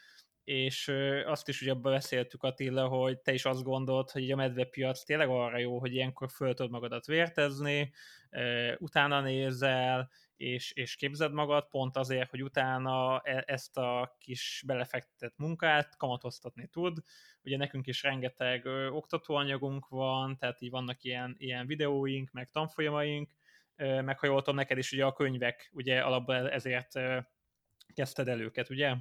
és 0.43 0.91
azt 1.26 1.47
is 1.47 1.61
ugye 1.61 1.74
beszéltük 1.74 2.43
Attila, 2.43 2.88
hogy 2.88 3.20
te 3.20 3.34
is 3.34 3.45
azt 3.45 3.64
gondolt, 3.64 4.11
hogy 4.11 4.32
a 4.32 4.36
medvepiac 4.36 5.03
tényleg 5.03 5.30
arra 5.30 5.57
jó, 5.57 5.80
hogy 5.80 5.93
ilyenkor 5.93 6.30
föl 6.30 6.53
tudod 6.53 6.72
magadat 6.72 7.05
vértezni, 7.05 7.93
utána 8.78 9.22
nézel, 9.22 10.09
és, 10.38 10.72
és 10.72 10.96
képzed 10.96 11.34
magad 11.34 11.68
pont 11.68 11.98
azért, 11.98 12.30
hogy 12.30 12.44
utána 12.44 13.20
e, 13.20 13.44
ezt 13.48 13.78
a 13.78 14.16
kis 14.20 14.64
belefektetett 14.66 15.38
munkát 15.38 15.98
kamatoztatni 15.98 16.68
tud. 16.68 16.98
Ugye 17.44 17.58
nekünk 17.58 17.88
is 17.88 18.04
rengeteg 18.04 18.66
ö, 18.66 18.88
oktatóanyagunk 18.88 19.88
van, 19.88 20.38
tehát 20.38 20.62
így 20.62 20.70
vannak 20.70 21.04
ilyen, 21.04 21.36
ilyen 21.38 21.68
videóink, 21.68 22.32
meg 22.32 22.50
tanfolyamaink, 22.50 23.32
ö, 23.76 24.02
meg 24.02 24.20
ha 24.20 24.26
jól 24.28 24.40
tudom, 24.40 24.56
neked 24.56 24.78
is 24.78 24.92
ugye 24.92 25.06
a 25.06 25.14
könyvek, 25.14 25.70
ugye 25.74 26.00
alapban 26.00 26.50
ezért 26.50 26.96
ö, 26.96 27.20
kezdted 27.94 28.28
el 28.28 28.40
őket, 28.40 28.70
ugye? 28.70 28.96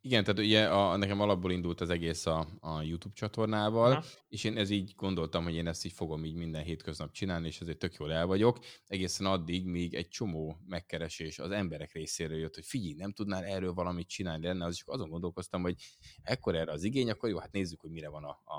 Igen, 0.00 0.24
tehát 0.24 0.38
ugye 0.38 0.66
a, 0.68 0.96
nekem 0.96 1.20
alapból 1.20 1.52
indult 1.52 1.80
az 1.80 1.90
egész 1.90 2.26
a, 2.26 2.46
a 2.60 2.82
YouTube 2.82 3.14
csatornával, 3.14 3.92
Aha. 3.92 4.04
és 4.28 4.44
én 4.44 4.56
ez 4.56 4.70
így 4.70 4.92
gondoltam, 4.96 5.44
hogy 5.44 5.54
én 5.54 5.66
ezt 5.66 5.84
így 5.84 5.92
fogom 5.92 6.24
így 6.24 6.34
minden 6.34 6.62
hétköznap 6.62 7.12
csinálni, 7.12 7.46
és 7.46 7.60
ezért 7.60 7.78
tök 7.78 7.94
jól 7.94 8.12
el 8.12 8.26
vagyok. 8.26 8.58
Egészen 8.86 9.26
addig, 9.26 9.66
míg 9.66 9.94
egy 9.94 10.08
csomó 10.08 10.56
megkeresés 10.66 11.38
az 11.38 11.50
emberek 11.50 11.92
részéről 11.92 12.38
jött, 12.38 12.54
hogy 12.54 12.64
figyelj, 12.64 12.94
nem 12.94 13.12
tudnál 13.12 13.44
erről 13.44 13.72
valamit 13.72 14.08
csinálni 14.08 14.46
lenne, 14.46 14.64
az 14.64 14.74
is 14.74 14.82
azon 14.86 15.08
gondolkoztam, 15.08 15.62
hogy 15.62 15.76
ekkor 16.22 16.54
erre 16.54 16.72
az 16.72 16.84
igény, 16.84 17.10
akkor 17.10 17.28
jó, 17.28 17.38
hát 17.38 17.52
nézzük, 17.52 17.80
hogy 17.80 17.90
mire 17.90 18.08
van 18.08 18.24
a, 18.24 18.40
a, 18.44 18.58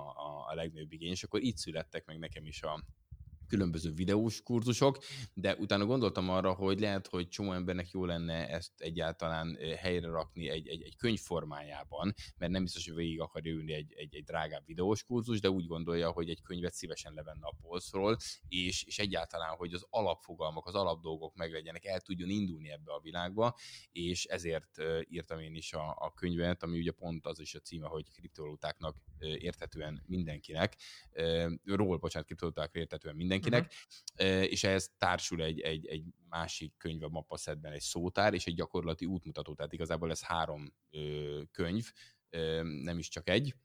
a 0.49 0.55
legnagyobb 0.55 0.91
igény, 0.91 1.11
és 1.11 1.23
akkor 1.23 1.43
így 1.43 1.57
születtek 1.57 2.05
meg 2.05 2.19
nekem 2.19 2.45
is 2.45 2.61
a, 2.61 2.83
különböző 3.47 3.91
videós 3.91 4.41
kurzusok, 4.41 4.97
de 5.33 5.55
utána 5.55 5.85
gondoltam 5.85 6.29
arra, 6.29 6.53
hogy 6.53 6.79
lehet, 6.79 7.07
hogy 7.07 7.27
csomó 7.27 7.53
embernek 7.53 7.89
jó 7.91 8.05
lenne 8.05 8.49
ezt 8.49 8.71
egyáltalán 8.77 9.57
helyre 9.77 10.07
rakni 10.07 10.49
egy, 10.49 10.67
egy, 10.67 10.81
egy 10.81 10.95
könyv 10.95 11.19
formájában, 11.19 12.13
mert 12.37 12.51
nem 12.51 12.63
biztos, 12.63 12.85
hogy 12.85 12.95
végig 12.95 13.19
akar 13.19 13.45
ülni 13.45 13.73
egy, 13.73 13.93
egy, 13.95 14.15
egy 14.15 14.23
drágább 14.23 14.65
videós 14.65 15.03
kurzus, 15.03 15.39
de 15.39 15.49
úgy 15.49 15.67
gondolja, 15.67 16.11
hogy 16.11 16.29
egy 16.29 16.41
könyvet 16.41 16.73
szívesen 16.73 17.13
levenne 17.13 17.45
a 17.45 17.55
polcról, 17.61 18.17
és, 18.47 18.83
és 18.83 18.99
egyáltalán, 18.99 19.55
hogy 19.55 19.73
az 19.73 19.85
alapfogalmak, 19.89 20.65
az 20.65 20.75
alapdolgok 20.75 21.35
meglegyenek, 21.35 21.85
el 21.85 21.99
tudjon 21.99 22.29
indulni 22.29 22.71
ebbe 22.71 22.93
a 22.93 22.99
világba, 22.99 23.57
és 23.91 24.25
ezért 24.25 24.81
írtam 25.09 25.39
én 25.39 25.55
is 25.55 25.73
a, 25.73 25.89
a 25.89 26.13
könyvet, 26.13 26.63
ami 26.63 26.77
ugye 26.77 26.91
pont 26.91 27.25
az 27.25 27.39
is 27.39 27.55
a 27.55 27.59
címe, 27.59 27.87
hogy 27.87 28.11
kriptovalutáknak 28.11 28.97
érthetően 29.19 30.03
mindenkinek, 30.07 30.75
ról, 31.63 31.97
bocsánat, 31.97 32.27
kriptovalutákra 32.27 32.79
érthetően 32.79 33.15
mindenkinek, 33.15 33.34
mindenkinek, 33.41 33.73
uh-huh. 34.17 34.51
és 34.51 34.63
ehhez 34.63 34.91
társul 34.97 35.43
egy, 35.43 35.59
egy, 35.59 35.87
egy 35.87 36.05
másik 36.29 36.73
könyv 36.77 37.03
a 37.03 37.09
mappaszedben, 37.09 37.71
egy 37.71 37.81
szótár 37.81 38.33
és 38.33 38.45
egy 38.45 38.55
gyakorlati 38.55 39.05
útmutató, 39.05 39.53
tehát 39.53 39.73
igazából 39.73 40.11
ez 40.11 40.23
három 40.23 40.73
ö, 40.89 41.41
könyv, 41.51 41.91
ö, 42.29 42.61
nem 42.63 42.97
is 42.97 43.09
csak 43.09 43.29
egy, 43.29 43.55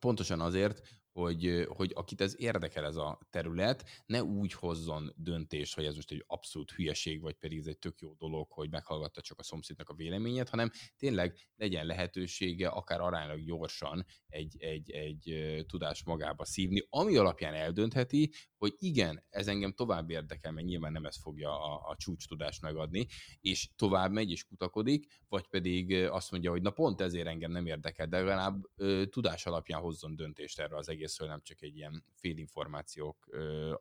Pontosan 0.00 0.40
azért, 0.40 0.80
hogy, 1.12 1.66
hogy 1.68 1.92
akit 1.94 2.20
ez 2.20 2.34
érdekel 2.38 2.84
ez 2.84 2.96
a 2.96 3.18
terület, 3.30 3.84
ne 4.06 4.22
úgy 4.22 4.52
hozzon 4.52 5.12
döntést, 5.16 5.74
hogy 5.74 5.84
ez 5.84 5.94
most 5.94 6.10
egy 6.10 6.24
abszolút 6.26 6.70
hülyeség, 6.70 7.20
vagy 7.20 7.34
pedig 7.34 7.58
ez 7.58 7.66
egy 7.66 7.78
tök 7.78 8.00
jó 8.00 8.14
dolog, 8.14 8.50
hogy 8.50 8.70
meghallgatta 8.70 9.20
csak 9.20 9.38
a 9.38 9.42
szomszédnak 9.42 9.88
a 9.88 9.94
véleményét, 9.94 10.48
hanem 10.48 10.70
tényleg 10.96 11.36
legyen 11.56 11.86
lehetősége 11.86 12.68
akár 12.68 13.00
aránylag 13.00 13.44
gyorsan 13.44 14.04
egy, 14.28 14.56
egy, 14.58 14.90
egy 14.90 15.64
tudás 15.66 16.04
magába 16.04 16.44
szívni, 16.44 16.86
ami 16.90 17.16
alapján 17.16 17.54
eldöntheti, 17.54 18.32
hogy 18.56 18.74
igen, 18.78 19.24
ez 19.30 19.48
engem 19.48 19.72
tovább 19.72 20.10
érdekel, 20.10 20.52
mert 20.52 20.66
nyilván 20.66 20.92
nem 20.92 21.04
ez 21.04 21.20
fogja 21.22 21.62
a, 21.62 21.88
a 21.88 21.96
csúcs 21.96 22.28
tudást 22.28 22.62
megadni, 22.62 23.06
és 23.40 23.68
tovább 23.76 24.12
megy 24.12 24.30
és 24.30 24.44
kutakodik, 24.44 25.06
vagy 25.28 25.48
pedig 25.48 25.92
azt 25.92 26.30
mondja, 26.30 26.50
hogy 26.50 26.62
na 26.62 26.70
pont 26.70 27.00
ezért 27.00 27.26
engem 27.26 27.50
nem 27.50 27.66
érdekel, 27.66 28.06
de 28.06 28.18
legalább 28.18 28.62
ö, 28.76 29.06
tudás 29.06 29.46
alapján 29.46 29.80
hozzon 29.80 30.16
döntést 30.16 30.60
erre 30.60 30.76
az 30.76 30.88
egészről, 31.00 31.28
nem 31.28 31.42
csak 31.42 31.62
egy 31.62 31.76
ilyen 31.76 32.04
félinformációk 32.14 33.28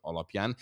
alapján. 0.02 0.56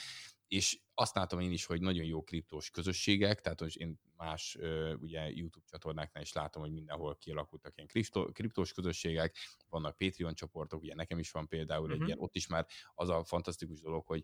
És 0.48 0.80
azt 0.94 1.16
látom 1.16 1.40
én 1.40 1.52
is, 1.52 1.66
hogy 1.66 1.82
nagyon 1.82 2.06
jó 2.06 2.24
kriptós 2.24 2.70
közösségek, 2.72 3.42
tehát 3.42 3.60
hogy 3.60 3.80
én 3.80 4.00
más 4.16 4.58
ugye 5.00 5.30
YouTube 5.30 5.66
csatornáknál 5.70 6.24
is 6.24 6.34
látom, 6.34 6.62
hogy 6.62 6.72
mindenhol 6.72 7.18
kialakultak 7.18 7.76
ilyen 7.76 7.88
kriptó, 7.88 8.26
kriptós 8.26 8.74
közösségek, 8.74 9.36
vannak 9.70 9.98
Patreon 9.98 10.34
csoportok, 10.34 10.82
ugye 10.82 10.96
nekem 10.96 11.20
is 11.20 11.32
van 11.32 11.48
például 11.48 11.82
uh-huh. 11.82 11.94
egy 11.94 12.00
mhm. 12.00 12.08
ilyen, 12.08 12.20
ott 12.20 12.36
is 12.36 12.48
már 12.48 12.68
az 12.96 13.10
a 13.10 13.24
fantasztikus 13.24 13.82
dolog, 13.82 14.06
hogy 14.06 14.24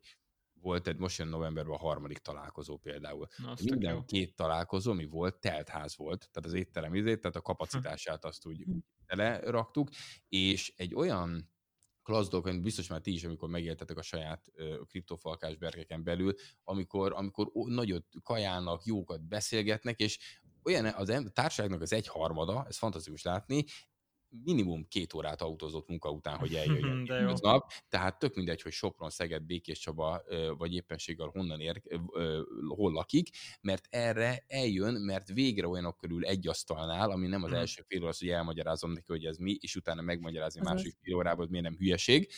volt 0.62 0.88
egy 0.88 0.98
most 0.98 1.18
jön 1.18 1.28
novemberben 1.28 1.74
a 1.74 1.78
harmadik 1.78 2.18
találkozó 2.18 2.78
például. 2.78 3.28
Na, 3.38 3.54
Minden 3.64 3.94
jó. 3.94 4.04
két 4.04 4.36
találkozó, 4.36 4.92
ami 4.92 5.06
volt, 5.06 5.40
teltház 5.40 5.98
volt, 5.98 6.30
tehát 6.32 6.50
az 6.50 6.54
étterem 6.54 6.96
izét, 6.96 7.22
tehát 7.22 7.36
a 7.36 7.42
kapacitását 7.42 8.26
azt 8.26 8.46
úgy, 8.46 8.64
úgy 8.64 8.84
teleraktuk, 9.06 9.90
és 10.30 10.74
egy 10.76 10.96
olyan 10.96 11.53
klassz 12.04 12.30
dolog, 12.30 12.62
biztos 12.62 12.88
már 12.88 13.01
ti 13.01 13.14
is, 13.14 13.24
amikor 13.24 13.49
megéltetek 13.49 13.97
a 13.97 14.01
saját 14.01 14.45
uh, 14.56 14.86
kriptofalkás 14.88 15.56
berkeken 15.56 16.04
belül, 16.04 16.34
amikor, 16.64 17.14
amikor 17.16 17.51
nagyot 17.54 18.06
kajálnak, 18.24 18.86
jókat 18.86 19.28
beszélgetnek, 19.28 19.99
és 19.99 20.20
olyan 20.64 20.86
az 20.86 21.10
em- 21.10 21.34
társaságnak 21.34 21.82
az 21.82 21.93
egyharmada, 21.93 22.66
ez 22.68 22.78
fantasztikus 22.78 23.24
látni, 23.24 23.66
minimum 24.44 24.88
két 24.88 25.14
órát 25.14 25.42
autózott 25.42 25.88
munka 25.88 26.12
után, 26.12 26.38
hogy 26.38 26.56
eljöjjön 26.56 27.38
nap. 27.42 27.72
Tehát 27.90 28.20
tök 28.20 28.36
mindegy, 28.36 28.62
hogy 28.62 28.72
Sopron, 28.72 29.10
Szeged, 29.10 29.44
Békés 29.44 29.80
Csaba, 29.80 30.24
vagy 30.58 30.74
éppenséggel 30.74 31.28
honnan 31.28 31.60
ér, 31.60 31.82
hol 32.68 32.92
lakik, 32.92 33.30
mert 33.62 33.88
erre 33.90 34.44
eljön, 34.48 34.94
mert 34.94 35.28
végre 35.28 35.68
olyanok 35.68 35.98
körül 35.98 36.26
egy 36.26 36.48
asztalnál, 36.48 37.12
ami 37.12 37.28
nem 37.28 37.44
az 37.44 37.50
hmm. 37.50 37.60
első 37.60 37.84
fél 37.88 38.00
óra 38.00 38.10
az, 38.10 38.20
hogy 38.20 38.30
elmagyarázom 38.30 38.92
neki, 38.92 39.06
hogy 39.08 39.26
ez 39.26 39.38
mi, 39.38 39.58
és 39.60 39.76
utána 39.76 40.02
megmagyarázni 40.02 40.60
a 40.60 40.64
másik 40.64 40.96
fél 41.02 41.16
órában, 41.16 41.40
hogy 41.40 41.50
miért 41.50 41.66
nem 41.66 41.76
hülyeség, 41.78 42.30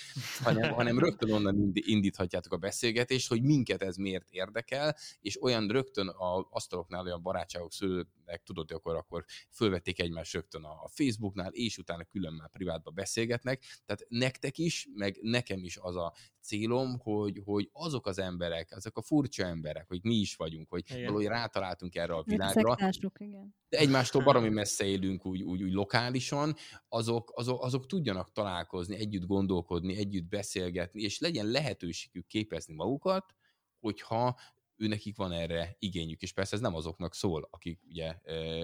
hanem, 0.44 0.74
hanem 0.74 1.00
rögtön 1.00 1.32
onnan 1.32 1.72
indíthatjátok 1.74 2.54
a 2.54 2.58
beszélgetést, 2.58 3.28
hogy 3.28 3.42
minket 3.42 3.82
ez 3.82 3.96
miért 3.96 4.30
érdekel, 4.30 4.96
és 5.20 5.42
olyan 5.42 5.68
rögtön 5.68 6.08
a 6.08 6.48
asztaloknál 6.50 7.06
olyan 7.06 7.22
barátságok 7.22 7.72
szülőnek, 7.72 8.44
tudod, 8.44 8.72
akkor, 8.72 8.96
akkor 8.96 9.26
fölvették 9.52 10.00
egymást 10.00 10.34
rögtön 10.34 10.64
a 10.64 10.88
Facebooknál, 10.88 11.52
és 11.52 11.78
utána 11.86 12.04
külön 12.04 12.34
már 12.34 12.50
privátba 12.50 12.92
beszélgetnek. 12.92 13.64
Tehát 13.86 14.06
nektek 14.08 14.58
is, 14.58 14.88
meg 14.94 15.18
nekem 15.22 15.64
is 15.64 15.78
az 15.78 15.96
a 15.96 16.14
célom, 16.42 17.00
hogy, 17.00 17.42
hogy 17.46 17.70
azok 17.72 18.08
az 18.08 18.20
emberek, 18.20 18.76
azok 18.76 18.98
a 18.98 19.02
furcsa 19.02 19.46
emberek, 19.46 19.88
hogy 19.88 20.00
mi 20.04 20.16
is 20.16 20.36
vagyunk, 20.36 20.70
hogy 20.70 20.84
igen. 20.88 21.04
valahogy 21.04 21.26
rátaláltunk 21.26 21.96
erre 21.96 22.14
a 22.14 22.24
világra. 22.26 22.76
igen. 23.18 23.56
De 23.70 23.78
egymástól 23.78 24.24
baromi 24.24 24.50
messze 24.50 24.86
élünk 24.86 25.26
úgy, 25.26 25.42
úgy, 25.42 25.64
úgy 25.64 25.72
lokálisan, 25.72 26.56
azok, 26.88 27.32
azok, 27.36 27.64
azok 27.64 27.86
tudjanak 27.86 28.32
találkozni, 28.32 28.96
együtt 28.96 29.26
gondolkodni, 29.26 29.98
együtt 29.98 30.28
beszélgetni, 30.30 31.02
és 31.02 31.20
legyen 31.20 31.46
lehetőségük 31.46 32.28
képezni 32.28 32.74
magukat, 32.74 33.36
hogyha 33.80 34.40
ő 34.78 34.88
nekik 34.88 35.16
van 35.16 35.32
erre 35.32 35.76
igényük, 35.80 36.22
és 36.22 36.34
persze 36.34 36.56
ez 36.56 36.62
nem 36.62 36.76
azoknak 36.76 37.14
szól, 37.14 37.48
akik 37.52 37.82
ugye 37.88 38.16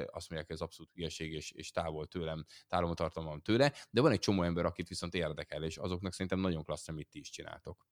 azt 0.05 0.29
mondják, 0.29 0.45
hogy 0.45 0.55
ez 0.55 0.61
abszolút 0.61 0.91
hülyeség, 0.93 1.33
és, 1.33 1.51
és 1.51 1.71
távol 1.71 2.07
tőlem, 2.07 2.45
távol 2.67 2.93
tartalmam 2.93 3.41
tőle, 3.41 3.73
de 3.89 4.01
van 4.01 4.11
egy 4.11 4.19
csomó 4.19 4.43
ember, 4.43 4.65
akit 4.65 4.87
viszont 4.87 5.13
érdekel, 5.13 5.63
és 5.63 5.77
azoknak 5.77 6.11
szerintem 6.11 6.39
nagyon 6.39 6.63
klassz, 6.63 6.87
amit 6.87 7.09
ti 7.09 7.19
is 7.19 7.29
csináltok. 7.29 7.87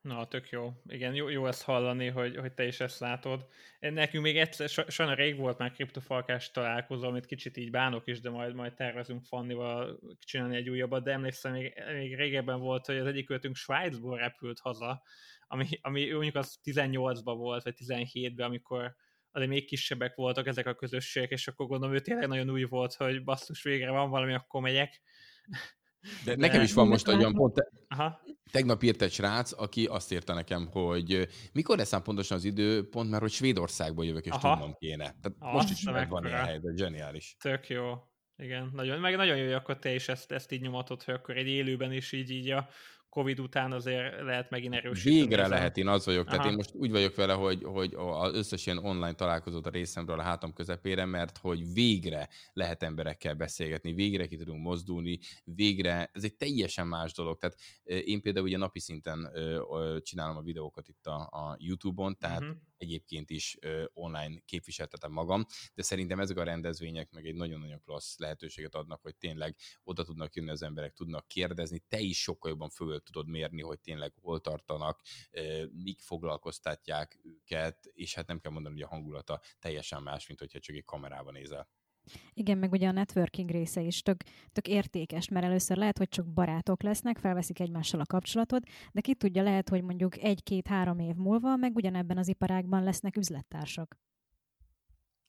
Na, 0.00 0.28
tök 0.28 0.50
jó. 0.50 0.72
Igen, 0.86 1.14
jó, 1.14 1.28
jó 1.28 1.46
ezt 1.46 1.62
hallani, 1.62 2.08
hogy, 2.08 2.36
hogy 2.36 2.52
te 2.52 2.66
is 2.66 2.80
ezt 2.80 3.00
látod. 3.00 3.46
Nekünk 3.78 4.24
még 4.24 4.38
egyszer, 4.38 4.68
sajnos 4.68 5.16
rég 5.16 5.36
volt 5.36 5.58
már 5.58 5.72
kriptofalkás 5.72 6.50
találkozó, 6.50 7.08
amit 7.08 7.26
kicsit 7.26 7.56
így 7.56 7.70
bánok 7.70 8.06
is, 8.06 8.20
de 8.20 8.30
majd, 8.30 8.54
majd 8.54 8.74
tervezünk 8.74 9.24
Fannival 9.24 10.00
csinálni 10.18 10.56
egy 10.56 10.68
újabbat, 10.68 11.04
de 11.04 11.12
emlékszem, 11.12 11.52
még, 11.52 11.82
még 11.92 12.16
régebben 12.16 12.60
volt, 12.60 12.86
hogy 12.86 12.96
az 12.96 13.06
egyik 13.06 13.26
költünk 13.26 13.56
Svájcból 13.56 14.18
repült 14.18 14.58
haza, 14.58 15.02
ami, 15.46 15.66
ami 15.80 16.10
mondjuk 16.10 16.34
az 16.34 16.60
18-ban 16.64 17.34
volt, 17.36 17.62
vagy 17.62 17.74
17-ben, 17.78 18.46
amikor 18.46 18.94
azért 19.30 19.50
még 19.50 19.66
kisebbek 19.66 20.14
voltak 20.14 20.46
ezek 20.46 20.66
a 20.66 20.74
közösségek, 20.74 21.30
és 21.30 21.48
akkor 21.48 21.66
gondolom, 21.66 21.94
ő 21.94 22.00
tényleg 22.00 22.28
nagyon 22.28 22.50
új 22.50 22.62
volt, 22.62 22.94
hogy 22.94 23.24
basszus, 23.24 23.62
végre 23.62 23.90
van 23.90 24.10
valami, 24.10 24.34
akkor 24.34 24.60
megyek. 24.60 25.02
De 26.24 26.36
nekem 26.36 26.62
is 26.62 26.72
van 26.72 26.88
most 26.88 27.08
olyan 27.08 27.34
pont, 27.34 27.70
Aha. 27.88 28.20
tegnap 28.50 28.82
írt 28.82 29.02
egy 29.02 29.12
srác, 29.12 29.52
aki 29.60 29.86
azt 29.86 30.12
írta 30.12 30.34
nekem, 30.34 30.66
hogy 30.66 31.28
mikor 31.52 31.76
lesz 31.76 32.02
pontosan 32.02 32.36
az 32.36 32.44
idő, 32.44 32.88
pont 32.88 33.10
mert 33.10 33.22
hogy 33.22 33.30
Svédországból 33.30 34.04
jövök, 34.04 34.24
és 34.24 34.32
Aha. 34.32 34.52
tudnom 34.52 34.74
kéne. 34.78 35.04
Tehát 35.04 35.34
Aha, 35.38 35.52
most 35.52 35.70
is 35.70 35.82
megvan 35.82 36.26
ilyen 36.26 36.44
helyzet, 36.44 36.76
zseniális. 36.76 37.36
Tök 37.38 37.68
jó. 37.68 37.94
Igen, 38.36 38.70
nagyon, 38.72 39.00
meg 39.00 39.16
nagyon 39.16 39.36
jó, 39.36 39.44
hogy 39.44 39.52
akkor 39.52 39.78
te 39.78 39.94
is 39.94 40.08
ezt, 40.08 40.32
ezt 40.32 40.52
így 40.52 40.60
nyomatod, 40.60 41.02
hogy 41.02 41.14
akkor 41.14 41.36
egy 41.36 41.48
élőben 41.48 41.92
is 41.92 42.12
így, 42.12 42.30
így 42.30 42.50
a 42.50 42.68
Covid 43.10 43.40
után 43.40 43.72
azért 43.72 44.22
lehet 44.22 44.50
megint 44.50 44.74
erősíteni. 44.74 45.20
Végre 45.20 45.46
lehet, 45.46 45.76
én 45.76 45.88
az 45.88 46.04
vagyok. 46.04 46.26
Aha. 46.26 46.36
Tehát 46.36 46.50
én 46.50 46.56
most 46.56 46.74
úgy 46.74 46.90
vagyok 46.90 47.14
vele, 47.14 47.32
hogy, 47.32 47.62
hogy 47.64 47.94
az 47.96 48.34
összes 48.34 48.66
ilyen 48.66 48.78
online 48.78 49.12
találkozót 49.12 49.66
a 49.66 49.70
részemről 49.70 50.18
a 50.18 50.22
hátam 50.22 50.52
közepére, 50.52 51.04
mert 51.04 51.38
hogy 51.38 51.72
végre 51.72 52.28
lehet 52.52 52.82
emberekkel 52.82 53.34
beszélgetni, 53.34 53.92
végre 53.92 54.26
ki 54.26 54.36
tudunk 54.36 54.62
mozdulni, 54.62 55.18
végre, 55.44 56.10
ez 56.12 56.24
egy 56.24 56.36
teljesen 56.36 56.86
más 56.86 57.12
dolog. 57.12 57.38
Tehát 57.38 57.56
én 57.84 58.22
például 58.22 58.46
ugye 58.46 58.56
napi 58.56 58.80
szinten 58.80 59.30
csinálom 60.02 60.36
a 60.36 60.42
videókat 60.42 60.88
itt 60.88 61.06
a, 61.06 61.20
a 61.20 61.56
YouTube-on, 61.58 62.16
tehát 62.18 62.40
uh-huh 62.40 62.56
egyébként 62.80 63.30
is 63.30 63.56
online 63.92 64.40
képviseltetem 64.44 65.12
magam, 65.12 65.44
de 65.74 65.82
szerintem 65.82 66.20
ezek 66.20 66.36
a 66.36 66.42
rendezvények 66.42 67.10
meg 67.10 67.26
egy 67.26 67.34
nagyon-nagyon 67.34 67.80
klassz 67.80 68.18
lehetőséget 68.18 68.74
adnak, 68.74 69.02
hogy 69.02 69.16
tényleg 69.16 69.56
oda 69.82 70.04
tudnak 70.04 70.34
jönni 70.34 70.50
az 70.50 70.62
emberek, 70.62 70.92
tudnak 70.92 71.28
kérdezni, 71.28 71.82
te 71.88 71.98
is 71.98 72.22
sokkal 72.22 72.50
jobban 72.50 72.68
föl 72.68 73.00
tudod 73.02 73.28
mérni, 73.28 73.62
hogy 73.62 73.80
tényleg 73.80 74.12
hol 74.20 74.40
tartanak, 74.40 75.00
mik 75.72 76.00
foglalkoztatják 76.00 77.18
őket, 77.22 77.86
és 77.92 78.14
hát 78.14 78.26
nem 78.26 78.40
kell 78.40 78.52
mondani, 78.52 78.74
hogy 78.74 78.84
a 78.84 78.88
hangulata 78.94 79.40
teljesen 79.58 80.02
más, 80.02 80.26
mint 80.26 80.40
hogyha 80.40 80.58
csak 80.58 80.76
egy 80.76 80.84
kamerában 80.84 81.32
nézel. 81.32 81.68
Igen, 82.34 82.58
meg 82.58 82.72
ugye 82.72 82.88
a 82.88 82.92
networking 82.92 83.50
része 83.50 83.80
is 83.80 84.02
tök, 84.02 84.22
tök 84.52 84.68
értékes, 84.68 85.28
mert 85.28 85.46
először 85.46 85.76
lehet, 85.76 85.98
hogy 85.98 86.08
csak 86.08 86.26
barátok 86.26 86.82
lesznek, 86.82 87.18
felveszik 87.18 87.60
egymással 87.60 88.00
a 88.00 88.06
kapcsolatot, 88.06 88.62
de 88.92 89.00
ki 89.00 89.14
tudja, 89.14 89.42
lehet, 89.42 89.68
hogy 89.68 89.82
mondjuk 89.82 90.22
egy-két-három 90.22 90.98
év 90.98 91.14
múlva 91.14 91.56
meg 91.56 91.76
ugyanebben 91.76 92.18
az 92.18 92.28
iparágban 92.28 92.82
lesznek 92.82 93.16
üzlettársak. 93.16 93.98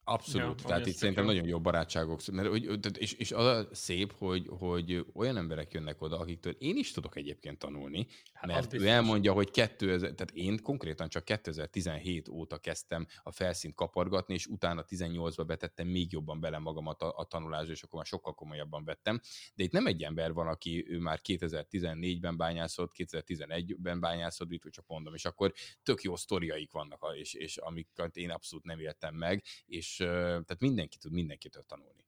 Abszolút, 0.03 0.61
ja, 0.61 0.67
tehát 0.67 0.85
itt 0.85 0.95
szerintem 0.95 1.25
nagyon 1.25 1.47
jó 1.47 1.59
barátságok, 1.59 2.25
mert, 2.31 2.47
hogy, 2.47 2.79
és, 2.97 3.13
és 3.13 3.31
az 3.31 3.45
a 3.45 3.67
szép, 3.71 4.13
hogy, 4.17 4.45
hogy 4.49 5.05
olyan 5.13 5.37
emberek 5.37 5.73
jönnek 5.73 6.01
oda, 6.01 6.19
akiktől 6.19 6.55
én 6.59 6.77
is 6.77 6.91
tudok 6.91 7.15
egyébként 7.15 7.59
tanulni, 7.59 8.07
hát 8.33 8.51
mert 8.51 8.73
ő 8.73 8.87
elmondja, 8.87 9.33
hogy 9.33 9.51
2000, 9.51 9.99
tehát 9.99 10.31
én 10.33 10.61
konkrétan 10.61 11.09
csak 11.09 11.25
2017 11.25 12.27
óta 12.29 12.57
kezdtem 12.57 13.07
a 13.23 13.31
felszínt 13.31 13.75
kapargatni, 13.75 14.33
és 14.33 14.45
utána 14.45 14.85
18-ba 14.89 15.43
betettem 15.47 15.87
még 15.87 16.11
jobban 16.11 16.39
bele 16.39 16.57
magamat 16.57 17.01
a, 17.01 17.17
a 17.17 17.25
tanulásba, 17.25 17.71
és 17.71 17.83
akkor 17.83 17.95
már 17.95 18.05
sokkal 18.05 18.33
komolyabban 18.33 18.83
vettem. 18.83 19.19
De 19.55 19.63
itt 19.63 19.71
nem 19.71 19.85
egy 19.85 20.03
ember 20.03 20.33
van, 20.33 20.47
aki 20.47 20.85
ő 20.87 20.99
már 20.99 21.19
2014-ben 21.23 22.37
bányászott, 22.37 22.91
2011-ben 22.97 23.99
bányászott, 23.99 24.51
itt 24.51 24.63
csak 24.71 24.87
mondom, 24.87 25.13
és 25.13 25.25
akkor 25.25 25.53
tök 25.83 26.01
jó 26.01 26.15
sztoriaik 26.15 26.71
vannak, 26.71 27.05
és, 27.15 27.33
és 27.33 27.57
amiket 27.57 28.17
én 28.17 28.29
abszolút 28.29 28.65
nem 28.65 28.79
éltem 28.79 29.15
meg, 29.15 29.43
és 29.65 29.90
tehát 29.97 30.59
mindenki 30.59 30.97
tud 30.97 31.11
mindenkitől 31.11 31.63
tanulni. 31.63 32.05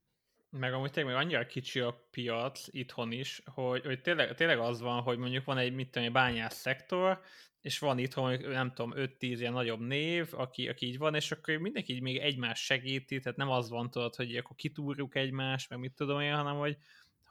Meg 0.50 0.74
amúgy 0.74 0.92
tényleg 0.92 1.16
annyira 1.16 1.46
kicsi 1.46 1.80
a 1.80 2.08
piac 2.12 2.68
itthon 2.70 3.12
is, 3.12 3.42
hogy, 3.46 3.86
hogy 3.86 4.02
tényleg, 4.02 4.36
tényleg 4.36 4.60
az 4.60 4.82
van, 4.82 5.02
hogy 5.02 5.18
mondjuk 5.18 5.46
van 5.46 5.58
egy, 5.58 5.74
mit 5.74 5.90
tudom, 5.90 6.08
egy 6.08 6.14
bányász 6.14 6.56
szektor, 6.56 7.22
és 7.62 7.80
van 7.80 7.98
itthon, 7.98 8.40
nem 8.40 8.74
tudom, 8.74 8.94
5-10 8.96 9.16
ilyen 9.20 9.54
nagyobb 9.54 9.80
név, 9.80 10.30
aki, 10.32 10.68
aki 10.70 10.86
így 10.86 10.98
van, 10.98 11.16
és 11.16 11.32
akkor 11.32 11.56
mindenki 11.56 11.94
így 11.94 12.02
még 12.02 12.18
egymás 12.18 12.64
segíti, 12.64 13.20
tehát 13.20 13.38
nem 13.38 13.50
az 13.50 13.70
van, 13.70 13.90
tudod, 13.90 14.16
hogy 14.16 14.36
akkor 14.36 14.56
kitúrjuk 14.56 15.16
egymást, 15.16 15.70
meg 15.70 15.80
mit 15.80 15.94
tudom 15.94 16.20
én, 16.20 16.34
hanem 16.34 16.56
hogy, 16.56 16.78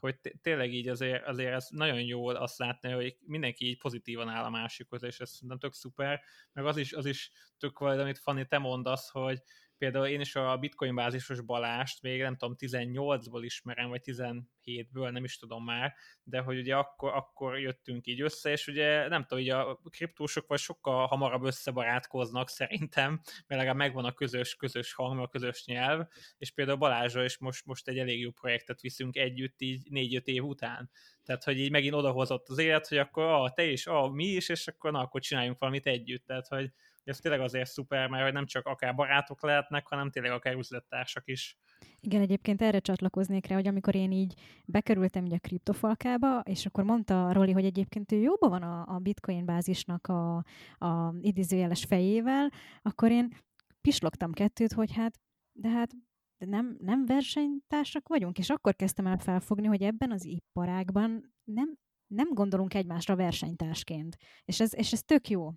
hogy 0.01 0.17
tényleg 0.43 0.73
így 0.73 0.89
azért, 0.89 1.27
azért 1.27 1.53
ez 1.53 1.67
nagyon 1.71 2.01
jó 2.01 2.27
azt 2.27 2.59
látni, 2.59 2.91
hogy 2.91 3.17
mindenki 3.21 3.67
így 3.67 3.79
pozitívan 3.79 4.29
áll 4.29 4.45
a 4.45 4.51
másikhoz, 4.51 5.03
és 5.03 5.21
ez 5.21 5.31
szerintem 5.31 5.59
tök 5.59 5.73
szuper, 5.73 6.21
meg 6.53 6.67
az 6.67 6.77
is, 6.77 6.93
az 6.93 7.07
is 7.07 7.31
tök 7.59 7.79
vagy, 7.79 7.99
amit 7.99 8.19
Fanni, 8.19 8.47
te 8.47 8.59
mondasz, 8.59 9.11
hogy, 9.11 9.43
például 9.83 10.07
én 10.07 10.21
is 10.21 10.35
a 10.35 10.57
bitcoin 10.57 10.95
bázisos 10.95 11.41
Balást 11.41 12.03
még 12.03 12.21
nem 12.21 12.37
tudom 12.37 12.55
18-ból 12.59 13.41
ismerem, 13.41 13.89
vagy 13.89 14.01
17-ből, 14.05 15.11
nem 15.11 15.25
is 15.25 15.39
tudom 15.39 15.65
már, 15.65 15.95
de 16.23 16.41
hogy 16.41 16.59
ugye 16.59 16.77
akkor, 16.77 17.13
akkor 17.15 17.59
jöttünk 17.59 18.07
így 18.07 18.21
össze, 18.21 18.51
és 18.51 18.67
ugye 18.67 19.09
nem 19.09 19.25
tudom, 19.25 19.45
ugye 19.45 19.57
a 19.57 19.81
kriptósok 19.91 20.47
vagy 20.47 20.59
sokkal 20.59 21.07
hamarabb 21.07 21.43
összebarátkoznak 21.43 22.49
szerintem, 22.49 23.11
mert 23.47 23.61
legalább 23.61 23.77
megvan 23.77 24.05
a 24.05 24.13
közös, 24.13 24.55
közös 24.55 24.93
hang, 24.93 25.21
a 25.21 25.29
közös 25.29 25.65
nyelv, 25.65 26.07
és 26.39 26.51
például 26.51 26.79
Balázsra 26.79 27.25
is 27.25 27.39
most, 27.39 27.67
most 27.67 27.89
egy 27.89 27.99
elég 27.99 28.21
jó 28.21 28.31
projektet 28.31 28.81
viszünk 28.81 29.17
együtt 29.17 29.61
így 29.61 29.91
négy-öt 29.91 30.27
év 30.27 30.45
után. 30.45 30.91
Tehát, 31.25 31.45
hogy 31.45 31.59
így 31.59 31.71
megint 31.71 31.95
odahozott 31.95 32.49
az 32.49 32.59
élet, 32.59 32.89
hogy 32.89 32.99
akkor 32.99 33.25
ah, 33.25 33.53
te 33.53 33.65
is, 33.65 33.87
ah, 33.87 34.13
mi 34.13 34.25
is, 34.25 34.49
és 34.49 34.67
akkor 34.67 34.93
na, 34.93 35.01
akkor 35.01 35.21
csináljunk 35.21 35.59
valamit 35.59 35.87
együtt. 35.87 36.27
Tehát, 36.27 36.47
hogy 36.47 36.73
ez 37.05 37.19
tényleg 37.19 37.41
azért 37.41 37.71
szuper, 37.71 38.09
mert 38.09 38.33
nem 38.33 38.47
csak 38.47 38.67
akár 38.67 38.95
barátok 38.95 39.43
lehetnek, 39.43 39.87
hanem 39.87 40.11
tényleg 40.11 40.33
akár 40.33 40.55
üzlettársak 40.55 41.29
is. 41.29 41.59
Igen, 42.01 42.21
egyébként 42.21 42.63
erre 42.63 42.79
csatlakoznék 42.79 43.47
rá, 43.47 43.55
hogy 43.55 43.67
amikor 43.67 43.95
én 43.95 44.13
így 44.13 44.35
bekerültem 44.65 45.25
így 45.25 45.35
a 45.35 45.39
kriptofalkába, 45.39 46.41
és 46.41 46.67
akkor 46.67 46.85
mondta 46.85 47.33
Roli, 47.33 47.53
hogy 47.53 47.65
egyébként 47.65 48.13
ő 48.13 48.17
jóban 48.17 48.51
van 48.51 48.63
a, 48.63 48.95
a 48.95 48.99
bitcoin 48.99 49.45
bázisnak 49.45 50.07
a, 50.07 50.37
a 50.79 51.15
idézőjeles 51.21 51.85
fejével, 51.85 52.51
akkor 52.83 53.11
én 53.11 53.37
pislogtam 53.81 54.33
kettőt, 54.33 54.73
hogy 54.73 54.95
hát, 54.95 55.21
de 55.53 55.69
hát 55.69 55.91
nem, 56.39 56.77
nem 56.81 57.07
versenytársak 57.07 58.09
vagyunk, 58.09 58.39
és 58.39 58.51
akkor 58.51 58.77
kezdtem 58.77 59.07
el 59.07 59.19
felfogni, 59.19 59.67
hogy 59.67 59.83
ebben 59.83 60.13
az 60.13 60.25
iparágban 60.25 61.35
nem, 61.45 61.75
nem 62.07 62.29
gondolunk 62.33 62.75
egymásra 62.75 63.17
versenytársként. 63.17 64.17
És 64.45 64.61
ez, 64.61 64.77
és 64.77 64.93
ez 64.93 65.03
tök 65.03 65.29
jó. 65.29 65.53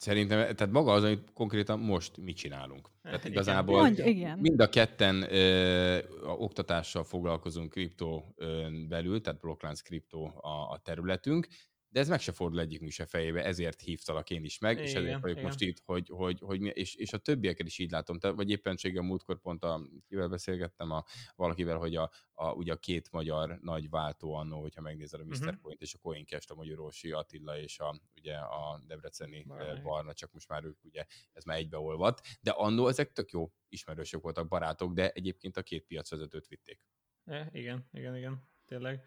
Szerintem, 0.00 0.38
tehát 0.38 0.70
maga 0.72 0.92
az, 0.92 1.04
amit 1.04 1.30
konkrétan 1.34 1.78
most 1.78 2.16
mit 2.16 2.36
csinálunk. 2.36 2.90
Tehát 3.02 3.24
igazából 3.24 3.80
Mondj, 3.80 4.02
igen. 4.02 4.38
mind 4.38 4.60
a 4.60 4.68
ketten 4.68 5.22
ö, 5.32 5.96
a 6.22 6.30
oktatással 6.30 7.04
foglalkozunk 7.04 7.70
kriptó 7.70 8.34
ö, 8.36 8.66
belül, 8.88 9.20
tehát 9.20 9.40
Blocklance 9.40 9.82
kriptó 9.84 10.32
a, 10.40 10.72
a 10.72 10.80
területünk, 10.84 11.48
de 11.92 12.00
ez 12.00 12.08
meg 12.08 12.20
se 12.20 12.32
fordul 12.32 12.60
egyikünk 12.60 12.90
se 12.90 13.06
fejébe, 13.06 13.44
ezért 13.44 13.80
hívtalak 13.80 14.30
én 14.30 14.44
is 14.44 14.58
meg, 14.58 14.72
igen, 14.72 14.84
és 14.84 14.94
ezért 14.94 15.20
vagyok 15.20 15.36
igen. 15.36 15.48
most 15.48 15.60
itt, 15.60 15.82
hogy, 15.84 16.08
hogy, 16.08 16.38
hogy 16.40 16.62
és, 16.62 16.94
és 16.94 17.12
a 17.12 17.18
többieket 17.18 17.66
is 17.66 17.78
így 17.78 17.90
látom, 17.90 18.18
te, 18.18 18.30
vagy 18.30 18.50
éppenséggel 18.50 19.02
múltkor 19.02 19.40
pont 19.40 19.64
a, 19.64 19.80
kivel 20.08 20.28
beszélgettem, 20.28 20.90
a, 20.90 21.04
valakivel, 21.36 21.76
hogy 21.76 21.96
a, 21.96 22.10
a, 22.32 22.52
ugye 22.52 22.72
a 22.72 22.76
két 22.76 23.10
magyar 23.10 23.58
nagy 23.60 23.90
váltó 23.90 24.34
annó, 24.34 24.60
hogyha 24.60 24.80
megnézed 24.80 25.20
a 25.20 25.24
Mr. 25.24 25.36
Uh-huh. 25.40 25.60
Point 25.60 25.80
és 25.80 25.94
a 25.94 25.98
Coincast, 25.98 26.50
a 26.50 26.54
Magyarorsi 26.54 27.10
Attila 27.10 27.58
és 27.58 27.78
a, 27.78 28.00
ugye 28.16 28.34
a 28.36 28.82
Debreceni 28.86 29.42
Barna. 29.42 29.82
Barna, 29.82 30.12
csak 30.12 30.32
most 30.32 30.48
már 30.48 30.64
ők 30.64 30.84
ugye 30.84 31.04
ez 31.32 31.44
már 31.44 31.56
egybeolvadt, 31.56 32.20
de 32.40 32.50
annó 32.50 32.88
ezek 32.88 33.12
tök 33.12 33.30
jó 33.30 33.52
ismerősök 33.68 34.22
voltak, 34.22 34.48
barátok, 34.48 34.92
de 34.92 35.10
egyébként 35.10 35.56
a 35.56 35.62
két 35.62 35.86
piacvezetőt 35.86 36.46
vitték. 36.46 36.80
E, 37.24 37.48
igen, 37.52 37.88
igen, 37.92 38.16
igen, 38.16 38.48
tényleg. 38.66 39.06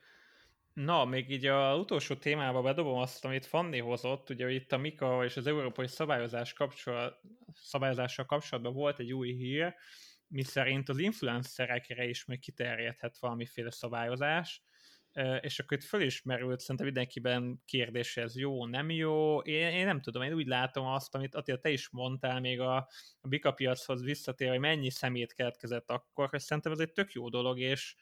Na, 0.73 1.05
még 1.05 1.29
így 1.29 1.45
a 1.45 1.77
utolsó 1.77 2.15
témába 2.15 2.61
bedobom 2.61 2.97
azt, 2.97 3.25
amit 3.25 3.45
Fanni 3.45 3.79
hozott, 3.79 4.29
ugye 4.29 4.51
itt 4.51 4.71
a 4.71 4.77
Mika 4.77 5.23
és 5.23 5.37
az 5.37 5.47
európai 5.47 5.87
szabályozás 5.87 6.53
kapcsolat, 6.53 7.21
szabályozással 7.53 8.25
kapcsolatban 8.25 8.73
volt 8.73 8.99
egy 8.99 9.13
új 9.13 9.33
hír, 9.33 9.75
miszerint 10.27 10.89
az 10.89 10.97
influencerekre 10.97 12.05
is 12.05 12.25
még 12.25 12.39
kiterjedhet 12.39 13.17
valamiféle 13.19 13.71
szabályozás, 13.71 14.63
és 15.39 15.59
akkor 15.59 15.77
itt 15.77 15.83
fölismerült 15.83 16.59
szerintem 16.59 16.85
mindenkiben 16.85 17.61
kérdés, 17.65 18.17
ez 18.17 18.37
jó, 18.37 18.65
nem 18.65 18.89
jó. 18.89 19.39
Én, 19.39 19.67
én 19.67 19.85
nem 19.85 20.01
tudom, 20.01 20.21
én 20.21 20.33
úgy 20.33 20.47
látom 20.47 20.85
azt, 20.85 21.15
amit 21.15 21.35
Attila, 21.35 21.57
te 21.57 21.69
is 21.69 21.89
mondtál 21.89 22.39
még 22.39 22.59
a, 22.59 22.75
a 23.21 23.27
Bika 23.27 23.51
piachoz 23.51 24.03
visszatér, 24.03 24.49
hogy 24.49 24.59
mennyi 24.59 24.89
szemét 24.89 25.33
keletkezett 25.33 25.89
akkor, 25.89 26.29
hogy 26.29 26.39
szerintem 26.39 26.71
ez 26.71 26.79
egy 26.79 26.91
tök 26.91 27.11
jó 27.11 27.29
dolog, 27.29 27.59
és, 27.59 27.95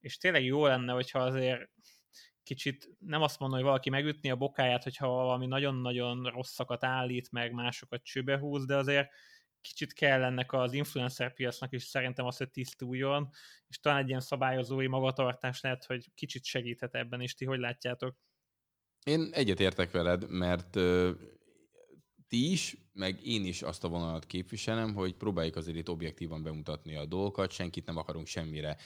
és 0.00 0.16
tényleg 0.16 0.44
jó 0.44 0.66
lenne, 0.66 0.92
hogyha 0.92 1.18
azért 1.18 1.70
kicsit 2.46 2.88
nem 2.98 3.22
azt 3.22 3.38
mondom, 3.38 3.58
hogy 3.58 3.66
valaki 3.66 3.90
megütni 3.90 4.30
a 4.30 4.36
bokáját, 4.36 4.82
hogyha 4.82 5.08
valami 5.08 5.46
nagyon-nagyon 5.46 6.24
rosszakat 6.24 6.84
állít, 6.84 7.30
meg 7.30 7.52
másokat 7.52 8.02
csőbe 8.02 8.38
húz, 8.38 8.66
de 8.66 8.76
azért 8.76 9.10
kicsit 9.60 9.92
kell 9.92 10.24
ennek 10.24 10.52
az 10.52 10.72
influencer 10.72 11.34
piacnak 11.34 11.72
is 11.72 11.82
szerintem 11.82 12.26
az, 12.26 12.36
hogy 12.36 12.50
tisztuljon, 12.50 13.30
és 13.68 13.80
talán 13.80 14.02
egy 14.02 14.08
ilyen 14.08 14.20
szabályozói 14.20 14.86
magatartás 14.86 15.60
lehet, 15.60 15.84
hogy 15.84 16.14
kicsit 16.14 16.44
segíthet 16.44 16.94
ebben 16.94 17.20
is. 17.20 17.34
Ti 17.34 17.44
hogy 17.44 17.58
látjátok? 17.58 18.16
Én 19.04 19.28
egyetértek 19.32 19.90
veled, 19.90 20.30
mert 20.30 20.70
ti 22.28 22.50
is, 22.50 22.76
meg 22.96 23.26
én 23.26 23.44
is 23.44 23.62
azt 23.62 23.84
a 23.84 23.88
vonalat 23.88 24.26
képviselem, 24.26 24.94
hogy 24.94 25.14
próbáljuk 25.14 25.56
azért 25.56 25.76
itt 25.76 25.88
objektívan 25.88 26.42
bemutatni 26.42 26.96
a 26.96 27.06
dolgokat, 27.06 27.50
senkit 27.50 27.86
nem 27.86 27.96
akarunk 27.96 28.26
semmire 28.26 28.76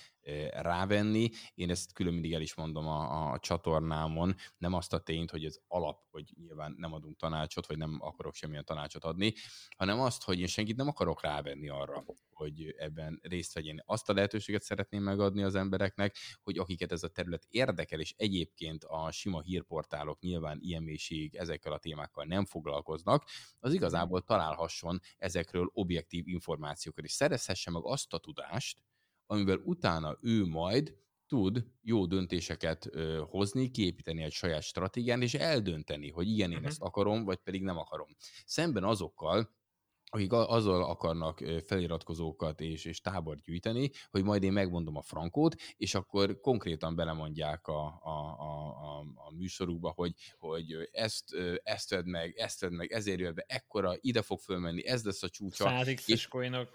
rávenni. 0.50 1.30
Én 1.54 1.70
ezt 1.70 1.92
külön 1.92 2.12
mindig 2.12 2.32
el 2.32 2.40
is 2.40 2.54
mondom 2.54 2.86
a, 2.86 3.32
a 3.32 3.38
csatornámon, 3.38 4.34
nem 4.58 4.72
azt 4.72 4.92
a 4.92 4.98
tényt, 4.98 5.30
hogy 5.30 5.44
ez 5.44 5.58
alap, 5.68 6.02
hogy 6.11 6.32
nyilván 6.40 6.74
nem 6.78 6.92
adunk 6.92 7.16
tanácsot, 7.16 7.66
vagy 7.66 7.76
nem 7.76 7.96
akarok 8.00 8.34
semmilyen 8.34 8.64
tanácsot 8.64 9.04
adni, 9.04 9.34
hanem 9.76 10.00
azt, 10.00 10.22
hogy 10.22 10.40
én 10.40 10.46
senkit 10.46 10.76
nem 10.76 10.88
akarok 10.88 11.22
rávenni 11.22 11.68
arra, 11.68 12.04
hogy 12.30 12.74
ebben 12.78 13.18
részt 13.22 13.54
vegyen. 13.54 13.82
Azt 13.86 14.08
a 14.08 14.12
lehetőséget 14.12 14.62
szeretném 14.62 15.02
megadni 15.02 15.42
az 15.42 15.54
embereknek, 15.54 16.16
hogy 16.42 16.58
akiket 16.58 16.92
ez 16.92 17.02
a 17.02 17.08
terület 17.08 17.46
érdekel, 17.48 18.00
és 18.00 18.14
egyébként 18.16 18.84
a 18.84 19.11
sima 19.11 19.40
hírportálok 19.40 20.20
nyilván 20.20 20.58
ilyen 20.62 20.82
mélységig 20.82 21.34
ezekkel 21.34 21.72
a 21.72 21.78
témákkal 21.78 22.24
nem 22.24 22.44
foglalkoznak, 22.44 23.24
az 23.58 23.72
igazából 24.01 24.22
találhasson 24.24 25.01
ezekről 25.18 25.70
objektív 25.72 26.28
információkat, 26.28 27.05
és 27.05 27.12
szerezhesse 27.12 27.70
meg 27.70 27.82
azt 27.84 28.12
a 28.12 28.18
tudást, 28.18 28.82
amivel 29.26 29.61
utána 29.64 30.18
ő 30.20 30.46
majd 30.46 30.96
tud 31.26 31.64
jó 31.82 32.07
döntéseket 32.07 32.86
ö, 32.90 33.22
hozni, 33.28 33.70
kiépíteni 33.70 34.22
egy 34.22 34.32
saját 34.32 34.62
stratégián, 34.62 35.22
és 35.22 35.34
eldönteni, 35.34 36.11
hogy 36.11 36.28
igen, 36.28 36.51
én 36.51 36.57
uh-huh. 36.57 36.70
ezt 36.70 36.80
akarom, 36.80 37.24
vagy 37.24 37.38
pedig 37.38 37.62
nem 37.62 37.78
akarom. 37.78 38.09
Szemben 38.44 38.84
azokkal, 38.84 39.51
akik 40.11 40.32
azzal 40.32 40.84
akarnak 40.84 41.42
feliratkozókat 41.66 42.61
és, 42.61 42.84
és 42.84 43.00
tábort 43.00 43.42
gyűjteni, 43.42 43.90
hogy 44.11 44.24
majd 44.24 44.42
én 44.42 44.52
megmondom 44.52 44.96
a 44.96 45.02
frankót, 45.02 45.54
és 45.76 45.94
akkor 45.94 46.40
konkrétan 46.40 46.94
belemondják 46.94 47.66
a, 47.66 48.00
a, 48.02 48.36
a, 48.38 48.68
a, 48.68 48.98
a 49.14 49.32
műsorukba, 49.36 49.92
hogy, 49.94 50.14
hogy 50.38 50.88
ezt, 50.92 51.24
ezt 51.62 51.90
vedd 51.90 52.04
meg, 52.04 52.34
ezt 52.36 52.61
vedd 52.61 52.72
meg, 52.72 52.92
ezért 52.92 53.18
jön 53.18 53.34
be, 53.34 53.44
ekkora, 53.48 53.94
ide 54.00 54.22
fog 54.22 54.40
fölmenni, 54.40 54.86
ez 54.86 55.04
lesz 55.04 55.22
a 55.22 55.28
csúcsa. 55.28 55.64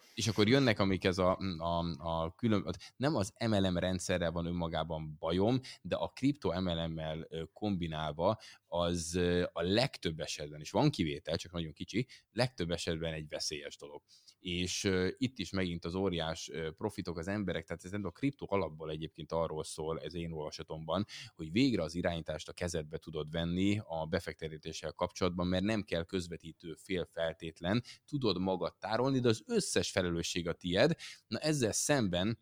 És, 0.05 0.13
és 0.13 0.27
akkor 0.27 0.47
jönnek, 0.47 0.79
amik 0.79 1.03
ez 1.03 1.17
a, 1.17 1.37
a, 1.57 1.85
a 1.97 2.33
külön, 2.35 2.65
nem 2.95 3.15
az 3.15 3.33
MLM 3.47 3.77
rendszerrel 3.77 4.31
van 4.31 4.45
önmagában 4.45 5.15
bajom, 5.19 5.59
de 5.81 5.95
a 5.95 6.07
kripto 6.07 6.61
MLM-mel 6.61 7.27
kombinálva 7.53 8.39
az 8.79 9.19
a 9.51 9.61
legtöbb 9.61 10.19
esetben, 10.19 10.59
és 10.59 10.71
van 10.71 10.89
kivétel, 10.89 11.37
csak 11.37 11.51
nagyon 11.51 11.73
kicsi, 11.73 12.07
legtöbb 12.31 12.71
esetben 12.71 13.13
egy 13.13 13.27
veszélyes 13.27 13.77
dolog. 13.77 14.01
És 14.39 14.91
itt 15.17 15.37
is 15.39 15.51
megint 15.51 15.85
az 15.85 15.95
óriás 15.95 16.51
profitok 16.77 17.17
az 17.17 17.27
emberek, 17.27 17.65
tehát 17.65 17.83
ez 17.83 17.91
nem 17.91 18.05
a 18.05 18.09
kripto 18.09 18.45
alapból 18.49 18.89
egyébként 18.89 19.31
arról 19.31 19.63
szól, 19.63 19.99
ez 19.99 20.13
én 20.15 20.31
olvasatomban, 20.31 21.05
hogy 21.35 21.51
végre 21.51 21.83
az 21.83 21.95
irányítást 21.95 22.49
a 22.49 22.53
kezedbe 22.53 22.97
tudod 22.97 23.31
venni 23.31 23.81
a 23.85 24.05
befektetéssel 24.05 24.91
kapcsolatban, 24.91 25.47
mert 25.47 25.63
nem 25.63 25.83
kell 25.83 26.03
közvetítő 26.03 26.73
fél 26.73 27.05
feltétlen, 27.05 27.83
tudod 28.05 28.39
magad 28.39 28.77
tárolni, 28.77 29.19
de 29.19 29.29
az 29.29 29.43
összes 29.45 29.91
felelősség 29.91 30.47
a 30.47 30.53
tied. 30.53 30.95
Na 31.27 31.39
ezzel 31.39 31.71
szemben 31.71 32.39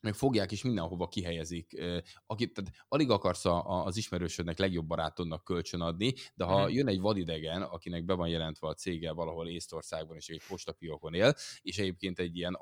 meg 0.00 0.14
fogják 0.14 0.52
és 0.52 0.62
mindenhova 0.62 1.08
kihelyezik. 1.08 1.82
Akit, 2.26 2.54
tehát 2.54 2.72
alig 2.88 3.10
akarsz 3.10 3.44
a, 3.44 3.84
az 3.84 3.96
ismerősödnek, 3.96 4.58
legjobb 4.58 4.86
barátodnak 4.86 5.44
kölcsön 5.44 5.80
adni, 5.80 6.14
de 6.34 6.44
ha 6.44 6.68
jön 6.68 6.88
egy 6.88 7.00
vadidegen, 7.00 7.62
akinek 7.62 8.04
be 8.04 8.14
van 8.14 8.28
jelentve 8.28 8.68
a 8.68 8.74
cége 8.74 9.12
valahol 9.12 9.48
Észtországban, 9.48 10.16
és 10.16 10.28
egy 10.28 10.42
postapiókon 10.48 11.14
él, 11.14 11.34
és 11.62 11.78
egyébként 11.78 12.18
egy 12.18 12.36
ilyen 12.36 12.54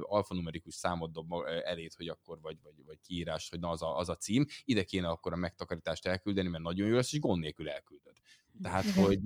alfanumerikus 0.00 0.74
számot 0.74 1.12
dob 1.12 1.32
elét, 1.64 1.94
hogy 1.94 2.08
akkor 2.08 2.40
vagy, 2.40 2.58
vagy, 2.62 2.74
vagy 2.86 2.98
kiírás, 3.00 3.48
hogy 3.48 3.60
na 3.60 3.68
az 3.68 3.82
a, 3.82 3.98
az 3.98 4.08
a 4.08 4.16
cím, 4.16 4.46
ide 4.64 4.82
kéne 4.82 5.08
akkor 5.08 5.32
a 5.32 5.36
megtakarítást 5.36 6.06
elküldeni, 6.06 6.48
mert 6.48 6.62
nagyon 6.62 6.88
jó 6.88 6.94
lesz, 6.94 7.12
és 7.12 7.20
gond 7.20 7.40
nélkül 7.40 7.68
elküldöd. 7.68 8.14
Tehát, 8.62 8.90
hogy, 8.90 9.20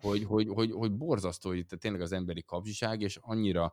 hogy, 0.00 0.24
hogy, 0.24 0.48
hogy, 0.48 0.70
hogy 0.72 0.92
borzasztó 0.92 1.48
hogy 1.48 1.66
tényleg 1.78 2.00
az 2.00 2.12
emberi 2.12 2.42
kapcsiság, 2.42 3.00
és 3.00 3.18
annyira 3.20 3.72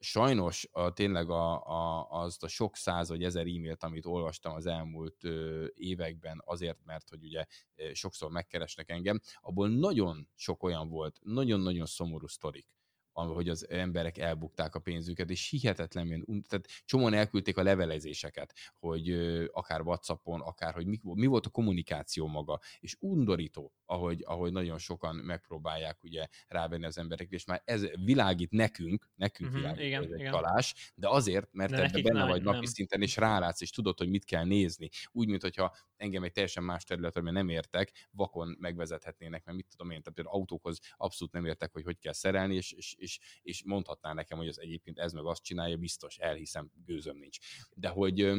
sajnos 0.00 0.68
a, 0.72 0.92
tényleg 0.92 1.30
a, 1.30 1.66
a, 1.66 2.06
azt 2.10 2.42
a 2.42 2.48
sok 2.48 2.76
száz 2.76 3.08
vagy 3.08 3.24
ezer 3.24 3.46
e-mailt, 3.46 3.82
amit 3.82 4.06
olvastam 4.06 4.54
az 4.54 4.66
elmúlt 4.66 5.24
ö, 5.24 5.66
években 5.74 6.42
azért, 6.44 6.78
mert 6.84 7.08
hogy 7.08 7.24
ugye 7.24 7.44
ö, 7.74 7.94
sokszor 7.94 8.30
megkeresnek 8.30 8.90
engem, 8.90 9.20
abból 9.40 9.68
nagyon 9.68 10.28
sok 10.34 10.62
olyan 10.62 10.88
volt, 10.88 11.18
nagyon-nagyon 11.22 11.86
szomorú 11.86 12.26
sztorik, 12.26 12.66
hogy 13.12 13.48
az 13.48 13.68
emberek 13.68 14.18
elbukták 14.18 14.74
a 14.74 14.78
pénzüket, 14.78 15.30
és 15.30 15.48
hihetetlenül, 15.48 16.24
tehát 16.48 16.66
csomóan 16.84 17.14
elküldték 17.14 17.56
a 17.56 17.62
levelezéseket, 17.62 18.54
hogy 18.78 19.10
akár 19.52 19.80
Whatsappon, 19.80 20.40
akár, 20.40 20.74
hogy 20.74 20.86
mi, 20.86 20.98
mi 21.02 21.26
volt 21.26 21.46
a 21.46 21.50
kommunikáció 21.50 22.26
maga, 22.26 22.60
és 22.78 22.96
undorító, 23.00 23.72
ahogy, 23.90 24.22
ahogy 24.26 24.52
nagyon 24.52 24.78
sokan 24.78 25.16
megpróbálják 25.16 26.02
ugye 26.02 26.26
rávenni 26.48 26.84
az 26.84 26.98
emberekre, 26.98 27.36
és 27.36 27.44
már 27.44 27.62
ez 27.64 27.86
világít 28.04 28.50
nekünk, 28.50 29.08
nekünk 29.14 29.50
uh-huh, 29.50 29.62
világít 29.62 29.86
igen, 29.86 30.02
ez 30.02 30.10
egy 30.10 30.18
igen. 30.18 30.32
talás, 30.32 30.92
de 30.94 31.08
azért, 31.08 31.48
mert 31.52 31.70
de 31.70 31.82
ebben 31.82 32.02
benne 32.02 32.26
vagy 32.26 32.42
napi 32.42 32.56
nem. 32.56 32.64
szinten, 32.64 33.02
és 33.02 33.16
rálátsz, 33.16 33.60
és 33.60 33.70
tudod, 33.70 33.98
hogy 33.98 34.08
mit 34.08 34.24
kell 34.24 34.44
nézni. 34.44 34.88
Úgy, 35.12 35.28
mint 35.28 35.42
hogyha 35.42 35.76
engem 35.96 36.22
egy 36.22 36.32
teljesen 36.32 36.62
más 36.62 36.84
területre, 36.84 37.20
mert 37.20 37.36
nem 37.36 37.48
értek, 37.48 38.08
vakon 38.10 38.56
megvezethetnének, 38.60 39.44
mert 39.44 39.56
mit 39.56 39.66
tudom 39.70 39.90
én, 39.90 39.98
tehát 40.00 40.14
például 40.14 40.36
autókhoz 40.36 40.78
abszolút 40.96 41.32
nem 41.32 41.44
értek, 41.44 41.72
hogy 41.72 41.84
hogy 41.84 41.98
kell 41.98 42.12
szerelni, 42.12 42.54
és, 42.54 42.72
és, 42.72 42.94
és, 42.98 43.18
és 43.42 43.64
mondhatná 43.64 44.12
nekem, 44.12 44.38
hogy 44.38 44.48
az 44.48 44.60
egyébként 44.60 44.98
ez 44.98 45.12
meg 45.12 45.24
azt 45.24 45.42
csinálja, 45.42 45.76
biztos 45.76 46.16
elhiszem, 46.16 46.70
gőzöm 46.84 47.16
nincs. 47.16 47.38
De 47.74 47.88
hogy 47.88 48.32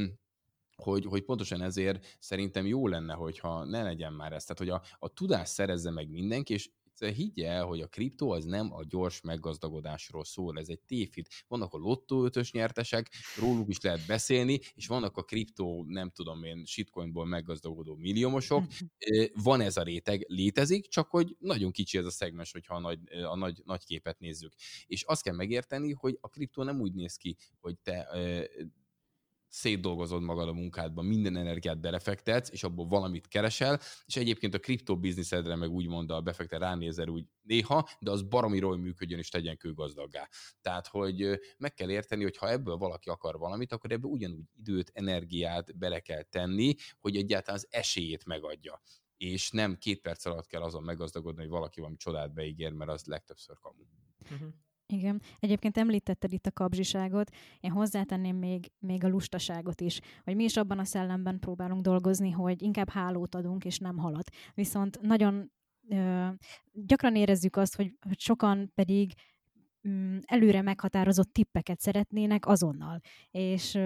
hogy, 0.81 1.05
hogy 1.05 1.23
pontosan 1.23 1.61
ezért 1.61 2.17
szerintem 2.19 2.65
jó 2.65 2.87
lenne, 2.87 3.13
hogyha 3.13 3.65
ne 3.65 3.83
legyen 3.83 4.13
már 4.13 4.33
ez. 4.33 4.43
Tehát, 4.43 4.57
hogy 4.57 4.69
a, 4.69 4.97
a 5.05 5.13
tudás 5.13 5.49
szerezze 5.49 5.91
meg 5.91 6.09
mindenki, 6.09 6.53
és 6.53 6.69
higgye 7.09 7.47
el, 7.47 7.65
hogy 7.65 7.81
a 7.81 7.87
kriptó 7.87 8.31
az 8.31 8.45
nem 8.45 8.73
a 8.73 8.83
gyors 8.83 9.21
meggazdagodásról 9.21 10.23
szól, 10.23 10.59
ez 10.59 10.67
egy 10.67 10.79
tévhit. 10.79 11.29
Vannak 11.47 11.73
a 11.73 11.77
lottó 11.77 12.25
ötös 12.25 12.51
nyertesek, 12.51 13.09
róluk 13.39 13.69
is 13.69 13.81
lehet 13.81 14.05
beszélni, 14.07 14.59
és 14.73 14.87
vannak 14.87 15.17
a 15.17 15.23
kriptó, 15.23 15.85
nem 15.87 16.09
tudom 16.09 16.43
én, 16.43 16.65
shitcoinból 16.65 17.25
meggazdagodó 17.25 17.95
milliómosok. 17.95 18.63
Van 19.43 19.61
ez 19.61 19.77
a 19.77 19.83
réteg, 19.83 20.25
létezik, 20.27 20.87
csak 20.87 21.09
hogy 21.09 21.35
nagyon 21.39 21.71
kicsi 21.71 21.97
ez 21.97 22.05
a 22.05 22.11
szegmens, 22.11 22.51
hogyha 22.51 22.75
a 22.75 22.79
nagy, 22.79 22.99
a 23.23 23.35
nagy, 23.35 23.61
nagy 23.65 23.85
képet 23.85 24.19
nézzük. 24.19 24.53
És 24.85 25.03
azt 25.03 25.23
kell 25.23 25.35
megérteni, 25.35 25.91
hogy 25.91 26.17
a 26.21 26.29
kriptó 26.29 26.63
nem 26.63 26.79
úgy 26.79 26.93
néz 26.93 27.15
ki, 27.15 27.35
hogy 27.59 27.77
te 27.83 28.09
szétdolgozod 29.51 30.21
magad 30.21 30.47
a 30.47 30.53
munkádban, 30.53 31.05
minden 31.05 31.35
energiát 31.35 31.79
belefektetsz, 31.79 32.51
és 32.51 32.63
abból 32.63 32.87
valamit 32.87 33.27
keresel, 33.27 33.79
és 34.05 34.15
egyébként 34.15 34.53
a 34.53 34.59
kriptó 34.59 34.97
bizniszedre 34.97 35.55
meg 35.55 35.69
úgy 35.69 35.87
mond 35.87 36.11
a 36.11 36.21
befektet 36.21 36.59
ránézel 36.59 37.07
úgy 37.07 37.25
néha, 37.41 37.89
de 37.99 38.11
az 38.11 38.21
baromi 38.21 38.57
jól 38.57 38.77
működjön 38.77 39.19
és 39.19 39.29
tegyen 39.29 39.57
kőgazdaggá. 39.57 40.29
Tehát, 40.61 40.87
hogy 40.87 41.39
meg 41.57 41.73
kell 41.73 41.89
érteni, 41.89 42.23
hogy 42.23 42.37
ha 42.37 42.49
ebből 42.49 42.77
valaki 42.77 43.09
akar 43.09 43.37
valamit, 43.37 43.71
akkor 43.71 43.91
ebből 43.91 44.11
ugyanúgy 44.11 44.45
időt, 44.57 44.91
energiát 44.93 45.77
bele 45.77 45.99
kell 45.99 46.23
tenni, 46.23 46.75
hogy 46.99 47.15
egyáltalán 47.15 47.59
az 47.59 47.67
esélyét 47.69 48.25
megadja 48.25 48.81
és 49.17 49.51
nem 49.51 49.77
két 49.77 50.01
perc 50.01 50.25
alatt 50.25 50.47
kell 50.47 50.61
azon 50.61 50.83
meggazdagodni, 50.83 51.41
hogy 51.41 51.49
valaki 51.49 51.79
valami 51.79 51.97
csodát 51.97 52.33
beígér, 52.33 52.71
mert 52.71 52.91
az 52.91 53.05
legtöbbször 53.05 53.59
kamu. 53.59 53.83
Uh-huh. 54.31 54.53
Igen. 54.91 55.21
Egyébként 55.39 55.77
említetted 55.77 56.33
itt 56.33 56.45
a 56.45 56.51
kapzsiságot, 56.51 57.35
én 57.59 57.71
hozzátenném 57.71 58.37
még, 58.37 58.71
még 58.79 59.03
a 59.03 59.07
lustaságot 59.07 59.81
is, 59.81 59.99
hogy 60.23 60.35
mi 60.35 60.43
is 60.43 60.57
abban 60.57 60.79
a 60.79 60.83
szellemben 60.83 61.39
próbálunk 61.39 61.81
dolgozni, 61.81 62.31
hogy 62.31 62.61
inkább 62.61 62.89
hálót 62.89 63.35
adunk, 63.35 63.65
és 63.65 63.77
nem 63.77 63.97
halat. 63.97 64.29
Viszont 64.53 65.01
nagyon 65.01 65.51
ö, 65.89 66.27
gyakran 66.71 67.15
érezzük 67.15 67.55
azt, 67.55 67.75
hogy, 67.75 67.97
hogy 68.07 68.19
sokan 68.19 68.71
pedig 68.75 69.13
mm, 69.87 70.17
előre 70.25 70.61
meghatározott 70.61 71.33
tippeket 71.33 71.79
szeretnének 71.79 72.45
azonnal. 72.45 72.99
És 73.31 73.79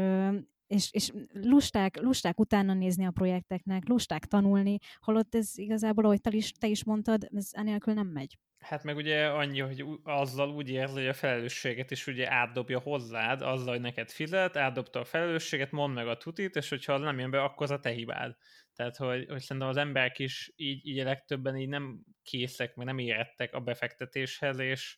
és, 0.68 0.89
és 0.91 1.11
lusták, 1.34 1.99
lusták 1.99 2.39
utána 2.39 2.74
nézni 2.74 3.05
a 3.05 3.11
projekteknek, 3.11 3.88
lusták 3.88 4.26
tanulni, 4.26 4.78
holott 4.99 5.36
ez 5.36 5.57
igazából, 5.57 6.05
ahogy 6.05 6.22
te 6.22 6.30
is, 6.30 6.51
te 6.51 6.68
is 6.68 6.84
mondtad, 6.84 7.28
ez 7.36 7.49
enélkül 7.51 7.93
nem 7.93 8.07
megy. 8.07 8.38
Hát 8.59 8.84
meg 8.84 8.95
ugye 8.95 9.28
annyi, 9.28 9.59
hogy 9.59 9.86
azzal 10.03 10.49
úgy 10.49 10.70
érzi, 10.70 10.95
hogy 10.95 11.07
a 11.07 11.13
felelősséget 11.13 11.91
is 11.91 12.07
ugye 12.07 12.32
átdobja 12.32 12.80
hozzád, 12.80 13.41
azzal, 13.41 13.74
hogy 13.74 13.82
neked 13.82 14.09
fizet, 14.09 14.57
átdobta 14.57 14.99
a 14.99 15.05
felelősséget, 15.05 15.72
mondd 15.72 15.93
meg 15.93 16.07
a 16.07 16.18
tutit, 16.18 16.55
és 16.55 16.70
hogyha 16.70 16.97
nem 16.97 17.20
jön 17.20 17.32
be, 17.32 17.43
akkor 17.43 17.63
az 17.63 17.72
a 17.72 17.80
te 17.80 17.89
hibád. 17.89 18.36
Tehát, 18.76 18.95
hogy, 18.95 19.26
hogy 19.30 19.41
szerintem 19.41 19.72
az 19.72 19.78
emberek 19.78 20.20
is 20.20 20.53
így, 20.55 20.88
így 20.88 20.99
a 20.99 21.03
legtöbben 21.03 21.57
így 21.57 21.68
nem 21.68 21.99
készek, 22.24 22.76
meg 22.76 22.86
nem 22.86 22.97
érettek 22.97 23.53
a 23.53 23.59
befektetéshez, 23.59 24.59
és, 24.59 24.97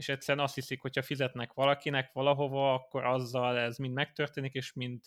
és 0.00 0.08
egyszerűen 0.08 0.44
azt 0.44 0.54
hiszik, 0.54 0.80
hogyha 0.80 1.02
fizetnek 1.02 1.52
valakinek 1.52 2.12
valahova, 2.12 2.74
akkor 2.74 3.04
azzal 3.04 3.58
ez 3.58 3.76
mind 3.76 3.94
megtörténik, 3.94 4.54
és 4.54 4.72
mind, 4.72 5.00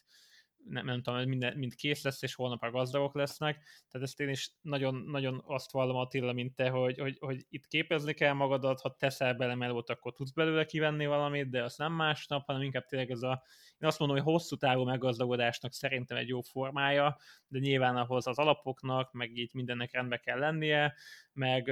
nem, 0.68 0.86
nem 0.86 1.02
tudom, 1.02 1.28
minden, 1.28 1.58
mind 1.58 1.76
kész 1.76 2.04
lesz, 2.04 2.22
és 2.22 2.36
holnap 2.36 2.64
a 2.64 2.72
gazdagok 2.72 3.16
lesznek. 3.16 3.56
Tehát 3.90 4.08
ezt 4.08 4.20
én 4.20 4.30
is 4.30 4.52
nagyon, 4.62 4.96
nagyon 4.96 5.44
azt 5.46 5.72
vallom 5.72 5.96
Attila, 5.96 6.34
mint 6.34 6.56
te, 6.56 6.70
hogy, 6.70 7.00
hogy, 7.00 7.18
hogy 7.20 7.46
itt 7.50 7.68
képezni 7.68 8.14
kell 8.14 8.34
magadat, 8.34 8.82
ha 8.82 8.96
teszel 9.00 9.34
bele 9.34 9.56
melót, 9.56 9.90
akkor 9.90 10.14
tudsz 10.14 10.32
belőle 10.32 10.66
kivenni 10.66 11.06
valamit, 11.06 11.50
de 11.50 11.64
az 11.64 11.78
nem 11.78 11.94
másnap, 11.94 12.46
hanem 12.46 12.62
inkább 12.62 12.86
tényleg 12.86 13.12
ez 13.12 13.22
a, 13.22 13.44
én 13.78 13.88
azt 13.88 14.00
mondom, 14.00 14.18
hogy 14.18 14.26
hosszú 14.26 14.56
távú 14.56 14.84
meggazdagodásnak 14.84 15.74
szerintem 15.74 16.18
egy 16.18 16.28
jó 16.28 16.42
formája, 16.42 17.18
de 17.48 17.60
nyilván 17.60 17.96
ahhoz 17.96 18.28
az 18.28 18.38
alapoknak, 18.38 19.12
meg 19.12 19.38
így 19.38 19.54
mindennek 19.54 19.92
rendbe 19.92 20.18
kell 20.18 20.40
lennie, 20.40 20.94
meg 21.32 21.72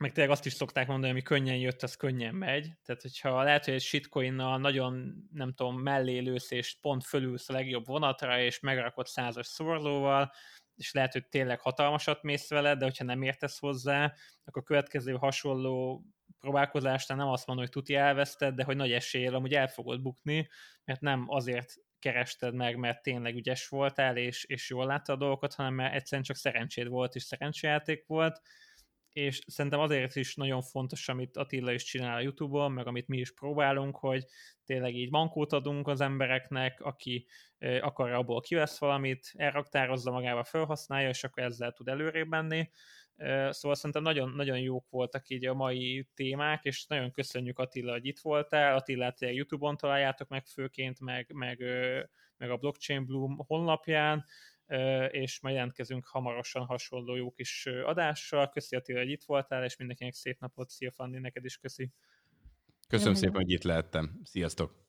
meg 0.00 0.12
tényleg 0.12 0.32
azt 0.32 0.46
is 0.46 0.52
szokták 0.52 0.86
mondani, 0.86 1.10
ami 1.10 1.22
könnyen 1.22 1.56
jött, 1.56 1.82
az 1.82 1.96
könnyen 1.96 2.34
megy. 2.34 2.72
Tehát, 2.84 3.02
hogyha 3.02 3.42
lehet, 3.42 3.64
hogy 3.64 3.74
egy 3.74 3.80
shitcoinnal 3.80 4.58
nagyon, 4.58 5.14
nem 5.32 5.52
tudom, 5.52 5.78
mellé 5.78 6.18
lősz, 6.18 6.50
és 6.50 6.76
pont 6.80 7.04
fölülsz 7.04 7.48
a 7.48 7.52
legjobb 7.52 7.86
vonatra, 7.86 8.40
és 8.40 8.60
megrakod 8.60 9.06
százas 9.06 9.46
szorlóval, 9.46 10.32
és 10.76 10.92
lehet, 10.92 11.12
hogy 11.12 11.28
tényleg 11.28 11.60
hatalmasat 11.60 12.22
mész 12.22 12.48
vele, 12.48 12.76
de 12.76 12.84
hogyha 12.84 13.04
nem 13.04 13.22
értesz 13.22 13.58
hozzá, 13.58 14.14
akkor 14.44 14.62
a 14.62 14.66
következő 14.66 15.12
hasonló 15.12 16.04
próbálkozásnál 16.38 17.18
nem 17.18 17.28
azt 17.28 17.46
mondom, 17.46 17.64
hogy 17.64 17.74
tuti 17.74 17.94
elveszted, 17.94 18.54
de 18.54 18.64
hogy 18.64 18.76
nagy 18.76 18.92
eséllyel 18.92 19.34
amúgy 19.34 19.54
el 19.54 19.68
fogod 19.68 20.02
bukni, 20.02 20.48
mert 20.84 21.00
nem 21.00 21.24
azért 21.28 21.74
kerested 21.98 22.54
meg, 22.54 22.76
mert 22.76 23.02
tényleg 23.02 23.34
ügyes 23.34 23.68
voltál, 23.68 24.16
és, 24.16 24.44
és 24.44 24.70
jól 24.70 24.86
láttad 24.86 25.14
a 25.14 25.18
dolgokat, 25.18 25.54
hanem 25.54 25.74
mert 25.74 25.94
egyszerűen 25.94 26.26
csak 26.26 26.36
szerencséd 26.36 26.88
volt, 26.88 27.14
és 27.14 27.22
szerencsejáték 27.22 28.06
volt, 28.06 28.40
és 29.12 29.40
szerintem 29.46 29.80
azért 29.80 30.16
is 30.16 30.34
nagyon 30.34 30.62
fontos, 30.62 31.08
amit 31.08 31.36
Attila 31.36 31.72
is 31.72 31.84
csinál 31.84 32.16
a 32.16 32.20
Youtube-on, 32.20 32.72
meg 32.72 32.86
amit 32.86 33.08
mi 33.08 33.18
is 33.18 33.32
próbálunk, 33.32 33.96
hogy 33.96 34.24
tényleg 34.64 34.94
így 34.94 35.10
bankót 35.10 35.52
adunk 35.52 35.88
az 35.88 36.00
embereknek, 36.00 36.80
aki 36.80 37.26
akar 37.80 38.10
abból 38.10 38.40
kivesz 38.40 38.78
valamit, 38.78 39.32
elraktározza 39.36 40.10
magába, 40.10 40.44
felhasználja, 40.44 41.08
és 41.08 41.24
akkor 41.24 41.42
ezzel 41.42 41.72
tud 41.72 41.88
előrébb 41.88 42.28
menni. 42.28 42.70
Szóval 43.50 43.74
szerintem 43.74 44.02
nagyon, 44.02 44.30
nagyon 44.30 44.58
jók 44.58 44.90
voltak 44.90 45.28
így 45.28 45.46
a 45.46 45.54
mai 45.54 46.08
témák, 46.14 46.64
és 46.64 46.86
nagyon 46.86 47.10
köszönjük 47.10 47.58
Attila, 47.58 47.92
hogy 47.92 48.06
itt 48.06 48.18
voltál. 48.18 48.76
Attilát 48.76 49.20
YouTube-on 49.20 49.76
találjátok 49.76 50.28
meg 50.28 50.46
főként, 50.46 51.00
meg, 51.00 51.32
meg, 51.34 51.64
meg 52.36 52.50
a 52.50 52.56
Blockchain 52.56 53.06
Bloom 53.06 53.36
honlapján 53.46 54.24
és 55.10 55.40
majd 55.40 55.54
jelentkezünk 55.54 56.06
hamarosan 56.06 56.64
hasonló 56.64 57.14
jó 57.16 57.30
kis 57.30 57.66
adással. 57.66 58.48
Köszi 58.48 58.76
Attila, 58.76 58.98
hogy 58.98 59.10
itt 59.10 59.24
voltál, 59.24 59.64
és 59.64 59.76
mindenkinek 59.76 60.14
szép 60.14 60.40
napot. 60.40 60.68
Szia 60.68 60.90
Fanni, 60.90 61.18
neked 61.18 61.44
is 61.44 61.56
köszi. 61.56 61.90
Köszönöm 62.88 63.14
szépen, 63.14 63.34
hogy 63.34 63.50
itt 63.50 63.62
lehettem. 63.62 64.20
Sziasztok! 64.22 64.88